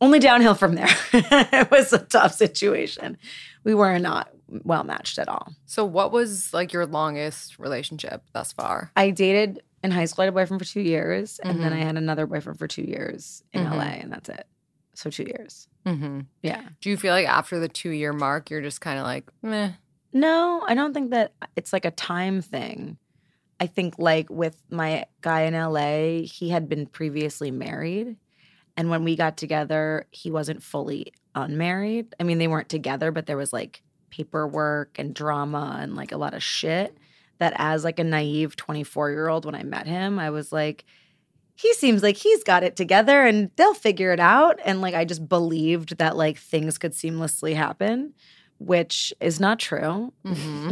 only 0.00 0.18
downhill 0.18 0.54
from 0.54 0.74
there. 0.76 0.88
it 1.12 1.70
was 1.70 1.92
a 1.92 1.98
tough 1.98 2.32
situation. 2.34 3.18
We 3.64 3.74
were 3.74 3.98
not 3.98 4.30
well 4.64 4.84
matched 4.84 5.18
at 5.18 5.28
all. 5.28 5.52
So, 5.66 5.84
what 5.84 6.12
was 6.12 6.52
like 6.54 6.72
your 6.72 6.86
longest 6.86 7.58
relationship 7.58 8.22
thus 8.32 8.52
far? 8.52 8.92
I 8.96 9.10
dated 9.10 9.60
in 9.82 9.90
high 9.90 10.04
school, 10.04 10.22
I 10.22 10.26
had 10.26 10.32
a 10.34 10.36
boyfriend 10.36 10.60
for 10.60 10.68
two 10.70 10.80
years, 10.82 11.38
and 11.42 11.62
then 11.62 11.72
I 11.72 11.80
Mhm. 11.80 11.84
had 11.84 11.96
another 11.96 12.26
boyfriend 12.26 12.58
for 12.58 12.66
two 12.66 12.82
years 12.82 13.42
in 13.52 13.64
Mhm. 13.64 13.72
LA, 13.76 13.84
and 14.00 14.12
that's 14.12 14.28
it. 14.28 14.46
So 14.94 15.08
two 15.08 15.22
years. 15.24 15.66
Mm-hmm. 15.86 16.20
Yeah. 16.42 16.62
Do 16.82 16.90
you 16.90 16.96
feel 16.98 17.14
like 17.14 17.26
after 17.26 17.58
the 17.58 17.68
two 17.68 17.90
year 17.90 18.12
mark, 18.12 18.50
you're 18.50 18.60
just 18.60 18.80
kind 18.82 18.98
of 18.98 19.04
like, 19.04 19.30
meh? 19.42 19.72
No, 20.12 20.62
I 20.66 20.74
don't 20.74 20.92
think 20.92 21.10
that 21.10 21.32
it's 21.56 21.72
like 21.72 21.84
a 21.86 21.90
time 21.92 22.42
thing. 22.42 22.98
I 23.60 23.66
think 23.66 23.98
like 23.98 24.30
with 24.30 24.60
my 24.70 25.04
guy 25.20 25.42
in 25.42 25.54
LA, 25.54 26.26
he 26.26 26.48
had 26.48 26.68
been 26.68 26.86
previously 26.86 27.50
married. 27.50 28.16
And 28.76 28.88
when 28.88 29.04
we 29.04 29.16
got 29.16 29.36
together, 29.36 30.06
he 30.10 30.30
wasn't 30.30 30.62
fully 30.62 31.12
unmarried. 31.34 32.14
I 32.18 32.22
mean, 32.22 32.38
they 32.38 32.48
weren't 32.48 32.70
together, 32.70 33.12
but 33.12 33.26
there 33.26 33.36
was 33.36 33.52
like 33.52 33.82
paperwork 34.08 34.98
and 34.98 35.14
drama 35.14 35.78
and 35.80 35.94
like 35.94 36.12
a 36.12 36.16
lot 36.16 36.34
of 36.34 36.42
shit 36.42 36.96
that 37.38 37.52
as 37.56 37.84
like 37.84 37.98
a 37.98 38.04
naive 38.04 38.56
24-year-old 38.56 39.44
when 39.44 39.54
I 39.54 39.62
met 39.62 39.86
him, 39.86 40.18
I 40.18 40.30
was 40.30 40.52
like 40.52 40.84
he 41.60 41.74
seems 41.74 42.02
like 42.02 42.16
he's 42.16 42.42
got 42.42 42.62
it 42.62 42.74
together 42.74 43.26
and 43.26 43.50
they'll 43.56 43.74
figure 43.74 44.12
it 44.12 44.20
out 44.20 44.58
and 44.64 44.80
like 44.80 44.94
I 44.94 45.04
just 45.04 45.28
believed 45.28 45.98
that 45.98 46.16
like 46.16 46.38
things 46.38 46.78
could 46.78 46.92
seamlessly 46.92 47.54
happen, 47.54 48.14
which 48.60 49.12
is 49.20 49.40
not 49.40 49.58
true. 49.58 50.12
Mm-hmm. 50.24 50.68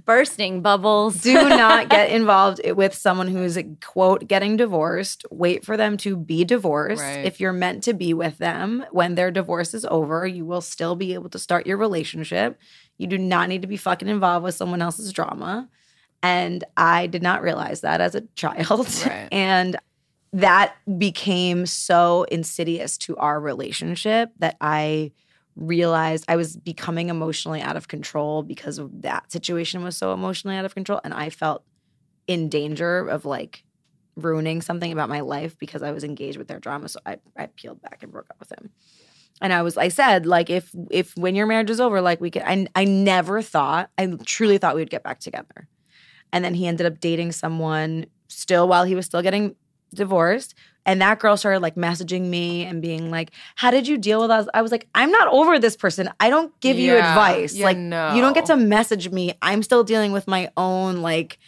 Bursting 0.04 0.60
bubbles. 0.60 1.22
Do 1.22 1.32
not 1.32 1.88
get 1.88 2.10
involved 2.14 2.60
with 2.72 2.94
someone 2.94 3.28
who's 3.28 3.58
quote 3.82 4.28
getting 4.28 4.58
divorced. 4.58 5.24
Wait 5.30 5.64
for 5.64 5.78
them 5.78 5.96
to 5.96 6.16
be 6.16 6.44
divorced. 6.44 7.02
Right. 7.02 7.24
If 7.24 7.40
you're 7.40 7.54
meant 7.54 7.82
to 7.84 7.94
be 7.94 8.12
with 8.12 8.36
them, 8.36 8.84
when 8.90 9.14
their 9.14 9.30
divorce 9.30 9.72
is 9.72 9.86
over, 9.86 10.26
you 10.26 10.44
will 10.44 10.60
still 10.60 10.96
be 10.96 11.14
able 11.14 11.30
to 11.30 11.38
start 11.38 11.66
your 11.66 11.78
relationship. 11.78 12.58
You 12.98 13.06
do 13.06 13.16
not 13.16 13.48
need 13.48 13.62
to 13.62 13.68
be 13.68 13.78
fucking 13.78 14.08
involved 14.08 14.44
with 14.44 14.54
someone 14.54 14.82
else's 14.82 15.14
drama. 15.14 15.70
And 16.22 16.62
I 16.76 17.06
did 17.06 17.22
not 17.22 17.40
realize 17.42 17.80
that 17.80 18.02
as 18.02 18.14
a 18.14 18.20
child. 18.34 18.86
Right. 19.06 19.28
And 19.32 19.78
that 20.34 20.74
became 20.98 21.64
so 21.64 22.24
insidious 22.24 22.98
to 22.98 23.16
our 23.16 23.40
relationship 23.40 24.30
that 24.40 24.56
I 24.60 25.12
realized 25.56 26.24
I 26.28 26.36
was 26.36 26.56
becoming 26.56 27.08
emotionally 27.08 27.60
out 27.60 27.76
of 27.76 27.88
control 27.88 28.42
because 28.42 28.78
of 28.78 29.02
that 29.02 29.30
situation 29.30 29.84
was 29.84 29.96
so 29.96 30.12
emotionally 30.12 30.56
out 30.56 30.64
of 30.64 30.74
control. 30.74 31.00
And 31.04 31.14
I 31.14 31.30
felt 31.30 31.64
in 32.26 32.48
danger 32.48 33.06
of 33.06 33.24
like 33.24 33.64
ruining 34.16 34.62
something 34.62 34.92
about 34.92 35.08
my 35.08 35.20
life 35.20 35.58
because 35.58 35.82
I 35.82 35.92
was 35.92 36.04
engaged 36.04 36.38
with 36.38 36.48
their 36.48 36.60
drama. 36.60 36.88
So 36.88 37.00
I, 37.06 37.18
I 37.36 37.46
peeled 37.46 37.82
back 37.82 38.02
and 38.02 38.12
broke 38.12 38.30
up 38.30 38.40
with 38.40 38.52
him. 38.52 38.70
And 39.40 39.52
I 39.52 39.62
was, 39.62 39.76
I 39.76 39.88
said, 39.88 40.26
like, 40.26 40.48
if 40.48 40.70
if 40.90 41.16
when 41.16 41.34
your 41.34 41.46
marriage 41.46 41.70
is 41.70 41.80
over, 41.80 42.00
like 42.00 42.20
we 42.20 42.30
could, 42.30 42.42
I, 42.42 42.68
I 42.76 42.84
never 42.84 43.42
thought, 43.42 43.90
I 43.98 44.06
truly 44.24 44.58
thought 44.58 44.76
we 44.76 44.80
would 44.80 44.90
get 44.90 45.02
back 45.02 45.18
together. 45.18 45.68
And 46.32 46.44
then 46.44 46.54
he 46.54 46.66
ended 46.66 46.86
up 46.86 47.00
dating 47.00 47.32
someone 47.32 48.06
still 48.28 48.68
while 48.68 48.84
he 48.84 48.94
was 48.94 49.06
still 49.06 49.22
getting 49.22 49.56
divorced. 49.94 50.54
And 50.86 51.00
that 51.00 51.18
girl 51.18 51.36
started 51.38 51.60
like 51.60 51.76
messaging 51.76 52.26
me 52.26 52.64
and 52.66 52.82
being 52.82 53.10
like, 53.10 53.30
How 53.54 53.70
did 53.70 53.88
you 53.88 53.96
deal 53.96 54.20
with 54.20 54.30
us? 54.30 54.46
I 54.52 54.60
was 54.60 54.70
like, 54.70 54.86
I'm 54.94 55.10
not 55.10 55.28
over 55.28 55.58
this 55.58 55.76
person. 55.76 56.10
I 56.20 56.28
don't 56.28 56.52
give 56.60 56.78
you 56.78 56.96
advice. 56.96 57.54
yeah, 57.54 57.64
like, 57.64 57.76
you 57.78 58.20
don't 58.22 58.34
get 58.34 58.46
to 58.46 58.56
message 58.56 59.10
me. 59.10 59.32
I'm 59.40 59.62
still 59.62 59.82
dealing 59.82 60.12
with 60.12 60.28
my 60.28 60.50
own 60.58 61.00
like 61.00 61.38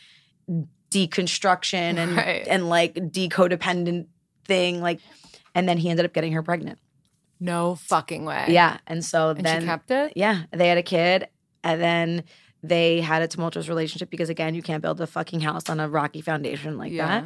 deconstruction 0.91 1.97
and 1.99 2.17
Right. 2.17 2.47
and 2.49 2.69
like 2.69 2.95
decodependent 2.95 4.07
thing. 4.45 4.81
Like, 4.81 5.01
and 5.55 5.69
then 5.69 5.79
he 5.79 5.91
ended 5.91 6.07
up 6.07 6.13
getting 6.13 6.33
her 6.33 6.43
pregnant. 6.43 6.79
No 7.39 7.75
fucking 7.75 8.25
way. 8.25 8.47
Yeah. 8.49 8.79
And 8.87 9.05
so 9.05 9.31
And 9.31 9.45
then 9.45 9.61
she 9.63 9.67
kept 9.67 9.91
it? 9.91 10.13
yeah, 10.17 10.45
they 10.53 10.69
had 10.69 10.79
a 10.79 10.83
kid, 10.83 11.29
and 11.63 11.81
then 11.81 12.25
they 12.63 13.01
had 13.01 13.23
a 13.23 13.29
tumultuous 13.29 13.69
relationship 13.69 14.09
because 14.11 14.29
again, 14.31 14.55
you 14.55 14.63
can't 14.63 14.83
build 14.83 15.01
a 15.01 15.07
fucking 15.07 15.41
house 15.41 15.69
on 15.69 15.79
a 15.79 15.89
rocky 15.89 16.21
foundation 16.23 16.79
like 16.79 16.91
Yeah. 16.93 17.07
that. 17.07 17.25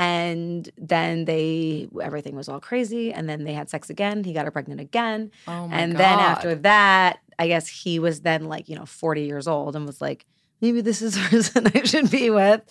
And 0.00 0.66
then 0.78 1.26
they 1.26 1.86
everything 2.00 2.34
was 2.34 2.48
all 2.48 2.58
crazy, 2.58 3.12
and 3.12 3.28
then 3.28 3.44
they 3.44 3.52
had 3.52 3.68
sex 3.68 3.90
again. 3.90 4.24
He 4.24 4.32
got 4.32 4.46
her 4.46 4.50
pregnant 4.50 4.80
again, 4.80 5.30
Oh 5.46 5.68
my 5.68 5.76
and 5.78 5.92
God. 5.92 6.00
then 6.00 6.18
after 6.18 6.54
that, 6.54 7.18
I 7.38 7.48
guess 7.48 7.68
he 7.68 7.98
was 7.98 8.22
then 8.22 8.44
like 8.44 8.70
you 8.70 8.76
know 8.76 8.86
forty 8.86 9.24
years 9.24 9.46
old 9.46 9.76
and 9.76 9.84
was 9.84 10.00
like, 10.00 10.24
maybe 10.62 10.80
this 10.80 11.02
is 11.02 11.14
the 11.22 11.28
person 11.28 11.70
I 11.74 11.82
should 11.82 12.10
be 12.10 12.30
with. 12.30 12.62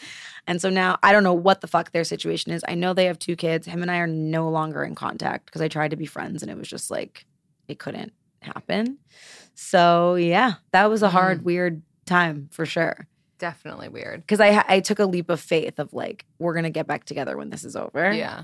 And 0.47 0.59
so 0.59 0.71
now 0.71 0.97
I 1.03 1.11
don't 1.11 1.23
know 1.23 1.35
what 1.35 1.61
the 1.61 1.67
fuck 1.67 1.91
their 1.91 2.03
situation 2.03 2.51
is. 2.51 2.65
I 2.67 2.73
know 2.73 2.95
they 2.95 3.05
have 3.05 3.19
two 3.19 3.35
kids. 3.35 3.67
Him 3.67 3.83
and 3.83 3.91
I 3.91 3.97
are 3.97 4.07
no 4.07 4.49
longer 4.49 4.83
in 4.83 4.95
contact 4.95 5.45
because 5.45 5.61
I 5.61 5.67
tried 5.67 5.91
to 5.91 5.97
be 5.97 6.07
friends, 6.07 6.41
and 6.41 6.49
it 6.49 6.57
was 6.57 6.67
just 6.67 6.89
like 6.89 7.27
it 7.67 7.77
couldn't 7.77 8.11
happen. 8.41 8.97
So 9.53 10.15
yeah, 10.15 10.53
that 10.71 10.89
was 10.89 11.03
a 11.03 11.09
hard, 11.11 11.41
mm. 11.41 11.43
weird 11.43 11.83
time 12.07 12.49
for 12.51 12.65
sure. 12.65 13.07
Definitely 13.39 13.87
weird. 13.89 14.21
Because 14.21 14.39
I 14.39 14.63
I 14.67 14.79
took 14.81 14.99
a 14.99 15.05
leap 15.05 15.29
of 15.29 15.39
faith 15.39 15.79
of 15.79 15.91
like 15.93 16.25
we're 16.37 16.53
gonna 16.53 16.69
get 16.69 16.85
back 16.87 17.05
together 17.05 17.35
when 17.37 17.49
this 17.49 17.63
is 17.63 17.75
over. 17.75 18.11
Yeah. 18.13 18.43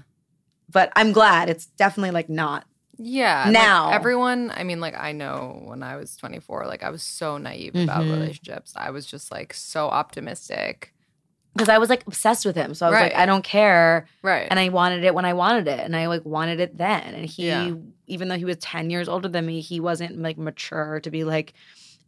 But 0.71 0.91
I'm 0.95 1.12
glad 1.12 1.49
it's 1.49 1.67
definitely 1.67 2.12
like 2.12 2.29
not. 2.29 2.65
Yeah. 2.97 3.43
like, 3.43 3.53
Now. 3.53 3.91
everyone, 3.91 4.51
I 4.55 4.63
mean, 4.63 4.79
like, 4.79 4.97
I 4.97 5.12
know 5.12 5.62
when 5.65 5.84
I 5.84 5.97
was 5.97 6.15
24, 6.15 6.65
like, 6.65 6.81
I 6.81 6.89
was 6.91 7.03
so 7.03 7.38
naive 7.38 7.75
about 7.75 8.03
Mhm. 8.05 8.12
relationships. 8.13 8.71
I 8.73 8.89
was 8.91 9.05
just 9.05 9.31
like 9.34 9.53
so 9.53 9.89
optimistic. 9.89 10.93
Because 11.53 11.67
I 11.69 11.77
was 11.77 11.89
like 11.89 12.05
obsessed 12.08 12.45
with 12.45 12.55
him. 12.55 12.73
So 12.73 12.86
I 12.86 12.89
was 12.89 12.99
like, 12.99 13.15
I 13.15 13.25
don't 13.25 13.43
care. 13.43 14.08
Right. 14.21 14.47
And 14.49 14.58
I 14.60 14.69
wanted 14.69 15.03
it 15.03 15.13
when 15.13 15.23
I 15.25 15.34
wanted 15.34 15.67
it. 15.67 15.79
And 15.81 15.93
I 15.95 16.08
like 16.08 16.25
wanted 16.25 16.60
it 16.62 16.77
then. 16.77 17.13
And 17.13 17.25
he, 17.25 17.47
Yeah. 17.47 17.71
even 18.08 18.27
though 18.29 18.38
he 18.38 18.45
was 18.45 18.58
10 18.58 18.89
years 18.89 19.08
older 19.10 19.27
than 19.29 19.45
me, 19.45 19.60
he 19.62 19.79
wasn't 19.81 20.21
like 20.21 20.38
mature 20.38 20.99
to 21.01 21.12
be 21.12 21.23
like, 21.25 21.53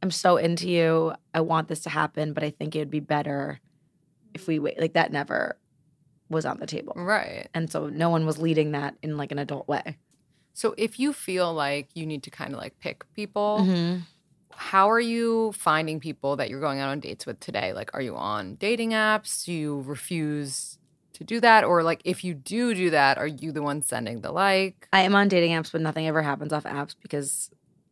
I'm 0.04 0.12
so 0.12 0.38
into 0.38 0.70
you. 0.70 1.14
I 1.34 1.42
want 1.42 1.68
this 1.68 1.82
to 1.82 1.90
happen, 1.90 2.34
but 2.34 2.44
I 2.44 2.50
think 2.52 2.76
it 2.76 2.80
would 2.80 2.92
be 2.92 3.00
better 3.00 3.60
if 4.34 4.48
we 4.48 4.60
wait. 4.60 4.80
Like 4.80 4.94
that 4.94 5.12
never 5.12 5.58
was 6.30 6.46
on 6.46 6.60
the 6.60 6.68
table. 6.68 6.94
right. 6.96 7.48
And 7.54 7.72
so 7.72 7.88
no 7.88 8.10
one 8.10 8.26
was 8.26 8.38
leading 8.38 8.72
that 8.74 8.96
in 9.02 9.18
like 9.18 9.32
an 9.32 9.40
adult 9.40 9.68
way. 9.68 9.98
So 10.54 10.74
if 10.78 11.00
you 11.00 11.14
feel 11.14 11.54
like 11.54 11.90
you 11.94 12.06
need 12.06 12.24
to 12.24 12.30
kind 12.30 12.54
of 12.54 12.60
like 12.60 12.78
pick 12.80 13.06
people, 13.14 13.60
Mm-hmm. 13.62 14.00
how 14.54 14.90
are 14.92 15.00
you 15.00 15.52
finding 15.54 16.00
people 16.00 16.36
that 16.36 16.50
you're 16.50 16.60
going 16.60 16.80
out 16.80 16.90
on 16.90 17.00
dates 17.00 17.26
with 17.26 17.40
today? 17.40 17.74
Like, 17.74 17.92
are 17.94 18.02
you 18.02 18.16
on 18.16 18.56
dating 18.56 18.92
apps? 18.92 19.46
Do 19.46 19.54
you 19.54 19.82
refuse 19.86 20.78
to 21.14 21.24
do 21.24 21.40
that? 21.40 21.64
Or 21.64 21.82
like, 21.84 22.02
if 22.04 22.24
you 22.24 22.34
do 22.34 22.74
do 22.76 22.90
that, 22.90 23.18
are 23.18 23.28
you 23.28 23.52
the 23.52 23.62
one 23.62 23.82
sending 23.82 24.22
the 24.22 24.32
like? 24.32 24.88
I 24.92 25.02
am 25.04 25.16
on 25.16 25.28
dating 25.30 25.52
apps, 25.52 25.72
but 25.72 25.82
nothing 25.82 26.08
ever 26.08 26.22
happens 26.24 26.52
off 26.52 26.64
apps 26.66 26.96
because 27.02 27.50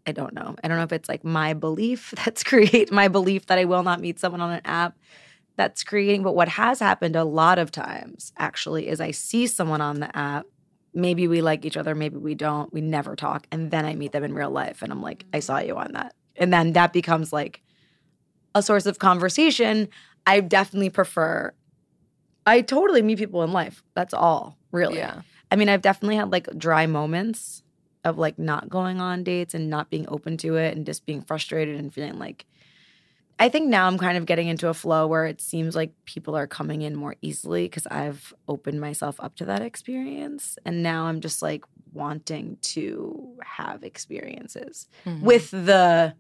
I 0.08 0.12
don't 0.12 0.34
know. 0.34 0.56
I 0.64 0.68
don't 0.68 0.78
know 0.78 0.84
if 0.84 0.92
it's 0.92 1.10
like 1.10 1.24
my 1.24 1.54
belief 1.54 2.14
that's 2.24 2.44
create 2.44 2.92
my 2.92 3.08
belief 3.08 3.48
that 3.48 3.58
I 3.58 3.66
will 3.66 3.84
not 3.84 4.00
meet 4.00 4.20
someone 4.20 4.42
on 4.42 4.52
an 4.52 4.62
app 4.66 4.98
that's 5.58 5.84
creating. 5.84 6.24
But 6.24 6.36
what 6.36 6.50
has 6.50 6.80
happened 6.80 7.16
a 7.16 7.24
lot 7.24 7.60
of 7.60 7.72
times 7.72 8.34
actually 8.38 8.88
is 8.88 9.00
I 9.00 9.12
see 9.12 9.48
someone 9.48 9.82
on 9.82 10.00
the 10.00 10.16
app. 10.16 10.46
Maybe 10.94 11.28
we 11.28 11.42
like 11.42 11.66
each 11.66 11.76
other, 11.76 11.94
maybe 11.94 12.18
we 12.18 12.36
don't. 12.36 12.72
We 12.74 12.82
never 12.82 13.16
talk. 13.16 13.48
And 13.52 13.72
then 13.72 13.86
I 13.86 13.96
meet 13.96 14.12
them 14.14 14.24
in 14.24 14.34
real 14.34 14.50
life 14.50 14.82
and 14.82 14.92
I'm 14.92 15.02
like, 15.02 15.26
I 15.34 15.40
saw 15.40 15.60
you 15.60 15.76
on 15.76 15.92
that. 15.94 16.16
And 16.38 16.54
then 16.54 16.74
that 16.74 16.94
becomes 16.94 17.34
like 17.34 17.62
a 18.54 18.62
source 18.62 18.86
of 18.86 19.00
conversation. 19.00 19.90
I 20.26 20.40
definitely 20.40 20.90
prefer, 20.90 21.54
I 22.46 22.62
totally 22.62 23.02
meet 23.02 23.18
people 23.18 23.44
in 23.44 23.52
life. 23.52 23.84
That's 23.94 24.14
all, 24.14 24.58
really. 24.72 24.98
Yeah. 24.98 25.22
I 25.52 25.58
mean, 25.58 25.70
I've 25.70 25.82
definitely 25.82 26.16
had 26.16 26.32
like 26.32 26.48
dry 26.58 26.86
moments 26.86 27.62
of 28.06 28.18
like 28.18 28.40
not 28.40 28.70
going 28.70 29.02
on 29.02 29.24
dates 29.24 29.54
and 29.54 29.70
not 29.70 29.90
being 29.90 30.06
open 30.08 30.38
to 30.38 30.56
it 30.56 30.78
and 30.78 30.86
just 30.86 31.06
being 31.06 31.22
frustrated 31.22 31.78
and 31.78 31.94
feeling 31.94 32.18
like 32.18 32.46
I 33.38 33.50
think 33.50 33.68
now 33.68 33.86
I'm 33.88 33.98
kind 33.98 34.18
of 34.18 34.26
getting 34.26 34.48
into 34.48 34.70
a 34.70 34.74
flow 34.74 35.08
where 35.08 35.26
it 35.26 35.42
seems 35.42 35.76
like 35.76 35.92
people 36.06 36.38
are 36.38 36.48
coming 36.48 36.84
in 36.84 36.96
more 36.96 37.18
easily 37.22 37.66
because 37.66 37.86
I've 37.88 38.34
opened 38.48 38.80
myself 38.80 39.20
up 39.20 39.36
to 39.36 39.46
that 39.46 39.62
experience. 39.62 40.58
And 40.66 40.82
now 40.82 41.08
I'm 41.08 41.20
just 41.20 41.42
like 41.42 41.66
wanting 41.92 42.58
to 42.62 43.36
have 43.44 43.84
experiences 43.84 44.88
Mm-hmm. 45.06 45.26
with 45.26 45.52
the 45.52 46.16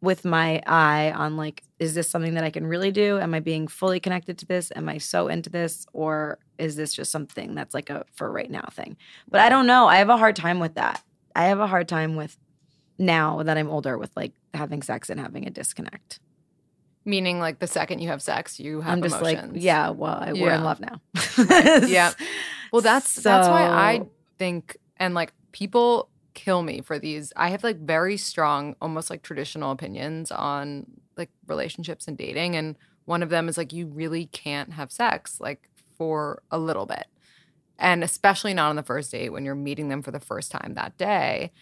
with 0.00 0.24
my 0.24 0.62
eye 0.66 1.10
on 1.10 1.36
like 1.36 1.62
is 1.78 1.94
this 1.94 2.08
something 2.10 2.34
that 2.34 2.44
I 2.44 2.50
can 2.50 2.66
really 2.66 2.90
do? 2.92 3.18
Am 3.18 3.32
I 3.32 3.40
being 3.40 3.66
fully 3.66 3.98
connected 3.98 4.36
to 4.38 4.46
this? 4.46 4.70
Am 4.76 4.90
I 4.90 4.98
so 4.98 5.28
into 5.28 5.48
this 5.48 5.86
or 5.94 6.38
is 6.58 6.76
this 6.76 6.92
just 6.92 7.10
something 7.10 7.54
that's 7.54 7.72
like 7.72 7.88
a 7.88 8.04
for 8.12 8.30
right 8.30 8.50
now 8.50 8.68
thing? 8.70 8.98
But 9.28 9.40
I 9.40 9.48
don't 9.48 9.66
know. 9.66 9.88
I 9.88 9.96
have 9.96 10.10
a 10.10 10.18
hard 10.18 10.36
time 10.36 10.60
with 10.60 10.74
that. 10.74 11.02
I 11.38 11.44
have 11.44 11.60
a 11.60 11.68
hard 11.68 11.86
time 11.88 12.16
with 12.16 12.36
now 12.98 13.44
that 13.44 13.56
I'm 13.56 13.70
older 13.70 13.96
with 13.96 14.10
like 14.16 14.32
having 14.52 14.82
sex 14.82 15.08
and 15.08 15.20
having 15.20 15.46
a 15.46 15.50
disconnect. 15.50 16.18
Meaning, 17.04 17.38
like 17.38 17.60
the 17.60 17.68
second 17.68 18.00
you 18.00 18.08
have 18.08 18.20
sex, 18.20 18.58
you 18.58 18.80
have 18.80 18.92
I'm 18.92 19.02
just 19.02 19.20
emotions. 19.20 19.52
like, 19.54 19.62
yeah, 19.62 19.90
well, 19.90 20.18
I, 20.20 20.32
we're 20.32 20.52
in 20.52 20.64
love 20.64 20.80
now. 20.80 21.00
Yeah. 21.86 22.12
Well, 22.72 22.82
that's 22.82 23.14
that's 23.14 23.48
why 23.48 23.62
I 23.62 24.02
think, 24.36 24.76
and 24.98 25.14
like 25.14 25.32
people 25.52 26.10
kill 26.34 26.62
me 26.62 26.80
for 26.80 26.98
these. 26.98 27.32
I 27.36 27.48
have 27.50 27.62
like 27.62 27.78
very 27.78 28.16
strong, 28.16 28.74
almost 28.82 29.08
like 29.08 29.22
traditional 29.22 29.70
opinions 29.70 30.30
on 30.32 30.86
like 31.16 31.30
relationships 31.46 32.08
and 32.08 32.18
dating, 32.18 32.56
and 32.56 32.76
one 33.06 33.22
of 33.22 33.30
them 33.30 33.48
is 33.48 33.56
like 33.56 33.72
you 33.72 33.86
really 33.86 34.26
can't 34.26 34.72
have 34.72 34.90
sex 34.92 35.40
like 35.40 35.70
for 35.96 36.42
a 36.50 36.58
little 36.58 36.84
bit, 36.84 37.06
and 37.78 38.02
especially 38.02 38.54
not 38.54 38.70
on 38.70 38.76
the 38.76 38.82
first 38.82 39.12
date 39.12 39.30
when 39.30 39.44
you're 39.44 39.54
meeting 39.54 39.88
them 39.88 40.02
for 40.02 40.10
the 40.10 40.20
first 40.20 40.50
time 40.50 40.74
that 40.74 40.96
day. 40.98 41.52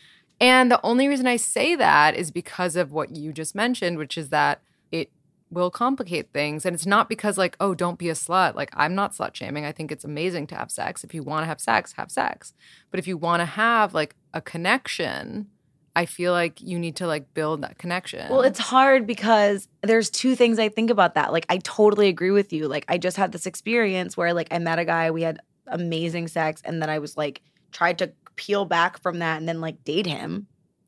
And 0.40 0.70
the 0.70 0.84
only 0.84 1.08
reason 1.08 1.26
I 1.26 1.36
say 1.36 1.74
that 1.76 2.14
is 2.14 2.30
because 2.30 2.76
of 2.76 2.92
what 2.92 3.14
you 3.14 3.32
just 3.32 3.54
mentioned, 3.54 3.98
which 3.98 4.18
is 4.18 4.28
that 4.30 4.60
it 4.92 5.10
will 5.50 5.70
complicate 5.70 6.32
things. 6.32 6.66
And 6.66 6.74
it's 6.74 6.86
not 6.86 7.08
because, 7.08 7.38
like, 7.38 7.56
oh, 7.60 7.74
don't 7.74 7.98
be 7.98 8.10
a 8.10 8.14
slut. 8.14 8.54
Like, 8.54 8.70
I'm 8.74 8.94
not 8.94 9.12
slut 9.12 9.34
shaming. 9.34 9.64
I 9.64 9.72
think 9.72 9.90
it's 9.90 10.04
amazing 10.04 10.46
to 10.48 10.54
have 10.54 10.70
sex. 10.70 11.04
If 11.04 11.14
you 11.14 11.22
want 11.22 11.44
to 11.44 11.46
have 11.46 11.60
sex, 11.60 11.92
have 11.92 12.10
sex. 12.10 12.52
But 12.90 12.98
if 12.98 13.06
you 13.06 13.16
want 13.16 13.40
to 13.40 13.46
have 13.46 13.94
like 13.94 14.14
a 14.34 14.40
connection, 14.40 15.46
I 15.94 16.04
feel 16.04 16.32
like 16.32 16.60
you 16.60 16.78
need 16.78 16.96
to 16.96 17.06
like 17.06 17.32
build 17.32 17.62
that 17.62 17.78
connection. 17.78 18.28
Well, 18.28 18.42
it's 18.42 18.58
hard 18.58 19.06
because 19.06 19.68
there's 19.82 20.10
two 20.10 20.34
things 20.36 20.58
I 20.58 20.68
think 20.68 20.90
about 20.90 21.14
that. 21.14 21.32
Like, 21.32 21.46
I 21.48 21.58
totally 21.58 22.08
agree 22.08 22.32
with 22.32 22.52
you. 22.52 22.68
Like, 22.68 22.84
I 22.88 22.98
just 22.98 23.16
had 23.16 23.32
this 23.32 23.46
experience 23.46 24.16
where, 24.16 24.34
like, 24.34 24.48
I 24.50 24.58
met 24.58 24.78
a 24.78 24.84
guy, 24.84 25.10
we 25.10 25.22
had 25.22 25.40
amazing 25.68 26.28
sex, 26.28 26.62
and 26.64 26.80
then 26.80 26.90
I 26.90 26.98
was 26.98 27.16
like, 27.16 27.42
tried 27.72 27.98
to 27.98 28.12
peel 28.36 28.64
back 28.64 29.00
from 29.02 29.18
that 29.20 29.38
and 29.38 29.48
then 29.48 29.60
like 29.60 29.82
date 29.84 30.06
him. 30.06 30.46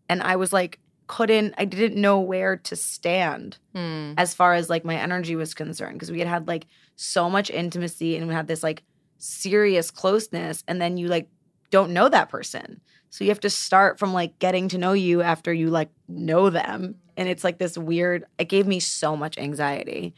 And 0.08 0.22
I 0.22 0.36
was 0.36 0.52
like, 0.52 0.78
couldn't, 1.06 1.54
I 1.56 1.64
didn't 1.64 2.00
know 2.00 2.20
where 2.20 2.56
to 2.56 2.76
stand 2.76 3.58
Hmm. 3.74 4.12
as 4.16 4.34
far 4.34 4.54
as 4.54 4.68
like 4.68 4.84
my 4.84 4.96
energy 4.96 5.36
was 5.36 5.54
concerned 5.54 5.94
because 5.94 6.10
we 6.10 6.18
had 6.18 6.28
had 6.28 6.46
like 6.48 6.66
so 6.96 7.30
much 7.30 7.50
intimacy 7.50 8.16
and 8.16 8.28
we 8.28 8.34
had 8.34 8.46
this 8.46 8.62
like 8.62 8.82
serious 9.16 9.90
closeness. 9.90 10.64
And 10.68 10.80
then 10.80 10.96
you 10.96 11.08
like 11.08 11.28
don't 11.70 11.92
know 11.92 12.08
that 12.08 12.28
person. 12.28 12.80
So 13.10 13.24
you 13.24 13.30
have 13.30 13.40
to 13.40 13.50
start 13.50 13.98
from 13.98 14.12
like 14.12 14.38
getting 14.38 14.68
to 14.68 14.78
know 14.78 14.92
you 14.92 15.22
after 15.22 15.52
you 15.52 15.70
like 15.70 15.90
know 16.08 16.50
them. 16.50 16.96
And 17.16 17.28
it's 17.28 17.44
like 17.44 17.58
this 17.58 17.76
weird, 17.78 18.24
it 18.38 18.48
gave 18.48 18.66
me 18.66 18.80
so 18.80 19.16
much 19.16 19.38
anxiety. 19.38 20.14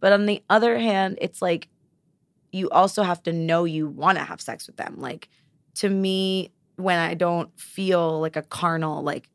But 0.00 0.12
on 0.12 0.26
the 0.26 0.42
other 0.50 0.78
hand, 0.78 1.18
it's 1.20 1.40
like 1.40 1.68
you 2.54 2.70
also 2.70 3.02
have 3.02 3.20
to 3.24 3.32
know 3.32 3.64
you 3.64 3.88
want 3.88 4.16
to 4.16 4.22
have 4.22 4.40
sex 4.40 4.68
with 4.68 4.76
them. 4.76 4.94
Like 4.98 5.28
to 5.76 5.88
me, 5.88 6.52
when 6.76 7.00
I 7.00 7.14
don't 7.14 7.50
feel 7.58 8.20
like 8.20 8.36
a 8.36 8.42
carnal 8.42 9.02
like 9.02 9.28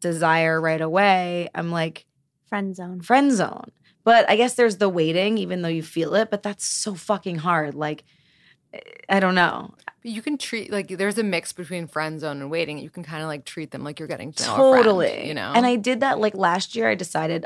desire 0.00 0.60
right 0.60 0.80
away, 0.80 1.48
I'm 1.54 1.70
like 1.70 2.04
Friend 2.48 2.74
zone. 2.74 3.00
friend 3.00 3.30
zone. 3.30 3.70
But 4.02 4.28
I 4.28 4.34
guess 4.34 4.54
there's 4.54 4.78
the 4.78 4.88
waiting, 4.88 5.38
even 5.38 5.62
though 5.62 5.68
you 5.68 5.84
feel 5.84 6.14
it, 6.16 6.30
but 6.30 6.42
that's 6.42 6.64
so 6.64 6.94
fucking 6.94 7.36
hard. 7.36 7.74
Like, 7.74 8.02
eh, 8.72 8.80
I 9.08 9.20
don't 9.20 9.34
know. 9.36 9.74
You 10.02 10.20
can 10.20 10.36
treat 10.36 10.72
like 10.72 10.88
there's 10.88 11.18
a 11.18 11.22
mix 11.22 11.52
between 11.52 11.86
friend 11.86 12.18
zone 12.18 12.40
and 12.40 12.50
waiting. 12.50 12.78
You 12.78 12.90
can 12.90 13.04
kind 13.04 13.22
of 13.22 13.28
like 13.28 13.44
treat 13.44 13.70
them 13.70 13.84
like 13.84 14.00
you're 14.00 14.08
getting 14.08 14.32
to 14.32 14.44
know 14.44 14.54
a 14.54 14.72
friend, 14.72 14.84
totally. 14.84 15.28
you 15.28 15.34
know. 15.34 15.52
And 15.54 15.64
I 15.64 15.76
did 15.76 16.00
that 16.00 16.18
like 16.18 16.34
last 16.34 16.74
year. 16.74 16.88
I 16.88 16.96
decided 16.96 17.44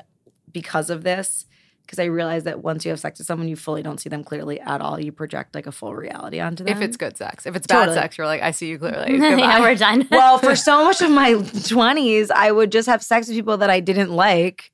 because 0.50 0.88
of 0.88 1.02
this, 1.02 1.44
because 1.82 1.98
I 1.98 2.04
realized 2.04 2.46
that 2.46 2.62
once 2.62 2.84
you 2.84 2.90
have 2.90 3.00
sex 3.00 3.18
with 3.18 3.26
someone, 3.26 3.48
you 3.48 3.56
fully 3.56 3.82
don't 3.82 3.98
see 4.00 4.08
them 4.08 4.24
clearly 4.24 4.60
at 4.60 4.80
all. 4.80 4.98
You 5.00 5.12
project 5.12 5.54
like 5.54 5.66
a 5.66 5.72
full 5.72 5.94
reality 5.94 6.40
onto 6.40 6.64
them. 6.64 6.76
if 6.76 6.82
it's 6.82 6.96
good 6.96 7.16
sex, 7.16 7.46
if 7.46 7.54
it's 7.56 7.66
bad 7.66 7.80
Totally. 7.80 7.96
sex, 7.96 8.16
you're 8.18 8.26
like, 8.26 8.42
I 8.42 8.50
see 8.50 8.68
you 8.68 8.78
clearly. 8.80 9.16
yeah, 9.18 9.60
we're 9.60 9.74
done. 9.74 10.06
well, 10.10 10.38
for 10.38 10.56
so 10.56 10.84
much 10.84 11.02
of 11.02 11.10
my 11.10 11.32
20s, 11.34 12.30
I 12.30 12.50
would 12.52 12.72
just 12.72 12.88
have 12.88 13.02
sex 13.02 13.28
with 13.28 13.36
people 13.36 13.56
that 13.58 13.70
I 13.70 13.80
didn't 13.80 14.10
like 14.10 14.72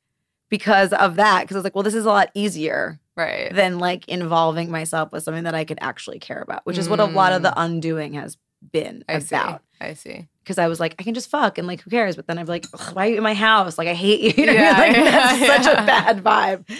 because 0.49 0.93
of 0.93 1.17
that. 1.17 1.43
Because 1.43 1.57
I 1.57 1.59
was 1.59 1.65
like, 1.65 1.75
well, 1.75 1.85
this 1.85 1.95
is 1.95 2.05
a 2.05 2.11
lot 2.11 2.31
easier 2.35 2.99
right. 3.17 3.53
than 3.55 3.79
like 3.79 4.07
involving 4.09 4.71
myself 4.71 5.13
with 5.13 5.23
something 5.25 5.45
that 5.45 5.55
I 5.55 5.65
could 5.65 5.79
actually 5.81 6.19
care 6.19 6.41
about, 6.41 6.65
which 6.67 6.79
is 6.79 6.89
what 6.89 7.01
a 7.01 7.05
lot 7.05 7.33
of 7.33 7.43
the 7.43 7.53
undoing 7.61 8.15
has 8.15 8.37
been 8.73 9.05
Mm. 9.09 9.15
I 9.15 9.19
see. 9.21 9.37
about. 9.37 9.63
I 9.81 9.95
see. 9.95 10.27
Because 10.49 10.59
I 10.59 10.67
was 10.67 10.81
like, 10.81 10.95
I 10.99 11.03
can 11.03 11.13
just 11.13 11.29
fuck 11.29 11.59
and 11.59 11.67
like, 11.67 11.83
who 11.83 11.91
cares? 11.91 12.17
But 12.17 12.27
then 12.27 12.39
I'm 12.39 12.47
like, 12.47 12.65
why 12.95 13.07
are 13.07 13.11
you 13.11 13.17
in 13.19 13.23
my 13.23 13.35
house? 13.35 13.77
Like, 13.77 13.87
I 13.87 13.93
hate 13.95 14.21
you. 14.23 14.33
You 14.39 14.47
know, 14.47 14.53
Yeah, 14.55 14.73
I 14.79 14.81
mean? 14.91 14.93
like 14.95 15.05
yeah, 15.05 15.11
that's 15.39 15.47
such 15.67 15.75
yeah. 15.75 15.83
a 15.83 15.87
bad 15.87 16.25
vibe. 16.25 16.79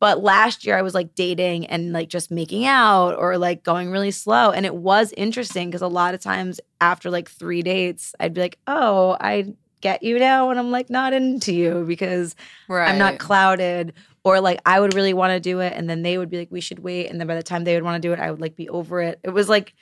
But 0.00 0.22
last 0.22 0.64
year 0.64 0.78
I 0.78 0.80
was 0.82 0.94
like 0.94 1.14
dating 1.14 1.66
and 1.66 1.92
like 1.92 2.08
just 2.08 2.30
making 2.30 2.64
out 2.64 3.16
or 3.18 3.36
like 3.36 3.62
going 3.62 3.90
really 3.90 4.10
slow. 4.10 4.50
And 4.52 4.64
it 4.64 4.74
was 4.74 5.12
interesting 5.18 5.68
because 5.68 5.82
a 5.82 5.86
lot 5.88 6.14
of 6.14 6.20
times 6.22 6.58
after 6.80 7.10
like 7.10 7.28
three 7.28 7.62
dates, 7.62 8.14
I'd 8.18 8.32
be 8.32 8.40
like, 8.40 8.58
oh, 8.66 9.18
I 9.20 9.52
get 9.82 10.02
you 10.02 10.18
now. 10.18 10.48
And 10.48 10.58
I'm 10.58 10.70
like, 10.70 10.88
not 10.88 11.12
into 11.12 11.52
you 11.52 11.84
because 11.86 12.34
Right. 12.68 12.88
I'm 12.90 12.96
not 12.98 13.18
clouded. 13.18 13.92
Or 14.24 14.40
like 14.40 14.60
I 14.64 14.80
would 14.80 14.94
really 14.94 15.12
want 15.12 15.32
to 15.32 15.40
do 15.40 15.60
it. 15.60 15.74
And 15.76 15.90
then 15.90 16.00
they 16.00 16.16
would 16.16 16.30
be 16.30 16.38
like, 16.38 16.50
we 16.50 16.62
should 16.62 16.78
wait. 16.78 17.08
And 17.10 17.20
then 17.20 17.26
by 17.26 17.34
the 17.34 17.42
time 17.42 17.64
they 17.64 17.74
would 17.74 17.84
want 17.84 18.02
to 18.02 18.08
do 18.08 18.14
it, 18.14 18.18
I 18.18 18.30
would 18.30 18.40
like 18.40 18.56
be 18.56 18.70
over 18.70 19.02
it. 19.02 19.20
It 19.22 19.30
was 19.30 19.50
like 19.50 19.74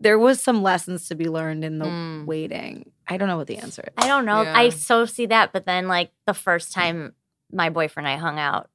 there 0.00 0.18
was 0.18 0.40
some 0.40 0.62
lessons 0.62 1.08
to 1.08 1.14
be 1.14 1.26
learned 1.26 1.64
in 1.64 1.78
the 1.78 1.84
Mm. 1.84 2.24
waiting. 2.26 2.90
I 3.06 3.16
don't 3.16 3.28
know 3.28 3.36
what 3.36 3.46
the 3.48 3.58
answer 3.58 3.82
is. 3.82 3.92
I 3.96 4.08
don't 4.08 4.24
know. 4.24 4.42
Yeah. 4.42 4.56
I 4.56 4.70
so 4.70 5.04
see 5.04 5.26
that, 5.26 5.52
but 5.52 5.66
then 5.66 5.88
like 5.88 6.10
the 6.26 6.34
first 6.34 6.72
time 6.72 7.14
my 7.52 7.68
boyfriend 7.70 8.06
and 8.06 8.14
I 8.16 8.18
hung 8.20 8.38
out, 8.38 8.70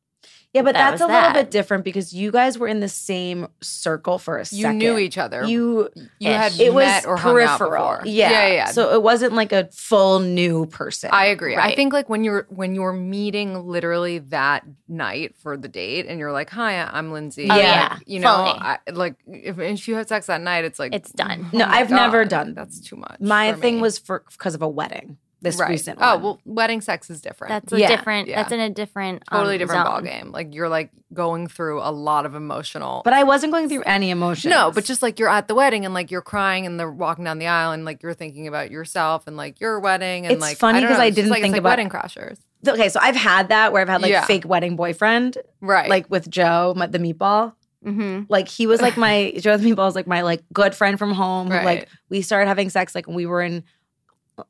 Yeah, 0.53 0.61
but 0.61 0.73
That 0.73 0.91
that's 0.91 1.01
a 1.01 1.07
was 1.07 1.13
little 1.13 1.33
bit 1.33 1.51
different 1.51 1.83
because 1.83 2.13
you 2.13 2.31
guys 2.31 2.57
were 2.57 2.69
in 2.69 2.79
the 2.79 2.87
same 2.87 3.49
circle 3.59 4.17
for 4.17 4.37
a 4.37 4.39
You 4.51 4.61
second. 4.61 4.77
knew 4.77 4.97
each 4.97 5.17
other. 5.17 5.43
You 5.43 5.89
you 6.17 6.29
had 6.31 6.57
it 6.57 6.73
was 6.73 6.85
met 6.85 7.05
or 7.05 7.17
hung 7.17 7.31
out 7.41 7.59
peripheral. 7.59 7.71
before. 7.89 8.01
Yeah. 8.05 8.31
yeah, 8.31 8.47
yeah. 8.53 8.65
So 8.67 8.93
it 8.93 9.03
wasn't 9.03 9.33
like 9.33 9.51
a 9.51 9.67
full 9.73 10.19
new 10.19 10.65
person. 10.67 11.09
I 11.11 11.25
agree. 11.25 11.57
I 11.57 11.75
think 11.75 11.91
like 11.91 12.07
when 12.07 12.23
you're 12.23 12.45
when 12.49 12.73
you're 12.73 12.93
meeting 12.93 13.67
literally 13.67 14.19
that 14.19 14.63
night 14.87 15.35
for 15.43 15.57
the 15.57 15.67
date, 15.67 16.05
and 16.07 16.19
you're 16.19 16.31
like, 16.31 16.49
"Hi, 16.51 16.81
I'm 16.83 17.11
Lindsey." 17.11 17.45
Oh, 17.45 17.47
Like, 17.49 17.61
yeah, 17.61 17.97
you 18.05 18.21
know. 18.21 18.29
I, 18.29 18.77
like 18.93 19.15
if, 19.27 19.59
if 19.59 19.87
you 19.89 19.95
had 19.95 20.07
sex 20.07 20.27
that 20.27 20.39
night, 20.39 20.63
it's 20.63 20.79
like 20.79 20.93
it's 20.95 21.11
done. 21.11 21.49
No, 21.53 21.65
oh 21.65 21.67
my 21.67 21.79
I've 21.79 21.89
never 21.89 22.23
done- 22.23 22.53
That's 22.53 22.79
too 22.79 22.95
much. 22.95 23.19
My 23.19 23.51
thing 23.51 23.75
me. 23.75 23.81
was 23.81 23.99
for 23.99 24.23
because 24.31 24.55
of 24.55 24.61
a 24.61 24.69
wedding. 24.69 25.17
This 25.45 25.57
right. 25.59 25.69
recent 25.69 25.99
Oh 26.01 26.13
one. 26.15 26.23
well, 26.23 26.41
wedding 26.43 26.81
sex 26.81 27.09
is 27.09 27.21
different. 27.21 27.49
That's 27.49 27.71
a 27.71 27.79
Yeah, 27.79 27.87
different. 27.95 28.27
yeah. 28.27 28.35
That's 28.41 28.51
in 28.51 28.59
a 28.59 28.69
different, 28.69 29.23
totally 29.31 29.55
um, 29.55 29.59
different 29.59 29.85
zone. 29.87 30.03
ballgame. 30.03 30.31
Like 30.33 30.53
you're 30.53 30.67
like 30.69 30.91
going 31.13 31.47
through 31.47 31.79
a 31.81 31.91
lot 31.91 32.25
of 32.25 32.35
emotional. 32.35 33.01
But 33.05 33.13
I 33.13 33.23
wasn't 33.23 33.53
going 33.53 33.69
through 33.69 33.83
any 33.83 34.09
emotions. 34.09 34.49
no, 34.51 34.71
but 34.71 34.83
just 34.83 35.01
like 35.01 35.19
you're 35.19 35.29
at 35.29 35.47
the 35.47 35.55
wedding 35.55 35.85
and 35.85 35.93
like 35.93 36.11
you're 36.11 36.21
crying 36.21 36.65
and 36.65 36.79
they're 36.79 36.91
walking 36.91 37.23
down 37.23 37.39
the 37.39 37.47
aisle 37.47 37.71
and 37.71 37.85
like 37.85 38.03
you're 38.03 38.13
thinking 38.13 38.47
about 38.47 38.71
yourself 38.71 39.27
and 39.27 39.37
like 39.37 39.59
your 39.61 39.79
wedding 39.79 40.25
and 40.25 40.33
It's 40.33 40.41
like 40.41 40.57
funny 40.57 40.81
don't 40.81 40.89
'cause 40.89 40.97
know, 40.97 41.03
I 41.03 41.09
just 41.09 41.15
didn't 41.15 41.29
like, 41.31 41.37
it's 41.39 41.43
think 41.45 41.51
like 41.53 41.59
about- 41.59 41.69
wedding 41.69 41.89
crashers. 41.89 42.37
okay. 42.67 42.89
So 42.89 42.99
I've 43.01 43.15
had 43.15 43.49
that 43.49 43.71
where 43.71 43.81
I've 43.81 43.87
had 43.89 44.01
like 44.01 44.11
Yeah. 44.11 44.25
fake 44.25 44.45
wedding 44.45 44.75
boyfriend, 44.75 45.37
Right. 45.61 45.89
like 45.89 46.09
with 46.09 46.29
Joe, 46.29 46.73
my, 46.75 46.87
the 46.87 46.99
meatball. 46.99 47.53
Mm-hmm. 47.85 48.23
Like 48.29 48.47
he 48.47 48.65
was 48.65 48.81
like 48.81 48.97
my 49.07 49.31
Joe 49.37 49.55
the 49.57 49.71
meatball 49.71 49.85
was 49.85 49.95
like 49.95 50.07
my 50.07 50.21
like 50.23 50.41
good 50.51 50.73
friend 50.73 50.97
from 50.97 51.11
home. 51.13 51.47
who, 51.49 51.53
Right. 51.53 51.65
Like 51.65 51.89
we 52.09 52.21
started 52.23 52.47
having 52.47 52.69
sex 52.71 52.95
like 52.95 53.05
when 53.05 53.15
we 53.15 53.27
were 53.27 53.41
in 53.43 53.63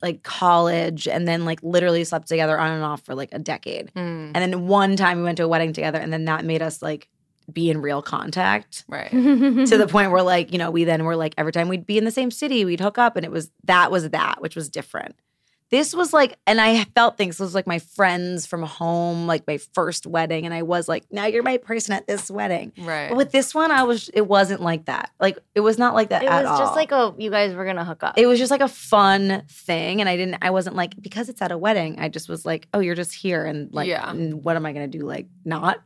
like 0.02 0.24
college, 0.24 1.08
and 1.08 1.28
then 1.28 1.46
like 1.46 1.60
literally 1.64 2.04
slept 2.04 2.28
together 2.28 2.58
on 2.60 2.72
and 2.72 2.84
off 2.84 3.02
for 3.02 3.16
like 3.16 3.30
a 3.32 3.40
decade. 3.40 3.92
Mm, 3.96 4.32
And 4.34 4.36
then 4.36 4.68
one 4.68 4.96
time 4.96 5.18
we 5.18 5.24
went 5.24 5.38
to 5.38 5.44
a 5.44 5.48
wedding 5.48 5.74
together, 5.74 6.00
and 6.00 6.12
then 6.12 6.26
that 6.26 6.46
made 6.46 6.62
us 6.62 6.82
like 6.82 7.08
be 7.52 7.70
in 7.70 7.80
real 7.82 8.02
contact 8.02 8.84
right. 8.88 9.12
to 9.12 9.78
the 9.78 9.88
point 9.88 10.12
where 10.12 10.24
like 10.24 10.52
you 10.52 10.58
know 10.58 10.72
we 10.72 10.84
then 10.84 11.04
were 11.04 11.16
like 11.16 11.36
every 11.38 11.52
time 11.52 11.68
we'd 11.68 11.86
be 11.86 11.98
in 11.98 12.04
the 12.04 12.10
same 12.10 12.32
city 12.32 12.66
we'd 12.66 12.80
hook 12.80 12.98
up 12.98 13.16
and 13.16 13.24
it 13.24 13.32
was 13.32 13.52
that 13.66 13.92
was 13.92 14.10
that 14.10 14.42
which 14.42 14.56
was 14.56 14.68
different 14.68 15.16
this 15.72 15.96
was 15.96 16.14
like 16.14 16.38
and 16.46 16.62
i 16.62 16.84
felt 16.96 17.18
things 17.18 17.38
this 17.38 17.44
was 17.46 17.56
like 17.56 17.66
my 17.68 17.80
friends 17.80 18.46
from 18.46 18.62
home 18.64 19.26
like 19.28 19.46
my 19.48 19.58
first 19.74 20.06
wedding 20.06 20.46
and 20.46 20.54
i 20.54 20.62
was 20.62 20.88
like 20.88 21.04
now 21.12 21.26
you're 21.26 21.42
my 21.44 21.58
person 21.58 21.94
at 21.94 22.06
this 22.08 22.30
wedding 22.30 22.72
Right. 22.78 23.10
but 23.10 23.18
with 23.18 23.32
this 23.32 23.54
one 23.56 23.72
i 23.72 23.84
was 23.84 24.10
it 24.10 24.28
wasn't 24.28 24.62
like 24.62 24.86
that 24.86 25.12
like 25.20 25.40
it 25.56 25.62
was 25.62 25.78
not 25.78 25.94
like 25.96 26.10
that 26.10 26.24
It 26.24 26.30
at 26.30 26.44
was 26.46 26.60
just 26.60 26.76
like, 26.76 26.92
oh, 26.92 27.16
you 27.18 27.30
guys 27.32 27.54
were 27.56 27.66
gonna 27.66 27.84
hook 27.86 28.04
up. 28.04 28.18
it 28.18 28.28
was 28.28 28.38
just 28.40 28.52
like 28.52 28.62
a 28.62 28.68
fun 28.68 29.44
thing 29.50 30.00
and 30.02 30.10
i 30.10 30.16
didn't 30.16 30.38
i 30.42 30.52
wasn't 30.52 30.76
like 30.76 30.94
because 31.02 31.30
it's 31.30 31.42
at 31.42 31.52
a 31.52 31.58
wedding 31.58 32.00
i 32.00 32.10
just 32.10 32.30
was 32.30 32.46
like 32.46 32.68
oh 32.74 32.80
you're 32.80 32.96
just 32.96 33.14
here 33.14 33.44
and 33.46 33.74
like 33.74 33.88
Yeah. 33.88 34.10
and 34.10 34.44
what 34.46 34.56
am 34.56 34.66
i 34.66 34.72
gonna 34.74 34.88
do 34.88 35.00
like 35.00 35.28
not 35.44 35.82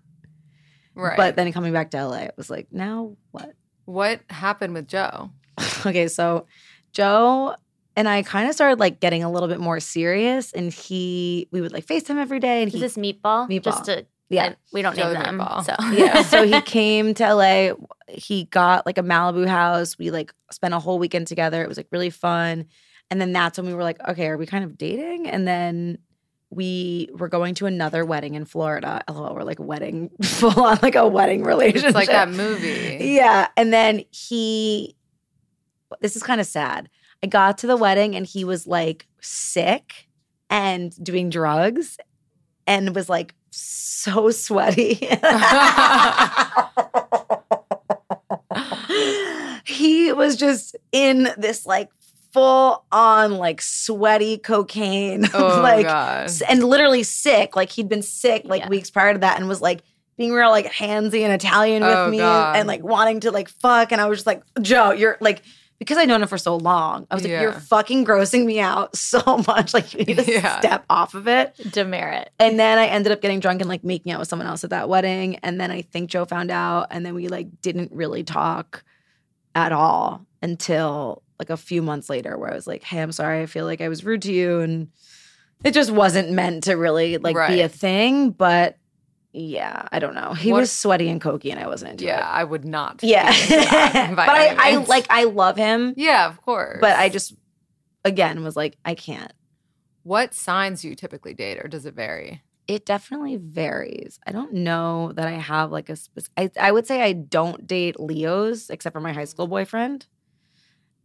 right. 0.95 1.15
but 1.17 1.35
then 1.35 1.51
coming 1.53 1.71
back 1.73 1.91
to 1.91 2.05
la 2.05 2.15
it 2.17 2.33
was 2.37 2.49
like 2.49 2.67
now 2.71 3.15
what 3.31 3.53
what 3.85 4.19
happened 4.29 4.75
with 4.75 4.87
Joe? 4.87 5.31
okay, 5.85 6.07
so 6.07 6.45
Joe 6.91 7.55
and 7.99 8.07
I 8.07 8.23
kind 8.23 8.47
of 8.47 8.55
started 8.55 8.79
like 8.79 9.01
getting 9.01 9.25
a 9.25 9.29
little 9.29 9.49
bit 9.49 9.59
more 9.59 9.81
serious. 9.81 10.53
And 10.53 10.71
he, 10.71 11.49
we 11.51 11.59
would 11.59 11.73
like 11.73 11.85
FaceTime 11.85 12.15
every 12.15 12.39
day. 12.39 12.63
And 12.63 12.69
Is 12.69 12.75
he, 12.75 12.79
this 12.79 12.95
meatball? 12.95 13.49
Meatball. 13.49 13.61
Just 13.63 13.85
to 13.85 14.05
Yeah. 14.29 14.45
and 14.45 14.55
we 14.71 14.81
don't 14.81 14.95
Joe 14.95 15.11
name 15.11 15.21
them. 15.21 15.39
Meatball. 15.39 15.65
So 15.65 15.75
yeah. 15.91 16.21
So 16.23 16.47
he 16.47 16.61
came 16.61 17.13
to 17.15 17.33
LA. 17.33 17.71
He 18.07 18.45
got 18.45 18.85
like 18.85 18.97
a 18.97 19.03
Malibu 19.03 19.45
house. 19.47 19.97
We 19.97 20.11
like 20.11 20.33
spent 20.49 20.73
a 20.73 20.79
whole 20.79 20.97
weekend 20.97 21.27
together. 21.27 21.61
It 21.61 21.67
was 21.67 21.75
like 21.75 21.87
really 21.91 22.09
fun. 22.09 22.67
And 23.11 23.19
then 23.19 23.33
that's 23.33 23.57
when 23.57 23.67
we 23.67 23.73
were 23.73 23.83
like, 23.83 23.99
okay, 24.07 24.27
are 24.27 24.37
we 24.37 24.45
kind 24.45 24.63
of 24.63 24.77
dating? 24.77 25.27
And 25.27 25.45
then 25.45 25.97
we 26.49 27.09
were 27.11 27.27
going 27.27 27.53
to 27.55 27.65
another 27.65 28.05
wedding 28.05 28.35
in 28.35 28.45
Florida. 28.45 29.03
LOL, 29.09 29.35
we're 29.35 29.43
like 29.43 29.59
wedding, 29.59 30.09
full 30.23 30.63
on 30.63 30.79
like 30.81 30.95
a 30.95 31.05
wedding 31.05 31.43
relationship. 31.43 31.89
It's 31.89 31.95
like 31.95 32.07
that 32.07 32.29
movie. 32.29 32.97
Yeah. 33.01 33.49
And 33.57 33.73
then 33.73 34.05
he, 34.11 34.95
this 35.99 36.15
is 36.15 36.23
kind 36.23 36.39
of 36.39 36.47
sad. 36.47 36.87
I 37.23 37.27
got 37.27 37.57
to 37.59 37.67
the 37.67 37.77
wedding 37.77 38.15
and 38.15 38.25
he 38.25 38.43
was 38.45 38.65
like 38.67 39.05
sick 39.21 40.07
and 40.49 40.91
doing 41.03 41.29
drugs 41.29 41.97
and 42.65 42.95
was 42.95 43.09
like 43.09 43.35
so 43.51 44.31
sweaty. 44.31 44.95
he 49.65 50.11
was 50.11 50.35
just 50.35 50.75
in 50.91 51.29
this 51.37 51.65
like 51.65 51.89
full 52.31 52.85
on 52.91 53.33
like 53.37 53.61
sweaty 53.61 54.37
cocaine 54.37 55.25
Oh 55.33 55.59
like 55.61 55.85
god. 55.87 56.29
and 56.47 56.63
literally 56.63 57.03
sick. 57.03 57.55
Like 57.55 57.71
he'd 57.71 57.89
been 57.89 58.01
sick 58.03 58.43
like 58.45 58.63
Yeah. 58.63 58.69
weeks 58.69 58.89
prior 58.91 59.13
to 59.13 59.19
that 59.19 59.37
and 59.39 59.47
was 59.47 59.61
like 59.61 59.81
being 60.17 60.31
real 60.33 60.49
like 60.49 60.71
handsy 60.71 61.21
and 61.21 61.33
Italian 61.33 61.83
with 61.83 61.95
Oh, 61.95 62.09
me 62.09 62.17
God. 62.17 62.55
and 62.55 62.67
like 62.67 62.83
wanting 62.83 63.21
to 63.21 63.31
like 63.31 63.49
fuck. 63.49 63.91
And 63.91 64.01
I 64.01 64.07
was 64.07 64.19
just 64.19 64.27
like, 64.27 64.43
Joe, 64.61 64.91
you're 64.91 65.17
like, 65.21 65.43
because 65.79 65.97
I'd 65.97 66.07
known 66.07 66.21
him 66.21 66.27
for 66.27 66.37
so 66.37 66.55
long, 66.57 67.07
I 67.09 67.15
was 67.15 67.23
like, 67.23 67.31
you're 67.31 67.53
fucking 67.53 68.05
grossing 68.05 68.45
me 68.45 68.59
out 68.59 68.95
so 68.95 69.43
much. 69.47 69.73
Like 69.73 69.93
you 69.93 70.05
need 70.05 70.17
to 70.19 70.31
Yeah. 70.31 70.59
step 70.59 70.85
off 70.89 71.15
of 71.15 71.27
it. 71.27 71.55
demerit. 71.71 72.29
And 72.37 72.59
then 72.59 72.77
I 72.77 72.85
ended 72.87 73.11
up 73.11 73.21
getting 73.21 73.39
drunk 73.39 73.61
and 73.61 73.69
like 73.69 73.83
making 73.83 74.11
out 74.11 74.19
with 74.19 74.27
someone 74.27 74.47
else 74.47 74.63
at 74.63 74.69
that 74.71 74.89
wedding. 74.89 75.37
And 75.37 75.59
then 75.59 75.71
I 75.71 75.81
think 75.81 76.09
Joe 76.09 76.25
found 76.25 76.51
out. 76.51 76.87
And 76.91 77.05
then 77.05 77.15
we 77.15 77.27
like 77.29 77.61
didn't 77.61 77.91
really 77.93 78.23
talk 78.23 78.83
at 79.55 79.71
all 79.71 80.25
until 80.41 81.23
like 81.39 81.49
a 81.49 81.57
few 81.57 81.81
months 81.81 82.09
later, 82.09 82.37
where 82.37 82.51
I 82.51 82.55
was 82.55 82.67
like, 82.67 82.83
hey, 82.83 83.01
I'm 83.01 83.11
sorry. 83.13 83.41
I 83.41 83.45
feel 83.45 83.65
like 83.65 83.81
I 83.81 83.87
was 83.87 84.03
rude 84.03 84.21
to 84.23 84.33
you. 84.33 84.59
And 84.59 84.89
it 85.63 85.73
just 85.73 85.91
wasn't 85.91 86.31
meant 86.31 86.65
to 86.65 86.73
really 86.75 87.17
like 87.17 87.35
be 87.49 87.61
a 87.61 87.69
thing. 87.69 88.31
But 88.31 88.77
yeah, 89.31 89.87
I 89.91 89.99
don't 89.99 90.15
know. 90.15 90.33
He 90.33 90.51
What- 90.51 90.61
was 90.61 90.71
sweaty 90.71 91.09
and 91.09 91.21
cokey 91.21 91.51
and 91.51 91.59
I 91.59 91.67
wasn't 91.67 91.91
into 91.91 92.05
Yeah, 92.05 92.19
it. 92.19 92.23
I 92.23 92.43
would 92.43 92.65
not. 92.65 93.01
Yeah. 93.03 93.31
be 93.31 93.41
into 93.41 93.55
that 93.69 94.11
but 94.15 94.29
I, 94.29 94.55
I 94.57 94.75
like, 94.77 95.05
I 95.09 95.25
love 95.25 95.57
him. 95.57 95.93
Yeah, 95.97 96.27
of 96.27 96.41
course. 96.41 96.79
But 96.81 96.97
I 96.97 97.09
just, 97.09 97.33
again, 98.03 98.43
was 98.43 98.55
like, 98.55 98.77
I 98.83 98.95
can't. 98.95 99.31
What 100.03 100.33
signs 100.33 100.81
do 100.81 100.89
you 100.89 100.95
typically 100.95 101.33
date, 101.33 101.59
or 101.59 101.67
does 101.67 101.85
it 101.85 101.93
vary? 101.93 102.41
It 102.67 102.85
definitely 102.85 103.35
varies. 103.35 104.19
I 104.25 104.31
don't 104.31 104.53
know 104.53 105.11
that 105.13 105.27
I 105.27 105.31
have 105.31 105.71
like 105.71 105.89
a 105.89 105.95
specific. 105.95 106.31
I, 106.37 106.67
I 106.67 106.71
would 106.71 106.87
say 106.87 107.01
I 107.01 107.13
don't 107.13 107.67
date 107.67 107.99
Leos 107.99 108.69
except 108.69 108.93
for 108.93 109.01
my 109.01 109.11
high 109.11 109.25
school 109.25 109.45
boyfriend, 109.47 110.07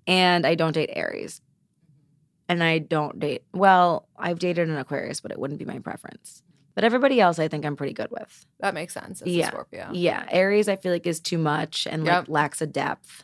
and 0.06 0.46
I 0.46 0.54
don't 0.54 0.72
date 0.72 0.90
Aries, 0.92 1.40
mm-hmm. 1.40 2.52
and 2.52 2.62
I 2.62 2.78
don't 2.78 3.18
date. 3.18 3.42
Well, 3.52 4.08
I've 4.16 4.38
dated 4.38 4.68
an 4.68 4.76
Aquarius, 4.76 5.20
but 5.20 5.32
it 5.32 5.38
wouldn't 5.38 5.58
be 5.58 5.64
my 5.66 5.80
preference. 5.80 6.42
But 6.74 6.84
everybody 6.84 7.20
else, 7.20 7.38
I 7.38 7.46
think 7.48 7.64
I'm 7.64 7.76
pretty 7.76 7.92
good 7.92 8.10
with. 8.10 8.46
That 8.60 8.74
makes 8.74 8.94
sense. 8.94 9.22
Yeah. 9.24 9.46
a 9.46 9.48
Scorpio. 9.48 9.90
Yeah, 9.92 10.26
Aries, 10.30 10.68
I 10.68 10.76
feel 10.76 10.90
like 10.92 11.06
is 11.06 11.20
too 11.20 11.38
much 11.38 11.86
and 11.88 12.04
like 12.04 12.28
lacks 12.28 12.60
a 12.60 12.66
depth, 12.66 13.22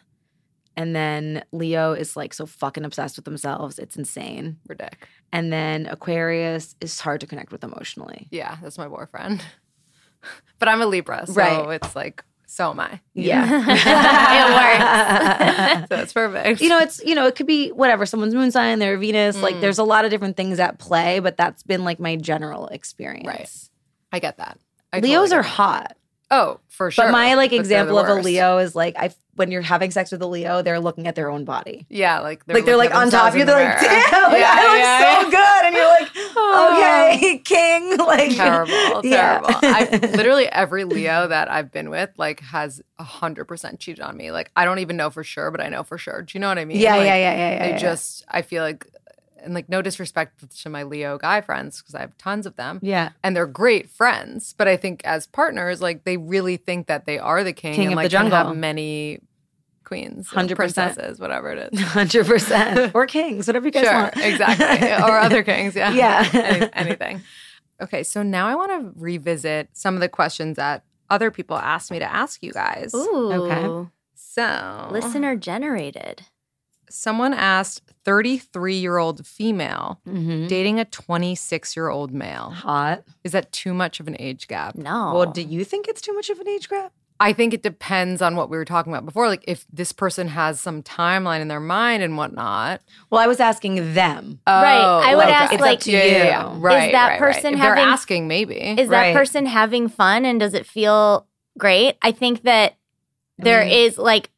and 0.76 0.94
then 0.94 1.44
Leo 1.52 1.92
is 1.92 2.16
like 2.16 2.32
so 2.32 2.46
fucking 2.46 2.84
obsessed 2.84 3.16
with 3.16 3.24
themselves. 3.24 3.78
It's 3.78 3.96
insane. 3.96 4.58
Ridic. 4.68 4.94
And 5.32 5.52
then 5.52 5.86
Aquarius 5.86 6.76
is 6.80 7.00
hard 7.00 7.20
to 7.22 7.26
connect 7.26 7.50
with 7.52 7.64
emotionally. 7.64 8.28
Yeah, 8.30 8.56
that's 8.62 8.78
my 8.78 8.86
boyfriend. 8.88 9.44
but 10.58 10.68
I'm 10.68 10.80
a 10.80 10.86
Libra, 10.86 11.26
so 11.26 11.32
Right. 11.34 11.80
it's 11.82 11.96
like 11.96 12.24
so 12.50 12.70
am 12.70 12.80
I. 12.80 13.00
Yeah. 13.14 13.46
It 14.40 15.80
works. 15.80 15.88
so 15.96 16.02
it's 16.02 16.12
perfect. 16.12 16.60
you 16.60 16.68
know, 16.68 16.78
it's 16.78 17.02
you 17.04 17.14
know, 17.14 17.26
it 17.26 17.36
could 17.36 17.46
be 17.46 17.68
whatever, 17.70 18.04
someone's 18.06 18.34
moon 18.34 18.50
sign, 18.50 18.78
their 18.78 18.98
Venus, 18.98 19.40
like 19.40 19.54
Mm. 19.56 19.60
there's 19.60 19.78
a 19.78 19.84
lot 19.84 20.04
of 20.04 20.10
different 20.10 20.36
things 20.36 20.58
at 20.60 20.78
play, 20.78 21.20
but 21.20 21.36
that's 21.36 21.62
been 21.62 21.84
like 21.84 22.00
my 22.00 22.16
general 22.16 22.66
experience. 22.68 23.26
Right. 23.26 23.48
I 24.12 24.18
get 24.18 24.38
that. 24.38 24.58
I 24.92 24.98
Leos 25.00 25.30
totally 25.30 25.38
are 25.38 25.42
hot. 25.42 25.96
Oh, 26.30 26.60
for 26.68 26.90
sure. 26.90 27.06
But 27.06 27.12
my 27.12 27.34
like 27.34 27.50
But 27.50 27.60
example 27.60 27.96
the 27.96 28.02
of 28.02 28.18
a. 28.18 28.22
Leo 28.22 28.58
is 28.58 28.74
like 28.76 28.96
I 28.96 29.12
when 29.34 29.50
you're 29.50 29.62
having 29.62 29.90
sex 29.90 30.12
with 30.12 30.20
a 30.22 30.26
Leo, 30.26 30.60
they're 30.60 30.80
looking 30.80 31.06
at 31.06 31.14
their 31.14 31.30
own 31.30 31.44
body. 31.44 31.86
Yeah, 31.88 32.20
like 32.20 32.44
they're 32.44 32.56
like 32.56 32.64
they're 32.66 32.76
like 32.76 32.94
on 32.94 33.10
top 33.10 33.32
of 33.32 33.38
you, 33.38 33.44
they're 33.44 33.64
like, 33.64 33.80
damn, 33.80 34.30
like, 34.30 34.40
Yeah, 34.40 34.52
I 34.52 34.68
look 34.68 34.78
yeah, 34.78 35.00
so 35.00 35.20
yeah. 35.22 35.30
good. 35.30 35.66
And 35.66 35.74
you're 35.74 35.88
like, 35.88 36.08
oh. 36.36 36.76
okay, 37.18 37.38
king. 37.38 37.96
Like 38.10 38.34
terrible, 38.34 39.02
terrible. 39.02 39.50
I 39.62 39.88
literally 40.14 40.46
every 40.48 40.84
Leo 40.84 41.28
that 41.28 41.50
I've 41.50 41.70
been 41.70 41.90
with 41.90 42.10
like 42.16 42.40
has 42.40 42.82
a 42.98 43.04
hundred 43.04 43.44
percent 43.46 43.78
cheated 43.78 44.00
on 44.00 44.16
me. 44.16 44.30
Like 44.32 44.50
I 44.56 44.64
don't 44.64 44.80
even 44.80 44.96
know 44.96 45.10
for 45.10 45.22
sure, 45.22 45.50
but 45.50 45.60
I 45.60 45.68
know 45.68 45.82
for 45.84 45.96
sure. 45.96 46.22
Do 46.22 46.36
you 46.36 46.40
know 46.40 46.48
what 46.48 46.58
I 46.58 46.64
mean? 46.64 46.78
Yeah, 46.78 46.96
Like, 46.96 47.06
yeah, 47.06 47.16
yeah, 47.16 47.36
yeah, 47.36 47.50
yeah. 47.52 47.62
They 47.64 47.70
yeah. 47.70 47.78
just 47.78 48.24
I 48.28 48.42
feel 48.42 48.62
like 48.62 48.86
and 49.42 49.54
like 49.54 49.68
no 49.68 49.82
disrespect 49.82 50.44
to 50.62 50.68
my 50.68 50.82
Leo 50.82 51.18
guy 51.18 51.40
friends 51.40 51.80
because 51.80 51.94
I 51.94 52.00
have 52.00 52.16
tons 52.18 52.46
of 52.46 52.56
them. 52.56 52.78
Yeah. 52.82 53.10
And 53.22 53.34
they're 53.36 53.46
great 53.46 53.88
friends, 53.90 54.54
but 54.56 54.68
I 54.68 54.76
think 54.76 55.02
as 55.04 55.26
partners, 55.26 55.80
like 55.80 56.04
they 56.04 56.16
really 56.16 56.56
think 56.56 56.86
that 56.88 57.06
they 57.06 57.18
are 57.18 57.42
the 57.44 57.52
king, 57.52 57.74
King 57.74 57.86
and 57.86 57.92
of 57.94 57.96
the 57.98 58.02
like 58.04 58.10
can 58.10 58.30
jungle. 58.30 58.38
have 58.48 58.56
many 58.56 59.20
queens, 59.84 60.28
100%. 60.28 60.54
princesses, 60.54 61.18
whatever 61.18 61.50
it 61.50 61.72
is. 61.72 61.80
Hundred 61.98 62.26
percent. 62.26 62.92
Or 62.94 63.06
kings, 63.06 63.46
whatever 63.46 63.66
you 63.66 63.72
guys 63.72 63.84
Sure, 63.84 63.92
want. 63.94 64.16
exactly. 64.18 64.92
Or 64.92 65.18
other 65.18 65.42
kings, 65.42 65.74
yeah. 65.74 65.92
Yeah. 65.92 66.28
Any- 66.32 66.70
anything. 66.74 67.22
Okay, 67.82 68.02
so 68.02 68.22
now 68.22 68.46
I 68.46 68.54
want 68.54 68.70
to 68.72 68.92
revisit 69.00 69.70
some 69.72 69.94
of 69.94 70.00
the 70.00 70.08
questions 70.08 70.56
that 70.56 70.84
other 71.08 71.30
people 71.30 71.56
asked 71.56 71.90
me 71.90 71.98
to 71.98 72.04
ask 72.12 72.42
you 72.42 72.52
guys. 72.52 72.94
Ooh. 72.94 73.32
Okay. 73.32 73.88
So, 74.14 74.88
Listener 74.92 75.34
generated. 75.34 76.22
Someone 76.90 77.32
asked 77.34 77.82
33 78.04 78.74
year 78.76 78.98
old 78.98 79.26
female 79.26 80.00
Mhm. 80.08 80.48
dating 80.48 80.80
a 80.80 80.84
26 80.84 81.76
year 81.76 81.88
old 81.88 82.12
male. 82.12 82.50
Hot. 82.50 83.02
Is 83.24 83.32
that 83.32 83.52
too 83.52 83.72
much 83.74 84.00
of 84.00 84.08
an 84.08 84.16
age 84.18 84.48
gap? 84.48 84.74
No. 84.74 85.12
Well, 85.14 85.26
do 85.30 85.42
you 85.42 85.64
think 85.64 85.88
it's 85.88 86.00
too 86.00 86.14
much 86.14 86.30
of 86.30 86.38
an 86.40 86.48
age 86.48 86.68
gap? 86.68 86.92
I 87.22 87.34
think 87.34 87.52
it 87.52 87.62
depends 87.62 88.22
on 88.22 88.34
what 88.34 88.48
we 88.48 88.56
were 88.56 88.64
talking 88.64 88.90
about 88.92 89.04
before. 89.04 89.28
Like, 89.28 89.44
if 89.46 89.66
this 89.70 89.92
person 89.92 90.28
has 90.28 90.58
some 90.58 90.82
timeline 90.82 91.42
in 91.42 91.48
their 91.48 91.60
mind 91.60 92.02
and 92.02 92.16
whatnot. 92.16 92.80
Well, 93.10 93.20
I 93.20 93.26
was 93.26 93.40
asking 93.40 93.92
them. 93.92 94.40
Right. 94.46 94.80
I 94.80 95.14
would 95.14 95.24
okay. 95.26 95.32
ask, 95.34 95.52
It's 95.52 95.60
like, 95.60 95.80
to 95.80 95.90
you. 95.90 95.98
yeah, 95.98 96.24
yeah. 96.24 96.54
Right. 96.56 96.86
Is 96.86 96.92
that 96.92 97.08
right, 97.10 97.18
person 97.18 97.44
right. 97.44 97.52
If 97.54 97.60
they're 97.60 97.74
having- 97.76 97.92
asking, 97.92 98.26
maybe. 98.28 98.54
Is 98.56 98.88
that 98.88 98.98
Right. 99.02 99.14
person 99.14 99.44
having 99.44 99.88
fun 99.88 100.24
and 100.24 100.40
does 100.40 100.54
it 100.54 100.64
feel 100.64 101.26
great? 101.58 101.96
I 102.00 102.10
think 102.12 102.40
that 102.44 102.76
there 103.36 103.60
is 103.62 103.98
mean- 103.98 104.06
like 104.06 104.30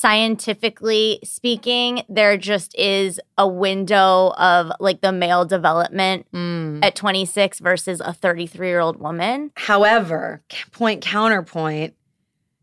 scientifically 0.00 1.18
speaking, 1.24 2.02
there 2.08 2.36
just 2.36 2.74
is 2.78 3.20
a 3.36 3.46
window 3.48 4.32
of 4.38 4.70
like 4.80 5.00
the 5.00 5.12
male 5.12 5.44
development 5.44 6.26
Mm. 6.32 6.84
at 6.84 6.94
26 6.94 7.58
versus 7.60 8.00
a 8.00 8.12
33 8.12 8.68
year 8.68 8.80
old 8.80 8.98
woman. 9.00 9.50
However, 9.56 10.42
point 10.72 11.00
counterpoint, 11.02 11.94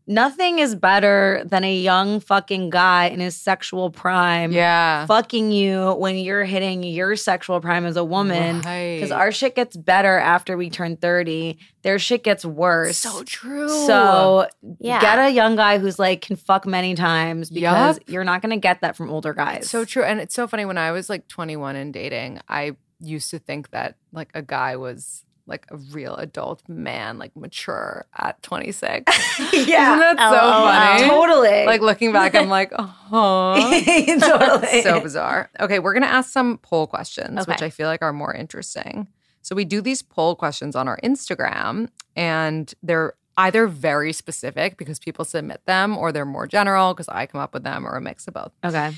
nothing 0.06 0.58
is 0.60 0.74
better 0.74 1.42
than 1.46 1.64
a 1.64 1.74
young 1.74 2.20
fucking 2.20 2.70
guy 2.70 3.06
in 3.06 3.20
his 3.20 3.36
sexual 3.36 3.90
prime 3.90 4.52
Yeah. 4.52 5.04
fucking 5.06 5.50
you 5.50 5.92
when 5.98 6.16
you're 6.16 6.44
hitting 6.44 6.82
your 6.84 7.16
sexual 7.16 7.60
prime 7.60 7.84
as 7.86 7.96
a 7.96 8.04
woman. 8.04 8.58
Because 8.58 9.10
Right. 9.10 9.20
our 9.20 9.32
shit 9.32 9.56
gets 9.56 9.76
better 9.76 10.16
after 10.18 10.56
we 10.56 10.70
turn 10.70 10.96
30. 10.96 11.58
Their 11.82 11.98
shit 11.98 12.22
gets 12.22 12.44
worse. 12.44 12.98
So 12.98 13.22
true. 13.24 13.68
So 13.68 14.46
Yeah. 14.78 15.00
get 15.00 15.18
a 15.18 15.30
young 15.30 15.56
guy 15.56 15.78
who's 15.78 15.98
like 15.98 16.20
can 16.22 16.36
fuck 16.36 16.66
many 16.66 16.94
times 16.94 17.50
because 17.50 17.96
Yup. 17.98 18.08
you're 18.08 18.24
not 18.24 18.42
gonna 18.42 18.56
get 18.58 18.80
that 18.82 18.96
from 18.96 19.10
older 19.10 19.34
guys. 19.34 19.68
So 19.68 19.84
true. 19.84 20.04
And 20.04 20.20
it's 20.20 20.34
so 20.34 20.46
funny. 20.46 20.64
When 20.64 20.78
I 20.78 20.92
was 20.92 21.10
like 21.10 21.26
21 21.28 21.74
and 21.76 21.92
dating, 21.92 22.40
I 22.48 22.76
used 23.00 23.30
to 23.30 23.38
think 23.38 23.70
that 23.72 23.96
like 24.12 24.30
a 24.34 24.40
guy 24.40 24.76
was 24.76 25.24
like 25.46 25.66
a 25.70 25.76
real 25.76 26.16
adult 26.16 26.62
man, 26.68 27.18
like 27.18 27.34
mature 27.36 28.06
at 28.16 28.42
26. 28.42 29.04
yeah. 29.52 29.96
Isn't 29.96 30.16
that 30.16 30.16
so 30.18 30.36
LOL. 30.36 30.66
funny? 30.66 31.08
Totally. 31.08 31.66
Like 31.66 31.80
looking 31.80 32.12
back, 32.12 32.34
I'm 32.34 32.48
like, 32.48 32.72
oh. 32.76 33.80
totally. 34.20 34.82
so 34.82 35.00
bizarre. 35.00 35.50
Okay, 35.60 35.78
we're 35.78 35.94
gonna 35.94 36.06
ask 36.06 36.30
some 36.30 36.58
poll 36.58 36.86
questions, 36.86 37.46
which 37.46 37.62
I 37.62 37.70
feel 37.70 37.86
like 37.88 38.02
are 38.02 38.12
more 38.12 38.34
interesting. 38.34 39.08
So 39.42 39.54
we 39.54 39.64
do 39.64 39.80
these 39.80 40.02
poll 40.02 40.34
questions 40.34 40.74
on 40.74 40.88
our 40.88 40.98
Instagram, 41.04 41.88
and 42.16 42.72
they're 42.82 43.14
either 43.36 43.66
very 43.68 44.12
specific 44.12 44.76
because 44.78 44.98
people 44.98 45.24
submit 45.24 45.60
them, 45.66 45.96
or 45.96 46.10
they're 46.10 46.24
more 46.24 46.46
general 46.48 46.94
because 46.94 47.08
I 47.08 47.26
come 47.26 47.40
up 47.40 47.54
with 47.54 47.62
them, 47.62 47.86
or 47.86 47.94
a 47.96 48.00
mix 48.00 48.26
of 48.26 48.34
both. 48.34 48.50
Okay. 48.64 48.92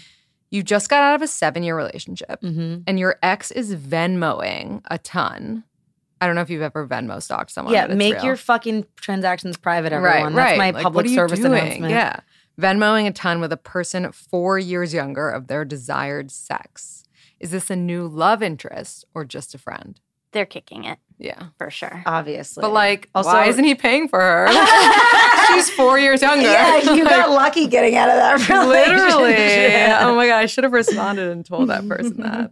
You 0.51 0.63
just 0.63 0.89
got 0.89 1.03
out 1.03 1.15
of 1.17 1.21
a 1.21 1.27
seven 1.29 1.63
year 1.63 1.77
relationship, 1.77 2.41
Mm-hmm. 2.41 2.83
and 2.87 2.99
your 2.99 3.17
ex 3.23 3.51
is 3.51 3.75
Venmoing 3.77 4.81
a 4.91 4.97
ton. 4.97 5.65
I 6.21 6.27
don't 6.27 6.35
know 6.35 6.43
if 6.43 6.51
you've 6.51 6.63
ever 6.63 6.87
Venmo 6.87 7.23
stalked 7.23 7.51
someone. 7.51 7.73
Yeah, 7.75 7.83
but 7.83 7.93
it's 7.93 7.99
make 7.99 8.15
real. 8.15 8.25
your 8.25 8.37
fucking 8.37 8.87
transactions 8.97 9.57
private, 9.57 9.93
everyone. 9.93 10.35
Right, 10.35 10.35
That's 10.35 10.51
right. 10.51 10.59
my 10.59 10.71
Like, 10.71 10.83
public 10.83 10.95
what 10.97 11.07
are 11.07 11.09
you 11.11 11.15
service 11.15 11.39
doing? 11.41 11.53
announcement. 11.55 11.91
Yeah. 11.93 12.21
Venmoing 12.61 13.07
a 13.07 13.13
ton 13.13 13.41
with 13.41 13.53
a 13.53 13.57
person 13.57 14.11
four 14.13 14.59
years 14.59 14.93
younger 14.93 15.29
of 15.31 15.47
their 15.47 15.65
desired 15.65 16.31
sex. 16.33 17.05
Is 17.39 17.53
this 17.53 17.71
a 17.71 17.77
new 17.77 18.09
love 18.09 18.43
interest 18.43 19.05
or 19.15 19.25
just 19.25 19.55
a 19.55 19.59
friend? 19.59 20.01
They're 20.33 20.45
kicking 20.45 20.85
it 20.85 20.99
Yeah. 21.19 21.45
for 21.57 21.71
sure. 21.71 22.03
Obviously. 22.05 22.61
But 22.63 22.73
like, 22.73 23.09
Also- 23.15 23.31
why 23.31 23.47
isn't 23.47 23.63
he 23.65 23.75
paying 23.77 24.09
for 24.09 24.21
her? 24.21 24.49
She's 25.55 25.71
four 25.71 25.99
years 25.99 26.21
younger. 26.21 26.43
yeah, 26.51 26.79
you 26.95 27.05
Like, 27.05 27.15
got 27.15 27.31
lucky 27.31 27.67
getting 27.69 27.97
out 27.97 28.09
of 28.11 28.17
that 28.17 28.67
literally. 28.67 29.35
Oh 30.05 30.15
my 30.17 30.27
god, 30.27 30.39
I 30.39 30.47
should 30.47 30.65
have 30.65 30.73
responded 30.73 31.31
and 31.31 31.47
told 31.47 31.69
that 31.71 31.87
person 31.89 32.17
that. 32.23 32.51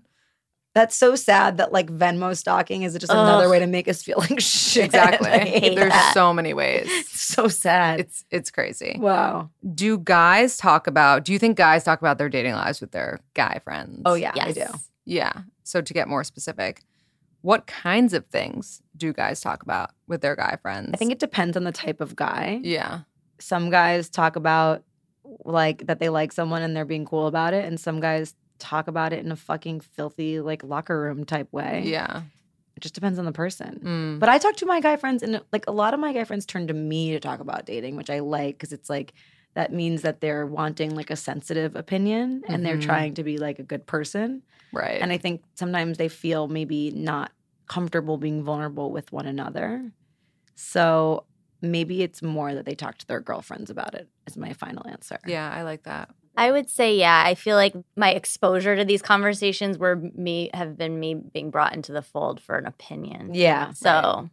That's 0.77 0.95
so 0.95 1.17
sad 1.17 1.57
that 1.57 1.73
like 1.73 1.87
Venmo 1.87 2.37
stalking 2.37 2.83
is 2.83 2.93
just 2.99 3.11
another 3.11 3.47
Ugh. 3.47 3.51
way 3.51 3.59
to 3.61 3.67
make 3.67 3.89
us 3.89 4.03
feel 4.03 4.19
like 4.19 4.39
shit. 4.41 4.85
Exactly. 4.85 5.31
I 5.33 5.39
hate 5.39 5.75
There's 5.75 5.91
that. 5.91 6.13
so 6.13 6.35
many 6.35 6.53
ways. 6.53 6.87
It's 6.87 7.19
so 7.19 7.49
sad. 7.49 7.99
It's 8.01 8.27
it's 8.31 8.51
crazy. 8.51 8.99
wow. 9.01 9.49
Do 9.75 9.97
guys 9.97 10.59
talk 10.59 10.87
about? 10.87 11.25
Do 11.25 11.33
you 11.33 11.39
think 11.39 11.57
guys 11.57 11.83
talk 11.83 12.01
about 12.01 12.19
their 12.19 12.29
dating 12.29 12.53
lives 12.53 12.83
with 12.83 12.91
their 12.91 13.21
guy 13.33 13.59
friends? 13.65 14.03
Oh 14.05 14.13
yeah, 14.13 14.35
I 14.39 14.53
do. 14.53 14.67
Yeah. 15.07 15.33
So 15.63 15.81
to 15.81 15.95
get 15.95 16.09
more 16.09 16.25
specific, 16.25 16.83
what 17.41 17.67
kinds 17.67 18.13
of 18.13 18.27
things 18.27 18.83
do 18.99 19.15
guys 19.15 19.41
talk 19.41 19.63
about 19.63 19.93
with 20.07 20.21
their 20.21 20.37
guy 20.37 20.59
friends? 20.61 20.91
I 20.93 20.99
think 20.99 21.11
it 21.11 21.19
depends 21.19 21.57
on 21.57 21.65
the 21.65 21.73
type 21.73 22.03
of 22.03 22.15
guy. 22.15 22.61
Yeah. 22.63 23.01
Some 23.39 23.71
guys 23.71 24.11
talk 24.11 24.37
about 24.37 24.85
like 25.47 25.87
that 25.87 26.01
they 26.01 26.11
like 26.11 26.33
someone 26.33 26.61
and 26.61 26.77
they're 26.77 26.85
being 26.85 27.07
cool 27.07 27.29
about 27.29 27.55
it, 27.55 27.65
and 27.65 27.81
some 27.81 27.99
guys 27.99 28.35
talk 28.59 28.89
about 28.89 29.13
it 29.13 29.25
in 29.25 29.31
a 29.33 29.37
fucking 29.37 29.81
filthy 29.81 30.41
like 30.41 30.63
locker 30.65 31.01
room 31.01 31.25
type 31.25 31.53
way. 31.53 31.83
Yeah. 31.87 32.23
It 32.77 32.81
just 32.81 32.95
depends 32.95 33.19
on 33.19 33.25
the 33.25 33.33
person. 33.33 33.81
Mm. 33.83 34.19
But 34.21 34.29
I 34.29 34.37
talk 34.39 34.57
to 34.57 34.67
my 34.67 34.81
guy 34.81 34.97
friends, 34.97 35.23
and 35.23 35.41
like 35.53 35.65
a 35.67 35.73
lot 35.73 35.95
of 35.95 36.01
my 36.01 36.13
guy 36.13 36.25
friends 36.25 36.45
turn 36.45 36.67
to 36.67 36.75
me 36.75 37.13
to 37.13 37.21
talk 37.21 37.41
about 37.41 37.65
dating, 37.67 37.97
which 37.97 38.11
I 38.11 38.19
like 38.21 38.57
because 38.59 38.73
it's 38.73 38.91
like 38.91 39.15
that 39.55 39.73
means 39.73 40.03
that 40.03 40.21
they're 40.21 40.45
wanting 40.47 40.95
like 40.95 41.11
a 41.11 41.17
sensitive 41.17 41.75
opinion 41.77 42.43
and 42.47 42.65
they're 42.67 42.77
Mhm. 42.77 42.83
trying 42.83 43.15
to 43.15 43.25
be 43.25 43.39
like 43.39 43.59
a 43.59 43.63
good 43.63 43.87
person. 43.87 44.43
Right. 44.73 45.01
And 45.01 45.11
I 45.11 45.17
think 45.17 45.43
sometimes 45.55 45.97
they 45.97 46.09
feel 46.09 46.47
maybe 46.49 46.91
not 46.91 47.33
comfortable 47.67 48.19
being 48.19 48.43
vulnerable 48.45 48.91
with 48.93 49.11
one 49.13 49.25
another. 49.27 49.91
So 50.55 51.25
maybe 51.63 52.03
it's 52.03 52.23
more 52.23 52.55
that 52.55 52.65
they 52.67 52.75
talk 52.75 52.99
to 52.99 53.07
their 53.07 53.21
girlfriends 53.21 53.71
about 53.71 53.95
it, 53.95 54.09
is 54.27 54.37
my 54.37 54.53
final 54.53 54.87
answer. 54.87 55.19
yeah, 55.27 55.51
I 55.51 55.63
like 55.63 55.85
that. 55.85 56.11
I 56.37 56.53
would 56.53 56.69
say, 56.71 56.97
yeah. 56.97 57.23
I 57.25 57.35
feel 57.35 57.57
like 57.57 57.75
my 57.97 58.11
exposure 58.11 58.77
to 58.77 58.85
these 58.85 59.03
conversations 59.03 59.79
were 59.79 59.97
me 59.97 60.51
have 60.55 60.77
been 60.77 61.01
me 61.01 61.15
being 61.15 61.51
brought 61.51 61.75
into 61.75 61.93
the 61.93 62.03
fold 62.03 62.41
for 62.41 62.57
an 62.57 62.67
opinion. 62.67 63.31
Yeah. 63.35 63.73
So 63.73 64.29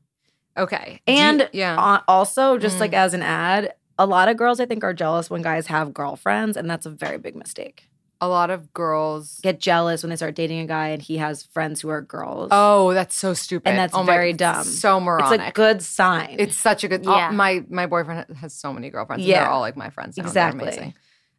Okay. 0.58 1.02
Do 1.08 1.14
you- 1.14 1.20
And 1.20 1.50
yeah. 1.54 2.02
also, 2.08 2.58
just 2.58 2.78
Mm. 2.78 2.82
like 2.82 2.94
as 2.94 3.14
an 3.14 3.24
ad, 3.24 3.74
a 3.98 4.06
lot 4.06 4.28
of 4.28 4.38
girls 4.38 4.60
I 4.60 4.66
think 4.66 4.84
are 4.84 4.94
jealous 4.94 5.30
when 5.30 5.42
guys 5.42 5.68
have 5.68 5.94
girlfriends, 5.94 6.58
and 6.58 6.70
that's 6.70 6.86
a 6.86 6.90
very 6.90 7.18
big 7.18 7.36
mistake. 7.36 7.88
a 8.22 8.28
lot 8.30 8.50
of 8.50 8.72
girls 8.74 9.42
Get 9.44 9.60
jealous 9.60 10.02
when 10.02 10.10
they 10.10 10.16
start 10.16 10.34
dating 10.34 10.62
a 10.62 10.66
guy 10.66 10.88
and 10.90 11.02
he 11.02 11.18
has 11.18 11.44
friends 11.44 11.82
who 11.82 11.90
are 11.90 12.00
girls. 12.02 12.48
Oh, 12.52 12.94
that's 12.94 13.16
so 13.18 13.34
stupid. 13.34 13.68
And 13.68 13.78
that's 13.78 13.94
oh 13.94 14.04
very 14.04 14.30
it's 14.30 14.38
dumb. 14.38 14.64
So 14.64 15.02
moronic. 15.02 15.42
it's 15.42 15.50
a 15.50 15.52
good 15.52 15.82
sign. 15.82 16.38
It's 16.40 16.56
such 16.56 16.86
a 16.86 16.88
good. 16.88 17.04
Yeah. 17.04 17.18
Yeah. 17.18 17.32
my 17.32 17.66
my 17.70 17.86
boyfriend 17.86 18.38
has 18.38 18.54
so 18.54 18.72
many 18.72 18.90
girlfriends. 18.90 19.26
Yeah. 19.26 19.34
Yeah, 19.36 19.40
they're 19.42 19.50
all 19.50 19.60
like 19.60 19.76
my 19.76 19.90
friends. 19.90 20.16
Now. 20.16 20.22
They're 20.24 20.30
Exactly. 20.30 20.94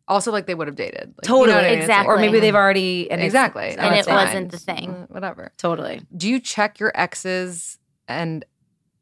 Amazing. 0.06 0.14
Also, 0.16 0.32
like 0.32 0.46
they 0.46 0.54
would 0.54 0.66
have 0.68 0.76
dated. 0.76 1.14
Like, 1.16 1.24
you 1.24 1.28
totally 1.28 1.52
know 1.52 1.58
I 1.58 1.62
mean? 1.62 1.78
It's 1.78 1.88
like- 1.88 1.98
Exactly. 1.98 2.14
Or 2.14 2.18
maybe 2.18 2.40
they've 2.40 2.54
already 2.54 3.10
and 3.10 3.20
it's- 3.20 3.26
exactly, 3.26 3.64
it's 3.66 3.76
And 3.78 3.94
it 3.94 4.04
fine. 4.04 4.14
wasn't 4.14 4.50
the 4.52 4.58
thing. 4.58 4.90
Uh, 4.90 5.06
Whatever. 5.08 5.52
totally. 5.56 6.02
Do 6.16 6.28
you 6.28 6.40
check 6.40 6.78
your 6.80 6.92
exes 6.94 7.78
and 8.08 8.44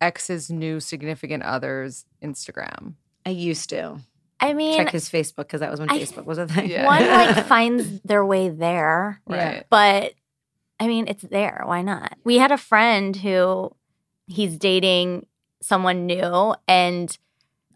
exes' 0.01 0.51
new 0.51 0.81
significant 0.81 1.43
others 1.43 2.05
Instagram? 2.23 2.95
I 3.27 3.31
used 3.31 3.71
to 3.71 3.99
I 4.41 4.53
mean, 4.55 4.77
check 4.77 4.91
his 4.91 5.09
Facebook 5.09 5.37
because 5.49 5.61
that 5.61 5.71
was 5.71 5.79
when 5.81 5.91
I- 5.91 5.99
Facebook 6.01 6.25
was 6.25 6.39
a 6.39 6.47
thing. 6.49 6.71
Yeah. 6.71 6.87
one 6.87 7.07
like 7.07 7.47
finds 7.47 8.01
their 8.03 8.25
way 8.25 8.49
there, 8.49 9.21
Right. 9.27 9.65
but 9.71 10.15
I 10.81 10.89
mean, 10.89 11.07
it's 11.07 11.23
there. 11.23 11.63
Why 11.65 11.83
not? 11.83 12.17
We 12.25 12.39
had 12.39 12.51
a 12.51 12.59
friend 12.59 13.15
who 13.15 13.71
he's 14.27 14.57
dating 14.57 15.27
someone 15.61 16.07
new, 16.07 16.55
and 16.67 17.17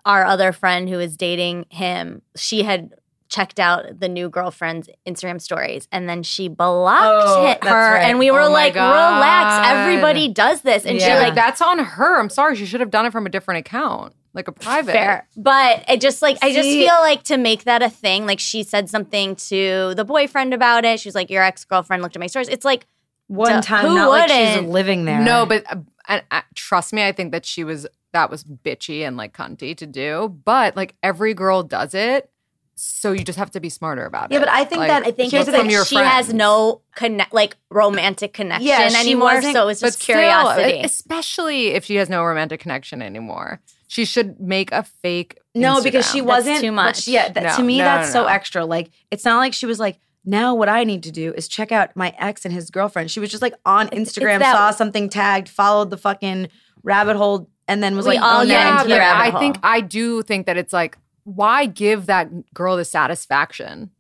our 0.05 0.25
other 0.25 0.51
friend 0.53 0.89
who 0.89 0.99
is 0.99 1.17
dating 1.17 1.67
him, 1.71 2.23
she 2.37 2.65
had 2.65 2.95
checked 3.29 3.59
out 3.61 3.99
the 4.01 4.09
new 4.09 4.29
girlfriend's 4.29 4.89
Instagram 5.07 5.41
stories 5.41 5.89
and 5.93 6.09
then 6.09 6.23
she 6.23 6.49
blocked 6.49 7.27
Oh, 7.29 7.47
it- 7.47 7.65
her 7.65 7.95
right. 7.95 8.03
and 8.03 8.19
we 8.19 8.31
were 8.31 8.41
Oh 8.41 8.49
my 8.49 8.53
like 8.71 8.75
relax 8.75 9.69
everybody 9.69 10.29
does 10.29 10.63
this 10.63 10.85
and 10.85 10.99
Yeah. 10.99 11.07
she 11.07 11.13
Like 11.15 11.23
like 11.27 11.35
that's 11.35 11.61
on 11.61 11.79
her. 11.81 12.21
I'm 12.21 12.29
sorry. 12.31 12.57
She 12.57 12.67
should 12.67 12.81
have 12.81 12.91
done 12.91 13.07
it 13.07 13.13
from 13.13 13.27
a 13.27 13.29
different 13.29 13.59
account, 13.67 14.13
like 14.35 14.47
a 14.49 14.53
private. 14.53 14.93
Fair. 14.93 15.27
But 15.37 15.85
it 15.89 16.01
just 16.01 16.23
like 16.23 16.39
I 16.43 16.53
just 16.53 16.69
feel 16.69 16.95
like 17.01 17.23
to 17.25 17.37
make 17.37 17.65
that 17.65 17.83
a 17.83 17.91
thing, 17.91 18.27
like 18.27 18.39
she 18.41 18.63
said 18.63 18.89
something 18.89 19.35
to 19.37 19.95
the 19.97 20.05
boyfriend 20.05 20.55
about 20.55 20.85
it. 20.85 21.01
She 21.01 21.09
was 21.09 21.15
like, 21.15 21.31
Your 21.31 21.43
ex-girlfriend 21.43 22.03
looked 22.03 22.15
at 22.17 22.21
my 22.21 22.27
stories. 22.29 22.49
It's 22.49 22.65
like 22.65 22.87
One 23.27 23.51
Duh, 23.51 23.61
time, 23.63 23.87
who 23.87 23.95
not 23.97 24.09
like 24.11 24.31
she's 24.31 24.55
wouldn't? 24.55 24.69
living 24.71 25.05
there. 25.05 25.21
No, 25.21 25.47
but 25.47 25.65
uh, 25.71 25.77
and, 26.09 26.23
uh, 26.31 26.43
trust 26.55 26.93
me, 26.93 27.05
I 27.05 27.11
think 27.11 27.33
that 27.33 27.45
she 27.45 27.65
was 27.65 27.87
that 28.13 28.31
was 28.31 28.45
bitchy 28.45 29.01
and 29.07 29.17
like 29.17 29.37
cunty 29.37 29.77
to 29.77 29.87
do. 29.87 30.29
But 30.45 30.77
like 30.77 30.95
every 31.03 31.35
girl 31.35 31.63
does 31.65 31.93
it, 31.95 32.31
so 32.77 33.13
you 33.13 33.25
just 33.25 33.39
have 33.39 33.51
to 33.53 33.61
be 33.61 33.69
smarter 33.71 34.05
about 34.05 34.31
Yeah, 34.31 34.37
it. 34.37 34.41
Yeah, 34.41 34.47
but 34.47 34.55
I 34.55 34.65
think 34.65 34.79
Like, 34.81 34.89
that- 34.89 35.07
I 35.07 35.11
think 35.11 35.33
Here's 35.33 35.47
the 35.47 35.53
thing, 35.53 35.71
she 35.85 35.97
has 35.97 36.33
no 36.33 36.83
connect 36.95 37.33
like 37.33 37.57
romantic 37.71 38.35
connection 38.35 38.67
Yeah, 38.69 38.91
anymore. 38.99 39.41
So 39.41 39.69
it's 39.69 39.81
but 39.81 39.87
just 39.89 40.03
still, 40.03 40.17
uh, 40.17 40.21
curiosity. 40.21 40.81
especially 40.85 41.69
if 41.69 41.85
she 41.87 41.97
has 41.97 42.09
no 42.11 42.23
romantic 42.23 42.61
connection 42.61 43.01
anymore. 43.03 43.61
She 43.89 44.05
should 44.05 44.39
make 44.41 44.73
a 44.73 44.83
fake. 44.83 45.39
No, 45.55 45.83
because 45.83 46.11
she 46.11 46.21
wasn't 46.21 46.61
too 46.61 46.73
much. 46.73 47.03
she- 47.03 47.13
yeah, 47.15 47.29
that, 47.31 47.43
No, 47.43 47.57
to 47.57 47.63
me, 47.63 47.79
no, 47.79 47.85
that's 47.85 48.13
no, 48.13 48.25
so 48.25 48.27
extra. 48.27 48.67
Like, 48.67 48.91
it's 49.11 49.25
not 49.25 49.39
like 49.39 49.55
she 49.55 49.65
was 49.65 49.79
like, 49.81 49.99
now 50.25 50.55
what 50.55 50.69
I 50.69 50.85
need 50.85 51.05
to 51.05 51.13
do 51.13 51.33
is 51.37 51.47
check 51.49 51.71
out 51.73 51.91
my 51.95 52.13
ex 52.19 52.45
and 52.45 52.53
his 52.53 52.69
girlfriend. 52.71 53.11
She 53.11 53.21
was 53.21 53.31
just 53.31 53.43
like 53.43 53.55
on 53.65 53.89
Instagram, 53.89 54.41
that- 54.41 54.55
saw 54.55 54.71
something 54.73 55.09
tagged, 55.09 55.49
followed 55.49 55.91
the 55.91 55.97
fucking 55.97 56.49
rabbit 56.83 57.17
hole, 57.17 57.49
and 57.69 57.83
then 57.83 57.97
was 57.97 58.07
We 58.07 58.17
like, 58.17 58.23
all 58.23 58.41
oh, 58.41 58.43
yeah, 58.43 58.77
into 58.81 58.89
the 58.93 58.99
rabbit 58.99 59.35
I 59.37 59.39
think. 59.39 59.59
I 59.63 59.81
do 59.81 60.23
think 60.23 60.47
that 60.47 60.57
it's 60.59 60.73
like, 60.73 60.99
why 61.27 61.67
give 61.67 62.07
that 62.07 62.55
girl 62.55 62.77
the 62.77 62.85
satisfaction? 62.85 63.91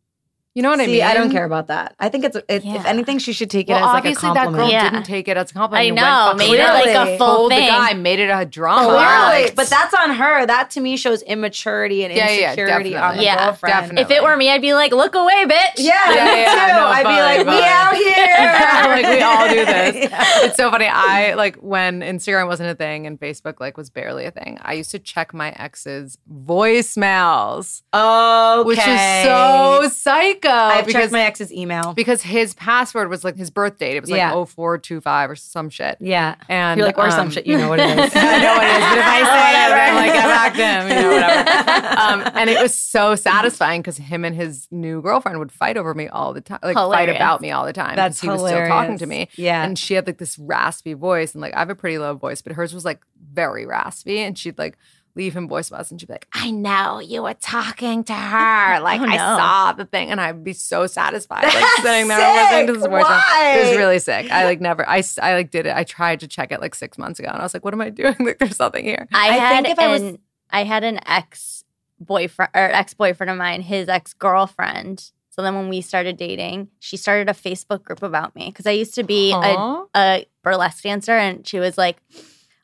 You 0.57 0.63
know 0.63 0.71
what 0.71 0.81
I 0.81 0.87
mean? 0.87 1.03
I 1.03 1.13
don't 1.13 1.31
care 1.31 1.45
about 1.45 1.67
that. 1.69 1.95
I 2.01 2.07
I 2.07 2.09
think 2.09 2.25
it's 2.25 2.37
it, 2.49 2.65
Yeah. 2.65 2.77
if 2.77 2.87
anything, 2.87 3.19
she 3.19 3.33
should 3.35 3.51
take 3.51 3.69
it 3.69 3.73
Well, 3.73 3.81
as 3.85 3.93
like 3.93 4.05
a 4.05 4.09
obviously 4.09 4.29
that 4.31 4.35
compliment. 4.45 4.57
girl 4.71 4.73
Yeah. 4.73 4.91
didn't 4.91 5.03
take 5.05 5.29
it 5.29 5.37
as 5.37 5.51
a 5.51 5.55
compliment. 5.55 5.87
I 5.87 5.91
know, 5.91 6.27
went 6.29 6.39
made 6.39 6.55
it 6.59 6.65
like 6.65 6.83
clearly 6.85 7.15
a 7.15 7.19
full 7.19 7.27
told 7.37 7.51
thing. 7.51 7.65
the 7.67 7.71
guy, 7.71 7.93
made 7.95 8.21
it 8.21 8.31
a 8.31 8.45
drama. 8.47 8.85
Clearly, 8.85 9.43
Like, 9.45 9.55
but 9.55 9.69
that's 9.69 9.93
on 9.93 10.11
her. 10.15 10.47
That 10.47 10.71
to 10.71 10.81
me 10.81 10.97
shows 10.97 11.21
immaturity 11.23 12.05
and 12.05 12.15
Yeah, 12.15 12.31
yeah, 12.31 12.53
insecurity 12.53 12.97
on 12.97 13.17
the. 13.19 13.23
Yeah, 13.25 13.45
girlfriend. 13.45 13.73
definitely. 13.75 14.03
if 14.03 14.11
it 14.19 14.23
were 14.23 14.35
me, 14.37 14.49
I'd 14.51 14.63
be 14.63 14.73
like, 14.73 14.93
look 14.93 15.15
away, 15.15 15.45
bitch. 15.45 15.75
Yeah, 15.77 16.15
Yeah, 16.15 16.25
me 16.25 16.41
yeah, 16.41 16.53
too. 16.53 16.73
no, 16.73 16.87
I'd 16.87 17.03
be 17.03 17.05
fine, 17.05 17.47
like, 17.47 17.47
we 17.47 17.63
out 17.63 17.95
here. 17.95 18.93
like 19.03 19.07
we 19.15 19.23
all 19.23 19.49
do 19.49 19.65
this. 19.67 20.11
Yeah. 20.11 20.25
It's 20.47 20.57
so 20.57 20.71
funny. 20.71 20.87
I 20.91 21.35
like 21.35 21.57
when 21.57 22.01
Instagram 22.01 22.47
wasn't 22.47 22.71
a 22.71 22.75
thing 22.75 23.07
and 23.07 23.21
Facebook 23.21 23.61
like 23.61 23.77
was 23.77 23.91
barely 23.91 24.25
a 24.25 24.31
thing. 24.31 24.59
I 24.63 24.73
used 24.75 24.91
to 24.93 24.99
check 24.99 25.35
my 25.35 25.51
ex's 25.59 26.17
voicemails, 26.33 27.83
Okay. 27.93 28.63
which 28.67 28.79
is 28.79 29.01
so 29.25 29.89
psycho. 29.93 30.46
I've 30.51 30.87
because 30.87 31.03
checked 31.03 31.13
my 31.13 31.23
ex's 31.23 31.53
email. 31.53 31.95
because 31.95 32.23
his 32.23 32.55
password 32.55 33.09
was 33.09 33.25
like 33.25 33.37
his 33.37 33.51
birth 33.51 33.79
date. 33.79 33.97
It 33.97 34.01
was 34.01 34.11
like 34.11 34.19
Yeah. 34.19 34.33
0425 34.45 35.31
or 35.31 35.37
some 35.37 35.71
shit. 35.71 35.97
Yeah. 36.01 36.37
And 36.49 36.79
You're 36.79 36.87
like, 36.87 36.99
or 36.99 37.11
some 37.11 37.21
um, 37.27 37.31
shit. 37.31 37.47
You 37.47 37.59
know 37.59 37.69
what 37.69 37.81
it 37.81 37.99
is. 37.99 38.13
I 38.15 38.39
know 38.39 38.55
what 38.55 38.65
it 38.65 38.71
is, 38.71 38.89
but 38.89 38.99
if 38.99 39.07
I 39.07 39.23
say 39.25 39.53
it, 39.53 39.73
I'm 39.73 39.95
like, 39.95 40.13
back 40.13 40.55
to 40.55 40.67
him, 40.67 40.89
you 40.89 41.03
know, 41.03 41.15
whatever. 41.15 41.97
Um, 41.97 42.23
and 42.35 42.51
it 42.51 42.61
was 42.61 42.75
so 42.75 43.15
satisfying 43.15 43.81
because 43.81 43.97
him 43.97 44.25
and 44.25 44.37
his 44.37 44.69
new 44.71 45.01
girlfriend 45.01 45.39
would 45.39 45.51
fight 45.51 45.77
over 45.77 45.95
me 45.95 46.09
all 46.09 46.33
the 46.35 46.41
time, 46.41 46.59
like 46.63 46.77
fight 46.77 47.09
about 47.09 47.41
me 47.41 47.51
all 47.51 47.65
the 47.65 47.73
time. 47.73 47.97
That's 47.97 48.21
he 48.21 48.29
was 48.29 48.41
still 48.41 48.67
talking 48.67 48.99
to 48.99 49.07
me. 49.07 49.29
Yeah. 49.37 49.65
and 49.65 49.79
she 49.79 49.95
had 49.95 50.07
like 50.07 50.19
this 50.19 50.39
raspy 50.39 50.93
voice, 50.93 51.35
and 51.35 51.41
like 51.41 51.55
I 51.55 51.61
have 51.61 51.71
a 51.71 51.75
pretty 51.75 51.99
low 51.99 52.15
voice, 52.15 52.43
but 52.43 52.53
hers 52.53 52.75
was 52.75 52.85
like 52.85 53.01
very 53.33 53.67
raspy, 53.67 54.19
and 54.21 54.37
she'd 54.39 54.59
like. 54.59 54.77
Leave 55.17 55.35
him 55.35 55.49
voicemails 55.49 55.91
and 55.91 55.99
she'd 55.99 56.07
be 56.07 56.13
like, 56.13 56.29
I 56.33 56.51
know 56.51 57.01
you 57.01 57.23
were 57.23 57.35
talking 57.35 58.05
to 58.05 58.13
her. 58.15 58.81
Like, 58.81 59.01
Oh, 59.01 59.07
I 59.07 59.17
saw 59.17 59.73
the 59.73 59.87
thing. 59.87 60.11
And 60.11 60.21
I'd 60.21 60.45
be 60.45 60.53
so 60.53 60.87
satisfied. 60.87 61.43
Like, 61.45 61.55
That's 61.55 61.83
sitting 61.83 62.07
there 62.09 62.19
sick. 62.21 62.37
listening 62.51 62.67
to 62.67 62.73
this 62.75 62.87
voicemail. 62.87 63.57
It 63.57 63.69
was 63.69 63.77
really 63.79 63.99
sick. 63.99 64.31
I 64.31 64.45
like 64.45 64.61
never, 64.61 64.89
I, 64.89 65.03
I 65.23 65.35
like 65.35 65.51
did 65.51 65.67
it. 65.67 65.75
I 65.75 65.83
tried 65.85 66.21
to 66.21 66.29
check 66.29 66.53
it 66.53 66.61
like 66.61 66.75
six 66.75 66.99
months 66.99 67.19
ago 67.19 67.29
and 67.31 67.39
I 67.39 67.43
was 67.43 67.55
like, 67.55 67.65
what 67.65 67.73
am 67.75 67.81
I 67.81 67.89
doing? 67.91 68.15
Like, 68.21 68.39
there's 68.39 68.59
nothing 68.61 68.85
here. 68.85 69.09
I, 69.13 69.29
I 69.31 69.33
had 69.33 69.65
think 69.65 69.73
if 69.73 69.79
I 69.79 69.89
was- 69.89 70.03
an 70.03 70.19
I 70.51 70.63
had 70.65 70.85
an 70.85 71.01
ex 71.07 71.65
boyfriend 71.99 72.51
or 72.55 72.71
ex 72.71 72.93
boyfriend 72.95 73.31
of 73.31 73.39
mine, 73.39 73.63
his 73.63 73.89
ex 73.89 74.13
girlfriend. 74.13 75.11
So 75.31 75.43
then 75.43 75.55
when 75.55 75.69
we 75.69 75.81
started 75.81 76.17
dating, 76.17 76.69
she 76.79 76.97
started 76.97 77.29
a 77.29 77.33
Facebook 77.35 77.83
group 77.83 78.03
about 78.03 78.35
me 78.37 78.47
because 78.47 78.67
I 78.67 78.71
used 78.73 78.95
to 78.95 79.03
be 79.03 79.33
a, 79.33 79.83
a 79.95 80.27
burlesque 80.43 80.83
dancer, 80.83 81.13
and 81.13 81.47
she 81.47 81.59
was 81.59 81.77
like. 81.79 81.97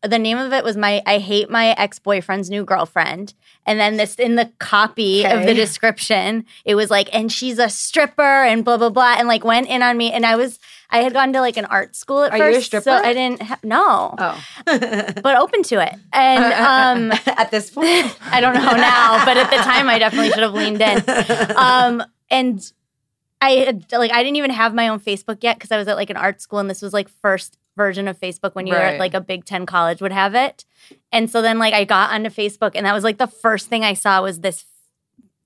The 0.02 0.18
name 0.18 0.38
of 0.38 0.52
it 0.52 0.64
was 0.64 0.76
my 0.76 1.00
I 1.06 1.18
hate 1.18 1.48
my 1.48 1.70
ex-boyfriend's 1.78 2.50
new 2.50 2.64
girlfriend. 2.64 3.34
And 3.64 3.78
then 3.78 3.96
this 3.96 4.16
in 4.16 4.34
the 4.34 4.50
copy 4.58 5.24
of 5.24 5.44
the 5.46 5.54
description, 5.54 6.44
it 6.64 6.74
was 6.74 6.90
like, 6.90 7.08
and 7.14 7.30
she's 7.30 7.58
a 7.60 7.68
stripper 7.68 8.22
and 8.44 8.64
blah 8.64 8.76
blah 8.78 8.90
blah, 8.90 9.14
and 9.18 9.28
like 9.28 9.44
went 9.44 9.68
in 9.68 9.82
on 9.82 9.96
me. 9.96 10.10
And 10.12 10.26
I 10.26 10.34
was 10.34 10.58
I 10.90 10.98
had 11.02 11.12
gone 11.12 11.32
to 11.34 11.40
like 11.40 11.56
an 11.56 11.66
art 11.66 11.94
school 11.94 12.24
at 12.24 12.32
Are 12.32 12.36
you 12.38 12.42
a 12.44 12.52
first, 12.54 12.66
stripper? 12.66 12.82
so 12.84 12.92
I 12.92 13.12
didn't 13.14 13.42
ha- 13.42 13.58
no, 13.62 14.14
Oh. 14.18 14.44
but 15.22 15.36
open 15.38 15.62
to 15.64 15.80
it. 15.80 15.94
And 16.12 16.44
um, 17.12 17.18
At 17.38 17.50
this 17.52 17.70
point. 17.70 18.14
I 18.24 18.40
don't 18.40 18.54
know 18.54 18.72
now, 18.72 19.24
but 19.24 19.36
at 19.36 19.50
the 19.50 19.56
time 19.56 19.88
I 19.88 19.98
definitely 20.00 20.30
should 20.30 20.42
have 20.42 20.52
leaned 20.54 20.80
in. 20.82 21.02
Um, 21.56 22.02
and 22.30 22.72
I 23.40 23.50
had, 23.52 23.86
like 23.92 24.12
I 24.12 24.22
didn't 24.22 24.36
even 24.36 24.50
have 24.50 24.74
my 24.74 24.88
own 24.88 25.00
Facebook 25.00 25.38
yet 25.42 25.56
because 25.58 25.70
I 25.72 25.76
was 25.78 25.88
at 25.88 25.96
like 25.96 26.10
an 26.10 26.16
art 26.16 26.40
school 26.42 26.58
and 26.58 26.68
this 26.68 26.82
was 26.82 26.92
like 26.92 27.08
first 27.08 27.56
version 27.76 28.08
of 28.08 28.18
Facebook 28.18 28.54
when 28.54 28.66
you 28.66 28.72
were 28.74 28.78
at 28.80 28.98
like 28.98 29.14
a 29.14 29.20
Big 29.20 29.44
Ten 29.44 29.66
college 29.66 30.00
would 30.02 30.12
have 30.12 30.34
it. 30.34 30.64
And 31.10 31.30
so 31.30 31.40
then 31.42 31.58
like 31.58 31.74
I 31.74 31.84
got 31.84 32.10
onto 32.12 32.30
Facebook 32.30 32.72
and 32.74 32.84
that 32.86 32.92
was 32.94 33.04
like 33.04 33.18
the 33.18 33.26
first 33.26 33.68
thing 33.68 33.84
I 33.84 33.94
saw 33.94 34.22
was 34.22 34.40
this. 34.40 34.64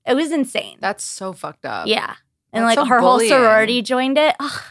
It 0.05 0.15
was 0.15 0.31
insane. 0.31 0.77
That's 0.79 1.03
so 1.03 1.33
fucked 1.33 1.65
up. 1.65 1.87
yeah. 1.87 2.15
And 2.53 2.63
That's 2.65 2.77
like 2.77 2.85
so 2.85 2.89
her 2.89 2.99
whole 3.01 3.19
sorority 3.19 3.81
joined 3.81 4.17
it. 4.17 4.35
Ugh, 4.39 4.61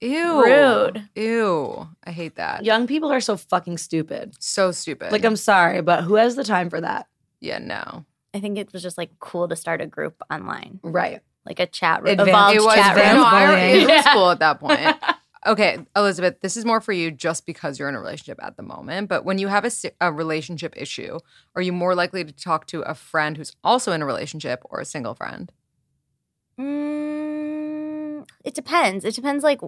Ew. 0.00 0.44
Rude. 0.44 1.08
Ew. 1.14 1.88
I 2.04 2.10
hate 2.10 2.36
that. 2.36 2.64
Young 2.64 2.86
people 2.86 3.10
are 3.12 3.20
so 3.20 3.36
fucking 3.36 3.78
stupid. 3.78 4.34
So 4.38 4.70
stupid. 4.72 5.12
Like 5.12 5.24
I'm 5.24 5.36
sorry, 5.36 5.82
but 5.82 6.04
who 6.04 6.14
has 6.14 6.36
the 6.36 6.44
time 6.44 6.70
for 6.70 6.80
that? 6.80 7.06
yeah, 7.40 7.58
no. 7.58 8.04
I 8.34 8.40
think 8.40 8.58
it 8.58 8.72
was 8.72 8.82
just 8.82 8.98
like 8.98 9.10
cool 9.20 9.48
to 9.48 9.56
start 9.56 9.80
a 9.80 9.86
group 9.86 10.20
online, 10.30 10.80
Right. 10.82 11.20
like 11.46 11.60
a 11.60 11.66
chat 11.66 12.02
room, 12.02 12.12
Advanced- 12.12 12.28
evolved 12.30 12.56
it 12.56 12.62
was 12.62 12.74
chat 12.74 12.96
room. 12.96 13.16
no, 13.16 13.24
I- 13.24 13.46
bullying. 13.46 13.82
it 13.82 13.88
was 13.96 14.06
cool 14.12 14.30
at 14.30 14.38
that 14.40 14.60
point. 14.60 14.80
Okay, 15.48 15.78
Elizabeth, 15.96 16.40
this 16.42 16.58
is 16.58 16.66
more 16.66 16.80
for 16.80 16.92
you 16.92 17.10
just 17.10 17.46
because 17.46 17.78
you're 17.78 17.88
in 17.88 17.94
a 17.94 18.00
relationship 18.00 18.38
at 18.42 18.58
the 18.58 18.62
moment. 18.62 19.08
But 19.08 19.24
when 19.24 19.38
you 19.38 19.48
have 19.48 19.64
a, 19.64 19.70
a 19.98 20.12
relationship 20.12 20.74
issue, 20.76 21.18
are 21.56 21.62
you 21.62 21.72
more 21.72 21.94
likely 21.94 22.22
to 22.22 22.32
talk 22.32 22.66
to 22.66 22.82
a 22.82 22.94
friend 22.94 23.38
who's 23.38 23.52
also 23.64 23.92
in 23.92 24.02
a 24.02 24.06
relationship 24.06 24.60
or 24.66 24.78
a 24.78 24.84
single 24.84 25.14
friend? 25.14 25.50
Mm, 26.60 28.28
it 28.44 28.54
depends. 28.54 29.06
It 29.06 29.14
depends, 29.14 29.42
like 29.42 29.60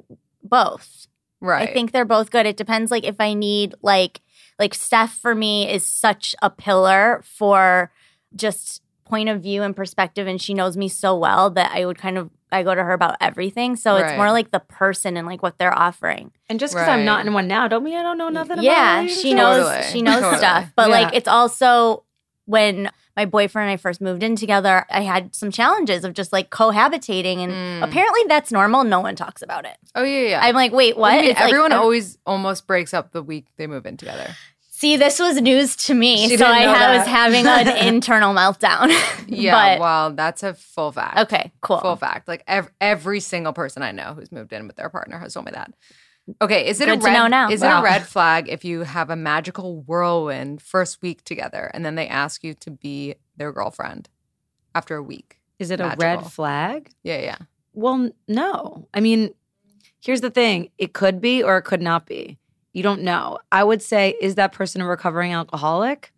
both. 0.42 1.06
Right. 1.40 1.66
I 1.66 1.72
think 1.72 1.92
they're 1.92 2.04
both 2.04 2.30
good. 2.30 2.44
It 2.44 2.58
depends, 2.58 2.90
like 2.90 3.04
if 3.04 3.16
I 3.18 3.32
need 3.32 3.74
like 3.80 4.20
like 4.58 4.74
Steph 4.74 5.14
for 5.14 5.34
me 5.34 5.66
is 5.66 5.86
such 5.86 6.34
a 6.42 6.50
pillar 6.50 7.22
for 7.24 7.90
just 8.36 8.82
point 9.06 9.30
of 9.30 9.42
view 9.42 9.62
and 9.62 9.74
perspective, 9.74 10.26
and 10.26 10.40
she 10.40 10.52
knows 10.52 10.76
me 10.76 10.88
so 10.88 11.16
well 11.16 11.48
that 11.50 11.72
I 11.74 11.86
would 11.86 11.96
kind 11.96 12.18
of 12.18 12.28
I 12.52 12.62
go 12.62 12.74
to 12.74 12.82
her 12.82 12.92
about 12.92 13.16
everything. 13.20 13.76
So 13.76 13.94
Right. 13.94 14.06
it's 14.10 14.16
more 14.16 14.30
like 14.32 14.50
the 14.50 14.60
person 14.60 15.16
and 15.16 15.26
like 15.26 15.42
what 15.42 15.58
they're 15.58 15.76
offering. 15.76 16.32
And 16.48 16.58
just 16.60 16.74
because 16.74 16.88
I'm 16.88 17.04
not 17.04 17.26
in 17.26 17.32
one 17.32 17.46
now, 17.48 17.68
don't 17.68 17.84
mean 17.84 17.96
I 17.96 18.02
don't 18.02 18.18
know 18.18 18.28
nothing 18.28 18.52
about 18.54 18.64
yeah, 18.64 19.06
she 19.06 19.34
knows 19.34 19.64
Totally. 19.66 19.82
she 19.92 20.02
knows 20.02 20.16
Totally. 20.20 20.38
stuff. 20.38 20.72
But 20.76 20.90
like 20.90 21.14
it's 21.14 21.28
also 21.28 22.04
when 22.46 22.90
my 23.16 23.24
boyfriend 23.26 23.68
and 23.68 23.74
I 23.74 23.76
first 23.76 24.00
moved 24.00 24.22
in 24.22 24.34
together, 24.36 24.86
I 24.90 25.02
had 25.02 25.34
some 25.34 25.50
challenges 25.50 26.04
of 26.04 26.14
just 26.14 26.32
like 26.32 26.50
cohabitating 26.50 27.38
and 27.38 27.52
Mm. 27.52 27.84
apparently 27.88 28.22
that's 28.28 28.50
normal. 28.50 28.82
No 28.84 29.00
one 29.00 29.14
talks 29.16 29.42
about 29.42 29.64
it. 29.66 29.76
oh, 29.94 30.02
yeah, 30.02 30.28
yeah. 30.28 30.40
I'm 30.42 30.54
like, 30.54 30.72
wait, 30.72 30.96
what? 30.96 31.02
What 31.02 31.10
do 31.16 31.20
mean? 31.22 31.30
It's 31.32 31.40
like- 31.40 31.48
Everyone 31.50 31.72
always 31.72 32.18
almost 32.26 32.66
breaks 32.66 32.94
up 32.94 33.12
the 33.12 33.22
week 33.22 33.46
they 33.56 33.66
move 33.66 33.84
in 33.86 33.96
together. 33.96 34.34
See, 34.80 34.96
this 34.96 35.18
was 35.18 35.38
news 35.42 35.76
to 35.76 35.94
me. 35.94 36.26
She 36.26 36.38
so 36.38 36.46
I 36.46 36.64
know 36.64 36.72
ha- 36.72 36.96
was 36.96 37.06
having 37.06 37.46
an 37.46 37.68
internal 37.86 38.32
meltdown. 38.34 38.88
Yeah, 39.28 39.76
But- 39.76 39.80
well, 39.80 40.12
that's 40.14 40.42
a 40.42 40.54
full 40.54 40.90
fact. 40.90 41.18
okay, 41.18 41.52
cool. 41.60 41.78
Full 41.80 41.96
fact. 41.96 42.26
Like 42.26 42.42
ev- 42.48 42.70
every 42.80 43.20
single 43.20 43.52
person 43.52 43.82
I 43.82 43.92
know 43.92 44.14
who's 44.14 44.32
moved 44.32 44.52
in 44.54 44.66
with 44.66 44.76
their 44.76 44.88
partner 44.88 45.18
has 45.18 45.34
told 45.34 45.44
me 45.46 45.52
that. 45.52 45.72
Okay, 46.40 46.66
is 46.66 46.80
it 46.80 46.86
Good 46.86 46.98
a 46.98 47.00
to 47.00 47.04
red, 47.04 47.12
know 47.12 47.26
now. 47.26 47.50
Is 47.50 47.62
it 47.62 47.66
a 47.66 47.82
red 47.82 48.06
flag 48.06 48.48
if 48.48 48.64
you 48.64 48.80
have 48.80 49.10
a 49.10 49.16
magical 49.16 49.82
whirlwind 49.82 50.62
first 50.62 51.02
week 51.02 51.22
together 51.24 51.70
and 51.74 51.84
then 51.84 51.94
they 51.94 52.08
ask 52.08 52.42
you 52.42 52.54
to 52.54 52.70
be 52.70 53.14
their 53.36 53.52
girlfriend 53.52 54.08
after 54.74 54.96
a 54.96 55.02
week? 55.02 55.38
Is 55.58 55.70
it 55.70 55.80
a 55.80 55.94
red 55.98 56.26
flag? 56.26 56.90
Yeah, 57.02 57.18
yeah. 57.20 57.36
Well, 57.74 58.10
no. 58.26 58.88
I 58.94 59.00
mean, 59.00 59.34
here's 60.00 60.22
the 60.22 60.30
thing 60.30 60.70
it 60.78 60.94
could 60.94 61.20
be 61.20 61.42
or 61.42 61.58
it 61.58 61.62
could 61.62 61.82
not 61.82 62.06
be. 62.06 62.38
You 62.72 62.82
don't 62.82 63.02
know. 63.02 63.38
I 63.50 63.64
would 63.64 63.82
say, 63.82 64.14
is 64.20 64.36
that 64.36 64.52
person 64.52 64.80
a 64.80 64.86
recovering 64.86 65.32
alcoholic? 65.32 66.12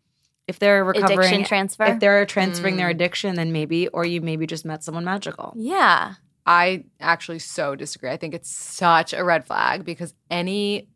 If 0.49 0.59
they're 0.59 0.85
recovering, 0.85 1.19
Addiction 1.21 1.45
transfer. 1.45 1.85
if 1.85 2.01
they're 2.01 2.27
transferring 2.27 2.77
their 2.77 2.89
Mm. 2.89 2.93
addiction, 2.93 3.37
then 3.37 3.53
maybe, 3.53 3.89
or 3.89 4.05
you 4.05 4.21
maybe 4.21 4.47
just 4.47 4.65
met 4.65 4.83
someone 4.85 5.05
magical. 5.05 5.53
yeah. 5.57 6.15
I 6.45 6.83
actually 7.01 7.39
so 7.39 7.77
disagree. 7.77 8.11
I 8.11 8.17
think 8.17 8.35
it's 8.35 8.51
such 8.51 9.13
a 9.13 9.23
red 9.23 9.45
flag 9.47 9.85
because 9.85 10.13
any 10.29 10.89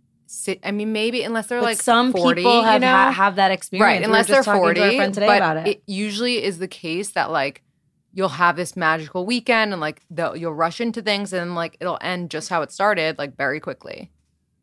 I 0.65 0.73
mean 0.73 0.93
maybe 0.93 1.23
unless 1.23 1.47
they're 1.47 1.61
But 1.61 1.67
like 1.67 1.81
some 1.81 2.11
40, 2.11 2.41
people 2.41 2.63
have 2.65 2.75
you 2.75 2.81
know? 2.81 2.87
ha- 2.93 3.13
have 3.13 3.37
that 3.37 3.53
experience. 3.53 3.85
right 3.85 4.01
We 4.01 4.01
were 4.01 4.07
unless 4.07 4.27
just 4.27 4.45
they're 4.45 4.55
talking 4.55 4.61
40 4.61 4.81
to 4.81 4.87
our 4.89 4.93
friend 4.97 5.15
today 5.15 5.27
but 5.29 5.37
about 5.37 5.57
it. 5.69 5.83
usually 5.87 6.43
is 6.43 6.59
the 6.59 6.67
case 6.67 7.11
that 7.11 7.31
like 7.31 7.63
you'll 8.13 8.31
have 8.31 8.57
this 8.57 8.75
magical 8.77 9.25
weekend 9.25 9.71
and 9.73 9.81
like 9.81 10.03
the, 10.11 10.33
you'll 10.33 10.53
rush 10.53 10.81
into 10.81 11.01
things 11.01 11.33
and 11.33 11.55
like 11.55 11.77
it'll 11.79 11.99
end 12.01 12.29
just 12.33 12.49
how 12.49 12.63
it 12.63 12.73
started 12.73 13.17
like 13.17 13.37
very 13.37 13.61
quickly 13.61 14.11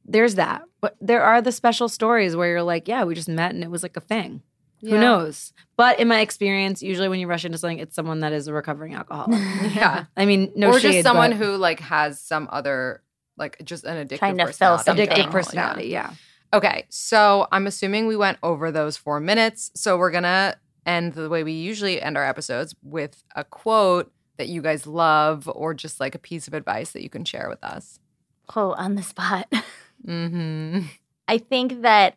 There's 0.05 0.35
that, 0.35 0.63
but 0.81 0.95
there 0.99 1.23
are 1.23 1.41
the 1.41 1.51
special 1.51 1.87
stories 1.87 2.35
where 2.35 2.49
you're 2.49 2.63
like, 2.63 2.87
yeah, 2.87 3.03
we 3.03 3.15
just 3.15 3.29
met 3.29 3.53
and 3.53 3.63
it 3.63 3.71
was 3.71 3.83
like 3.83 3.95
a 3.95 4.01
thing. 4.01 4.41
Who 4.81 4.97
knows? 4.99 5.53
But 5.77 5.99
in 5.99 6.09
my 6.09 6.19
experience, 6.19 6.83
usually 6.83 7.07
when 7.07 7.19
you 7.19 7.27
rush 7.27 7.45
into 7.45 7.57
something, 7.57 7.79
it's 7.79 7.95
someone 7.95 8.19
that 8.19 8.33
is 8.33 8.47
a 8.49 8.53
recovering 8.53 8.95
alcoholic. 8.95 9.39
yeah 9.73 10.05
I 10.17 10.25
mean, 10.25 10.51
no 10.55 10.71
or 10.71 10.79
shade, 10.79 10.91
just 10.91 11.03
someone 11.03 11.31
but 11.31 11.37
who 11.37 11.55
like 11.55 11.79
has 11.79 12.19
some 12.19 12.49
other 12.51 13.01
like 13.37 13.61
just 13.63 13.85
an 13.85 14.05
addictive 14.05 14.19
Trying 14.19 14.37
to 14.37 14.45
personality. 14.45 14.83
something. 14.83 15.07
addictive 15.07 15.31
personality. 15.31 15.87
Yeah. 15.87 16.13
Okay, 16.53 16.85
so 16.89 17.47
I'm 17.51 17.65
assuming 17.65 18.07
we 18.07 18.15
went 18.17 18.37
over 18.43 18.71
those 18.71 18.97
four 18.97 19.19
minutes. 19.19 19.71
So 19.73 19.97
we're 19.97 20.11
gonna 20.11 20.57
end 20.85 21.13
the 21.13 21.29
way 21.29 21.43
we 21.43 21.53
usually 21.53 22.01
end 22.01 22.17
our 22.17 22.25
episodes 22.25 22.75
with 22.83 23.23
a 23.35 23.43
quote 23.45 24.11
that 24.37 24.49
you 24.49 24.61
guys 24.61 24.85
love 24.85 25.49
or 25.53 25.73
just 25.73 25.99
like 25.99 26.13
a 26.13 26.19
piece 26.19 26.47
of 26.47 26.53
advice 26.53 26.91
that 26.91 27.03
you 27.03 27.09
can 27.09 27.23
share 27.23 27.47
with 27.49 27.63
us. 27.63 27.99
Quote 28.47 28.77
on 28.77 28.95
the 28.95 29.03
spot. 29.03 29.51
Mm-hmm. 30.07 30.81
I 31.27 31.37
think 31.37 31.81
that, 31.81 32.15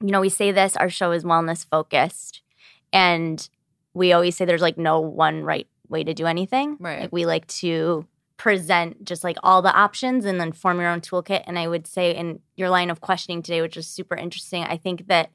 you 0.00 0.10
know, 0.10 0.20
we 0.20 0.28
say 0.28 0.52
this, 0.52 0.76
our 0.76 0.90
show 0.90 1.12
is 1.12 1.24
wellness 1.24 1.64
focused. 1.64 2.42
And 2.92 3.48
we 3.94 4.12
always 4.12 4.36
say 4.36 4.44
there's 4.44 4.62
like 4.62 4.78
no 4.78 5.00
one 5.00 5.42
right 5.42 5.66
way 5.88 6.04
to 6.04 6.14
do 6.14 6.26
anything. 6.26 6.76
Right. 6.78 7.00
Like 7.02 7.12
we 7.12 7.26
like 7.26 7.46
to 7.48 8.06
present 8.36 9.04
just 9.04 9.24
like 9.24 9.36
all 9.42 9.62
the 9.62 9.74
options 9.74 10.24
and 10.24 10.40
then 10.40 10.52
form 10.52 10.78
your 10.78 10.88
own 10.88 11.00
toolkit. 11.00 11.42
And 11.46 11.58
I 11.58 11.66
would 11.66 11.86
say 11.86 12.14
in 12.14 12.40
your 12.56 12.70
line 12.70 12.88
of 12.90 13.00
questioning 13.00 13.42
today, 13.42 13.60
which 13.60 13.76
is 13.76 13.86
super 13.86 14.14
interesting, 14.14 14.64
I 14.64 14.76
think 14.76 15.08
that 15.08 15.30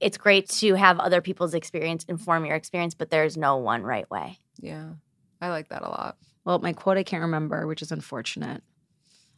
it's 0.00 0.16
great 0.16 0.48
to 0.48 0.74
have 0.74 0.98
other 0.98 1.20
people's 1.20 1.54
experience 1.54 2.04
inform 2.04 2.44
your 2.44 2.56
experience, 2.56 2.94
but 2.94 3.10
there's 3.10 3.36
no 3.36 3.58
one 3.58 3.82
right 3.82 4.10
way. 4.10 4.38
Yeah, 4.58 4.90
I 5.40 5.50
like 5.50 5.68
that 5.68 5.82
a 5.82 5.88
lot. 5.88 6.16
Well, 6.44 6.58
my 6.58 6.72
quote 6.72 6.96
I 6.96 7.02
can't 7.02 7.22
remember, 7.22 7.66
which 7.66 7.82
is 7.82 7.92
unfortunate. 7.92 8.62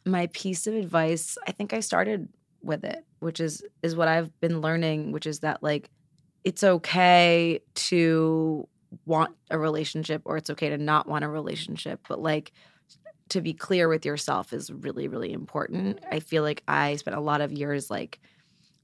My 0.05 0.27
piece 0.27 0.67
of 0.67 0.73
advice, 0.73 1.37
I 1.47 1.51
think 1.51 1.73
I 1.73 1.79
started 1.79 2.29
with 2.61 2.83
it, 2.83 3.05
which 3.19 3.39
is 3.39 3.63
is 3.81 3.95
what 3.95 4.07
I've 4.07 4.37
been 4.39 4.61
learning, 4.61 5.11
which 5.11 5.25
is 5.25 5.39
that 5.39 5.63
like 5.63 5.89
it's 6.43 6.63
okay 6.63 7.61
to 7.75 8.67
want 9.05 9.35
a 9.49 9.57
relationship 9.57 10.21
or 10.25 10.37
it's 10.37 10.49
okay 10.49 10.69
to 10.69 10.77
not 10.77 11.07
want 11.07 11.23
a 11.23 11.29
relationship, 11.29 12.01
but 12.07 12.21
like 12.21 12.51
to 13.29 13.41
be 13.41 13.53
clear 13.53 13.87
with 13.87 14.05
yourself 14.05 14.53
is 14.53 14.71
really 14.71 15.07
really 15.07 15.31
important. 15.31 15.99
I 16.11 16.19
feel 16.19 16.43
like 16.43 16.63
I 16.67 16.95
spent 16.97 17.17
a 17.17 17.21
lot 17.21 17.41
of 17.41 17.51
years 17.51 17.89
like 17.89 18.19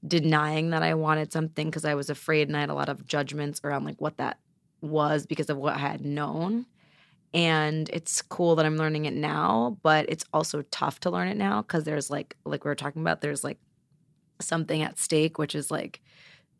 denying 0.06 0.70
that 0.70 0.82
I 0.82 0.94
wanted 0.94 1.32
something 1.32 1.68
because 1.68 1.84
I 1.84 1.94
was 1.94 2.08
afraid 2.10 2.48
and 2.48 2.56
I 2.56 2.60
had 2.60 2.70
a 2.70 2.74
lot 2.74 2.88
of 2.88 3.06
judgments 3.06 3.60
around 3.62 3.84
like 3.84 4.00
what 4.00 4.16
that 4.16 4.38
was 4.80 5.26
because 5.26 5.50
of 5.50 5.58
what 5.58 5.74
I 5.74 5.78
had 5.78 6.04
known 6.04 6.66
and 7.32 7.88
it's 7.90 8.22
cool 8.22 8.56
that 8.56 8.66
I'm 8.66 8.76
learning 8.76 9.04
it 9.04 9.14
now, 9.14 9.78
but 9.82 10.06
it's 10.08 10.24
also 10.32 10.62
tough 10.70 11.00
to 11.00 11.10
learn 11.10 11.28
it 11.28 11.36
now 11.36 11.62
because 11.62 11.84
there's 11.84 12.10
like 12.10 12.36
like 12.44 12.64
we 12.64 12.68
were 12.68 12.74
talking 12.74 13.02
about, 13.02 13.20
there's 13.20 13.44
like 13.44 13.58
something 14.40 14.82
at 14.82 14.98
stake, 14.98 15.38
which 15.38 15.54
is 15.54 15.70
like 15.70 16.00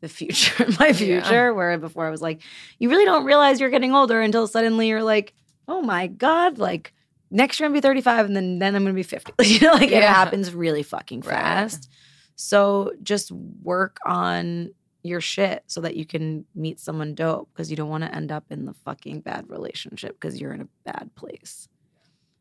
the 0.00 0.08
future, 0.08 0.66
my 0.80 0.92
future. 0.92 1.52
Where 1.54 1.76
before 1.78 2.06
I 2.06 2.10
was 2.10 2.22
like, 2.22 2.42
you 2.78 2.88
really 2.90 3.04
don't 3.04 3.24
realize 3.24 3.60
you're 3.60 3.70
getting 3.70 3.94
older 3.94 4.20
until 4.20 4.46
suddenly 4.46 4.88
you're 4.88 5.02
like, 5.02 5.34
oh 5.68 5.82
my 5.82 6.06
god, 6.06 6.58
like 6.58 6.92
next 7.30 7.58
year 7.60 7.66
I'm 7.66 7.72
gonna 7.72 7.80
be 7.82 7.86
35 7.88 8.26
and 8.26 8.36
then 8.36 8.58
then 8.58 8.76
I'm 8.76 8.82
gonna 8.84 8.94
be 8.94 9.02
50. 9.02 9.32
you 9.44 9.60
know, 9.60 9.72
like 9.72 9.90
it 9.90 10.02
happens 10.02 10.54
really 10.54 10.82
fucking 10.82 11.20
Right. 11.20 11.30
fast. 11.34 11.88
So 12.36 12.92
just 13.02 13.30
work 13.32 13.98
on 14.06 14.70
your 15.02 15.20
shit 15.20 15.64
so 15.66 15.80
that 15.80 15.96
you 15.96 16.04
can 16.04 16.44
meet 16.54 16.78
someone 16.80 17.14
dope 17.14 17.48
because 17.52 17.70
you 17.70 17.76
don't 17.76 17.88
want 17.88 18.04
to 18.04 18.14
end 18.14 18.30
up 18.30 18.44
in 18.50 18.66
the 18.66 18.74
fucking 18.84 19.20
bad 19.20 19.48
relationship 19.48 20.18
because 20.20 20.40
you're 20.40 20.52
in 20.52 20.60
a 20.62 20.68
bad 20.84 21.10
place. 21.14 21.68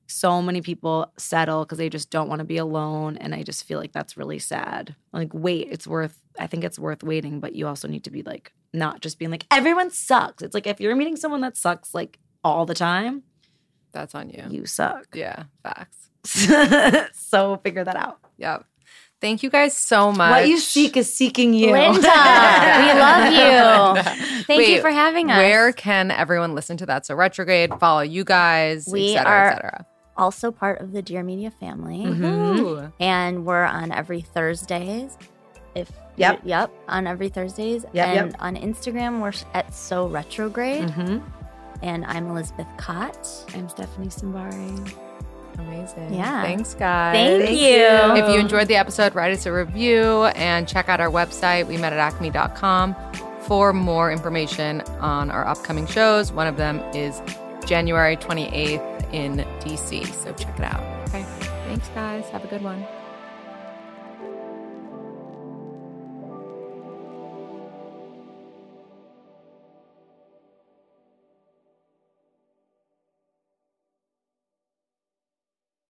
So 0.07 0.41
many 0.41 0.61
people 0.61 1.11
settle 1.17 1.63
because 1.63 1.77
they 1.77 1.87
just 1.89 2.09
don't 2.09 2.27
want 2.29 2.39
to 2.39 2.45
be 2.45 2.57
alone. 2.57 3.15
And 3.17 3.35
I 3.35 3.43
just 3.43 3.63
feel 3.65 3.79
like 3.79 3.91
that's 3.91 4.17
really 4.17 4.39
sad. 4.39 4.95
Like, 5.13 5.29
wait, 5.33 5.67
it's 5.69 5.85
worth, 5.85 6.19
I 6.39 6.47
think 6.47 6.63
it's 6.63 6.79
worth 6.79 7.03
waiting, 7.03 7.39
but 7.39 7.53
you 7.53 7.67
also 7.67 7.87
need 7.87 8.03
to 8.05 8.11
be 8.11 8.23
like, 8.23 8.51
not 8.73 9.01
just 9.01 9.19
being 9.19 9.29
like, 9.31 9.45
everyone 9.51 9.91
sucks. 9.91 10.41
It's 10.41 10.53
like 10.55 10.65
if 10.67 10.81
you're 10.81 10.95
meeting 10.95 11.15
someone 11.15 11.41
that 11.41 11.57
sucks 11.57 11.93
like 11.93 12.17
all 12.43 12.65
the 12.65 12.73
time, 12.73 13.23
That's 13.91 14.15
on 14.15 14.29
you. 14.31 14.43
you 14.49 14.65
suck. 14.65 15.07
Yeah, 15.13 15.43
facts. 15.63 16.09
so 17.13 17.57
figure 17.63 17.83
that 17.83 17.95
out. 17.95 18.19
Yep. 18.37 18.65
Thank 19.21 19.43
you 19.43 19.49
guys 19.49 19.75
so 19.75 20.11
much. 20.13 20.31
What 20.31 20.47
you 20.47 20.57
seek 20.59 20.95
is 20.95 21.13
seeking 21.13 21.53
you. 21.53 21.71
Linda, 21.73 21.99
we 21.99 22.07
love 22.07 24.03
you. 24.05 24.43
Thank 24.43 24.67
you 24.69 24.79
for 24.81 24.89
having 24.89 25.29
us. 25.29 25.37
Where 25.37 25.73
can 25.73 26.09
everyone 26.09 26.55
listen 26.55 26.77
to 26.77 26.85
that? 26.85 27.05
So 27.05 27.15
retrograde, 27.15 27.71
follow 27.79 28.01
you 28.01 28.23
guys, 28.23 28.87
We 28.89 29.15
et 29.15 29.17
cetera, 29.19 29.31
are- 29.31 29.47
et 29.49 29.55
cetera. 29.55 29.85
also 30.15 30.51
part 30.51 30.79
of 30.79 30.93
the 30.93 31.01
Dear 31.01 31.23
Media 31.23 31.51
family. 31.51 32.05
Mhm. 32.05 32.93
And 33.01 33.45
we're 33.45 33.65
on 33.65 33.91
every 33.91 34.21
Thursdays. 34.21 35.17
If 35.75 35.91
Yep. 36.15 36.41
yep, 36.43 36.71
on 36.87 37.05
every 37.05 37.29
Thursdays, 37.29 37.85
Yep, 37.93 38.07
and 38.07 38.31
yep. 38.31 38.41
on 38.41 38.55
Instagram 38.55 39.21
we're 39.21 39.33
at 39.53 39.73
So 39.73 40.07
Retrograde, 40.07 40.87
Mhm. 40.89 41.21
and 41.81 42.05
I'm 42.05 42.27
Elizabeth 42.29 42.67
Kott. 42.77 43.17
I'm 43.55 43.69
Stephanie 43.69 44.07
Simbari. 44.07 44.93
Amazing. 45.59 46.13
Yeah. 46.13 46.41
Thanks, 46.43 46.73
guys. 46.73 47.13
Thank, 47.13 47.43
Thank 47.45 47.59
you. 47.59 47.67
you. 47.67 48.23
If 48.23 48.33
you 48.33 48.39
enjoyed 48.39 48.67
the 48.67 48.75
episode, 48.75 49.15
write 49.15 49.33
us 49.33 49.45
a 49.45 49.51
review 49.51 50.25
and 50.35 50.67
check 50.67 50.89
out 50.89 50.99
our 50.99 51.09
website, 51.09 51.67
we 51.67 51.77
met 51.77 51.93
at 51.93 51.99
acme.com, 51.99 52.95
for 53.41 53.73
more 53.73 54.11
information 54.11 54.81
on 54.99 55.31
our 55.31 55.45
upcoming 55.47 55.87
shows. 55.87 56.31
One 56.31 56.47
of 56.47 56.57
them 56.57 56.79
is 56.93 57.21
January 57.65 58.15
28th 58.17 59.13
in 59.13 59.37
DC. 59.61 60.05
So 60.13 60.33
check 60.33 60.57
it 60.57 60.63
out. 60.63 60.81
Okay. 61.09 61.23
Thanks, 61.67 61.87
guys. 61.89 62.27
Have 62.29 62.43
a 62.43 62.47
good 62.47 62.61
one. 62.61 62.85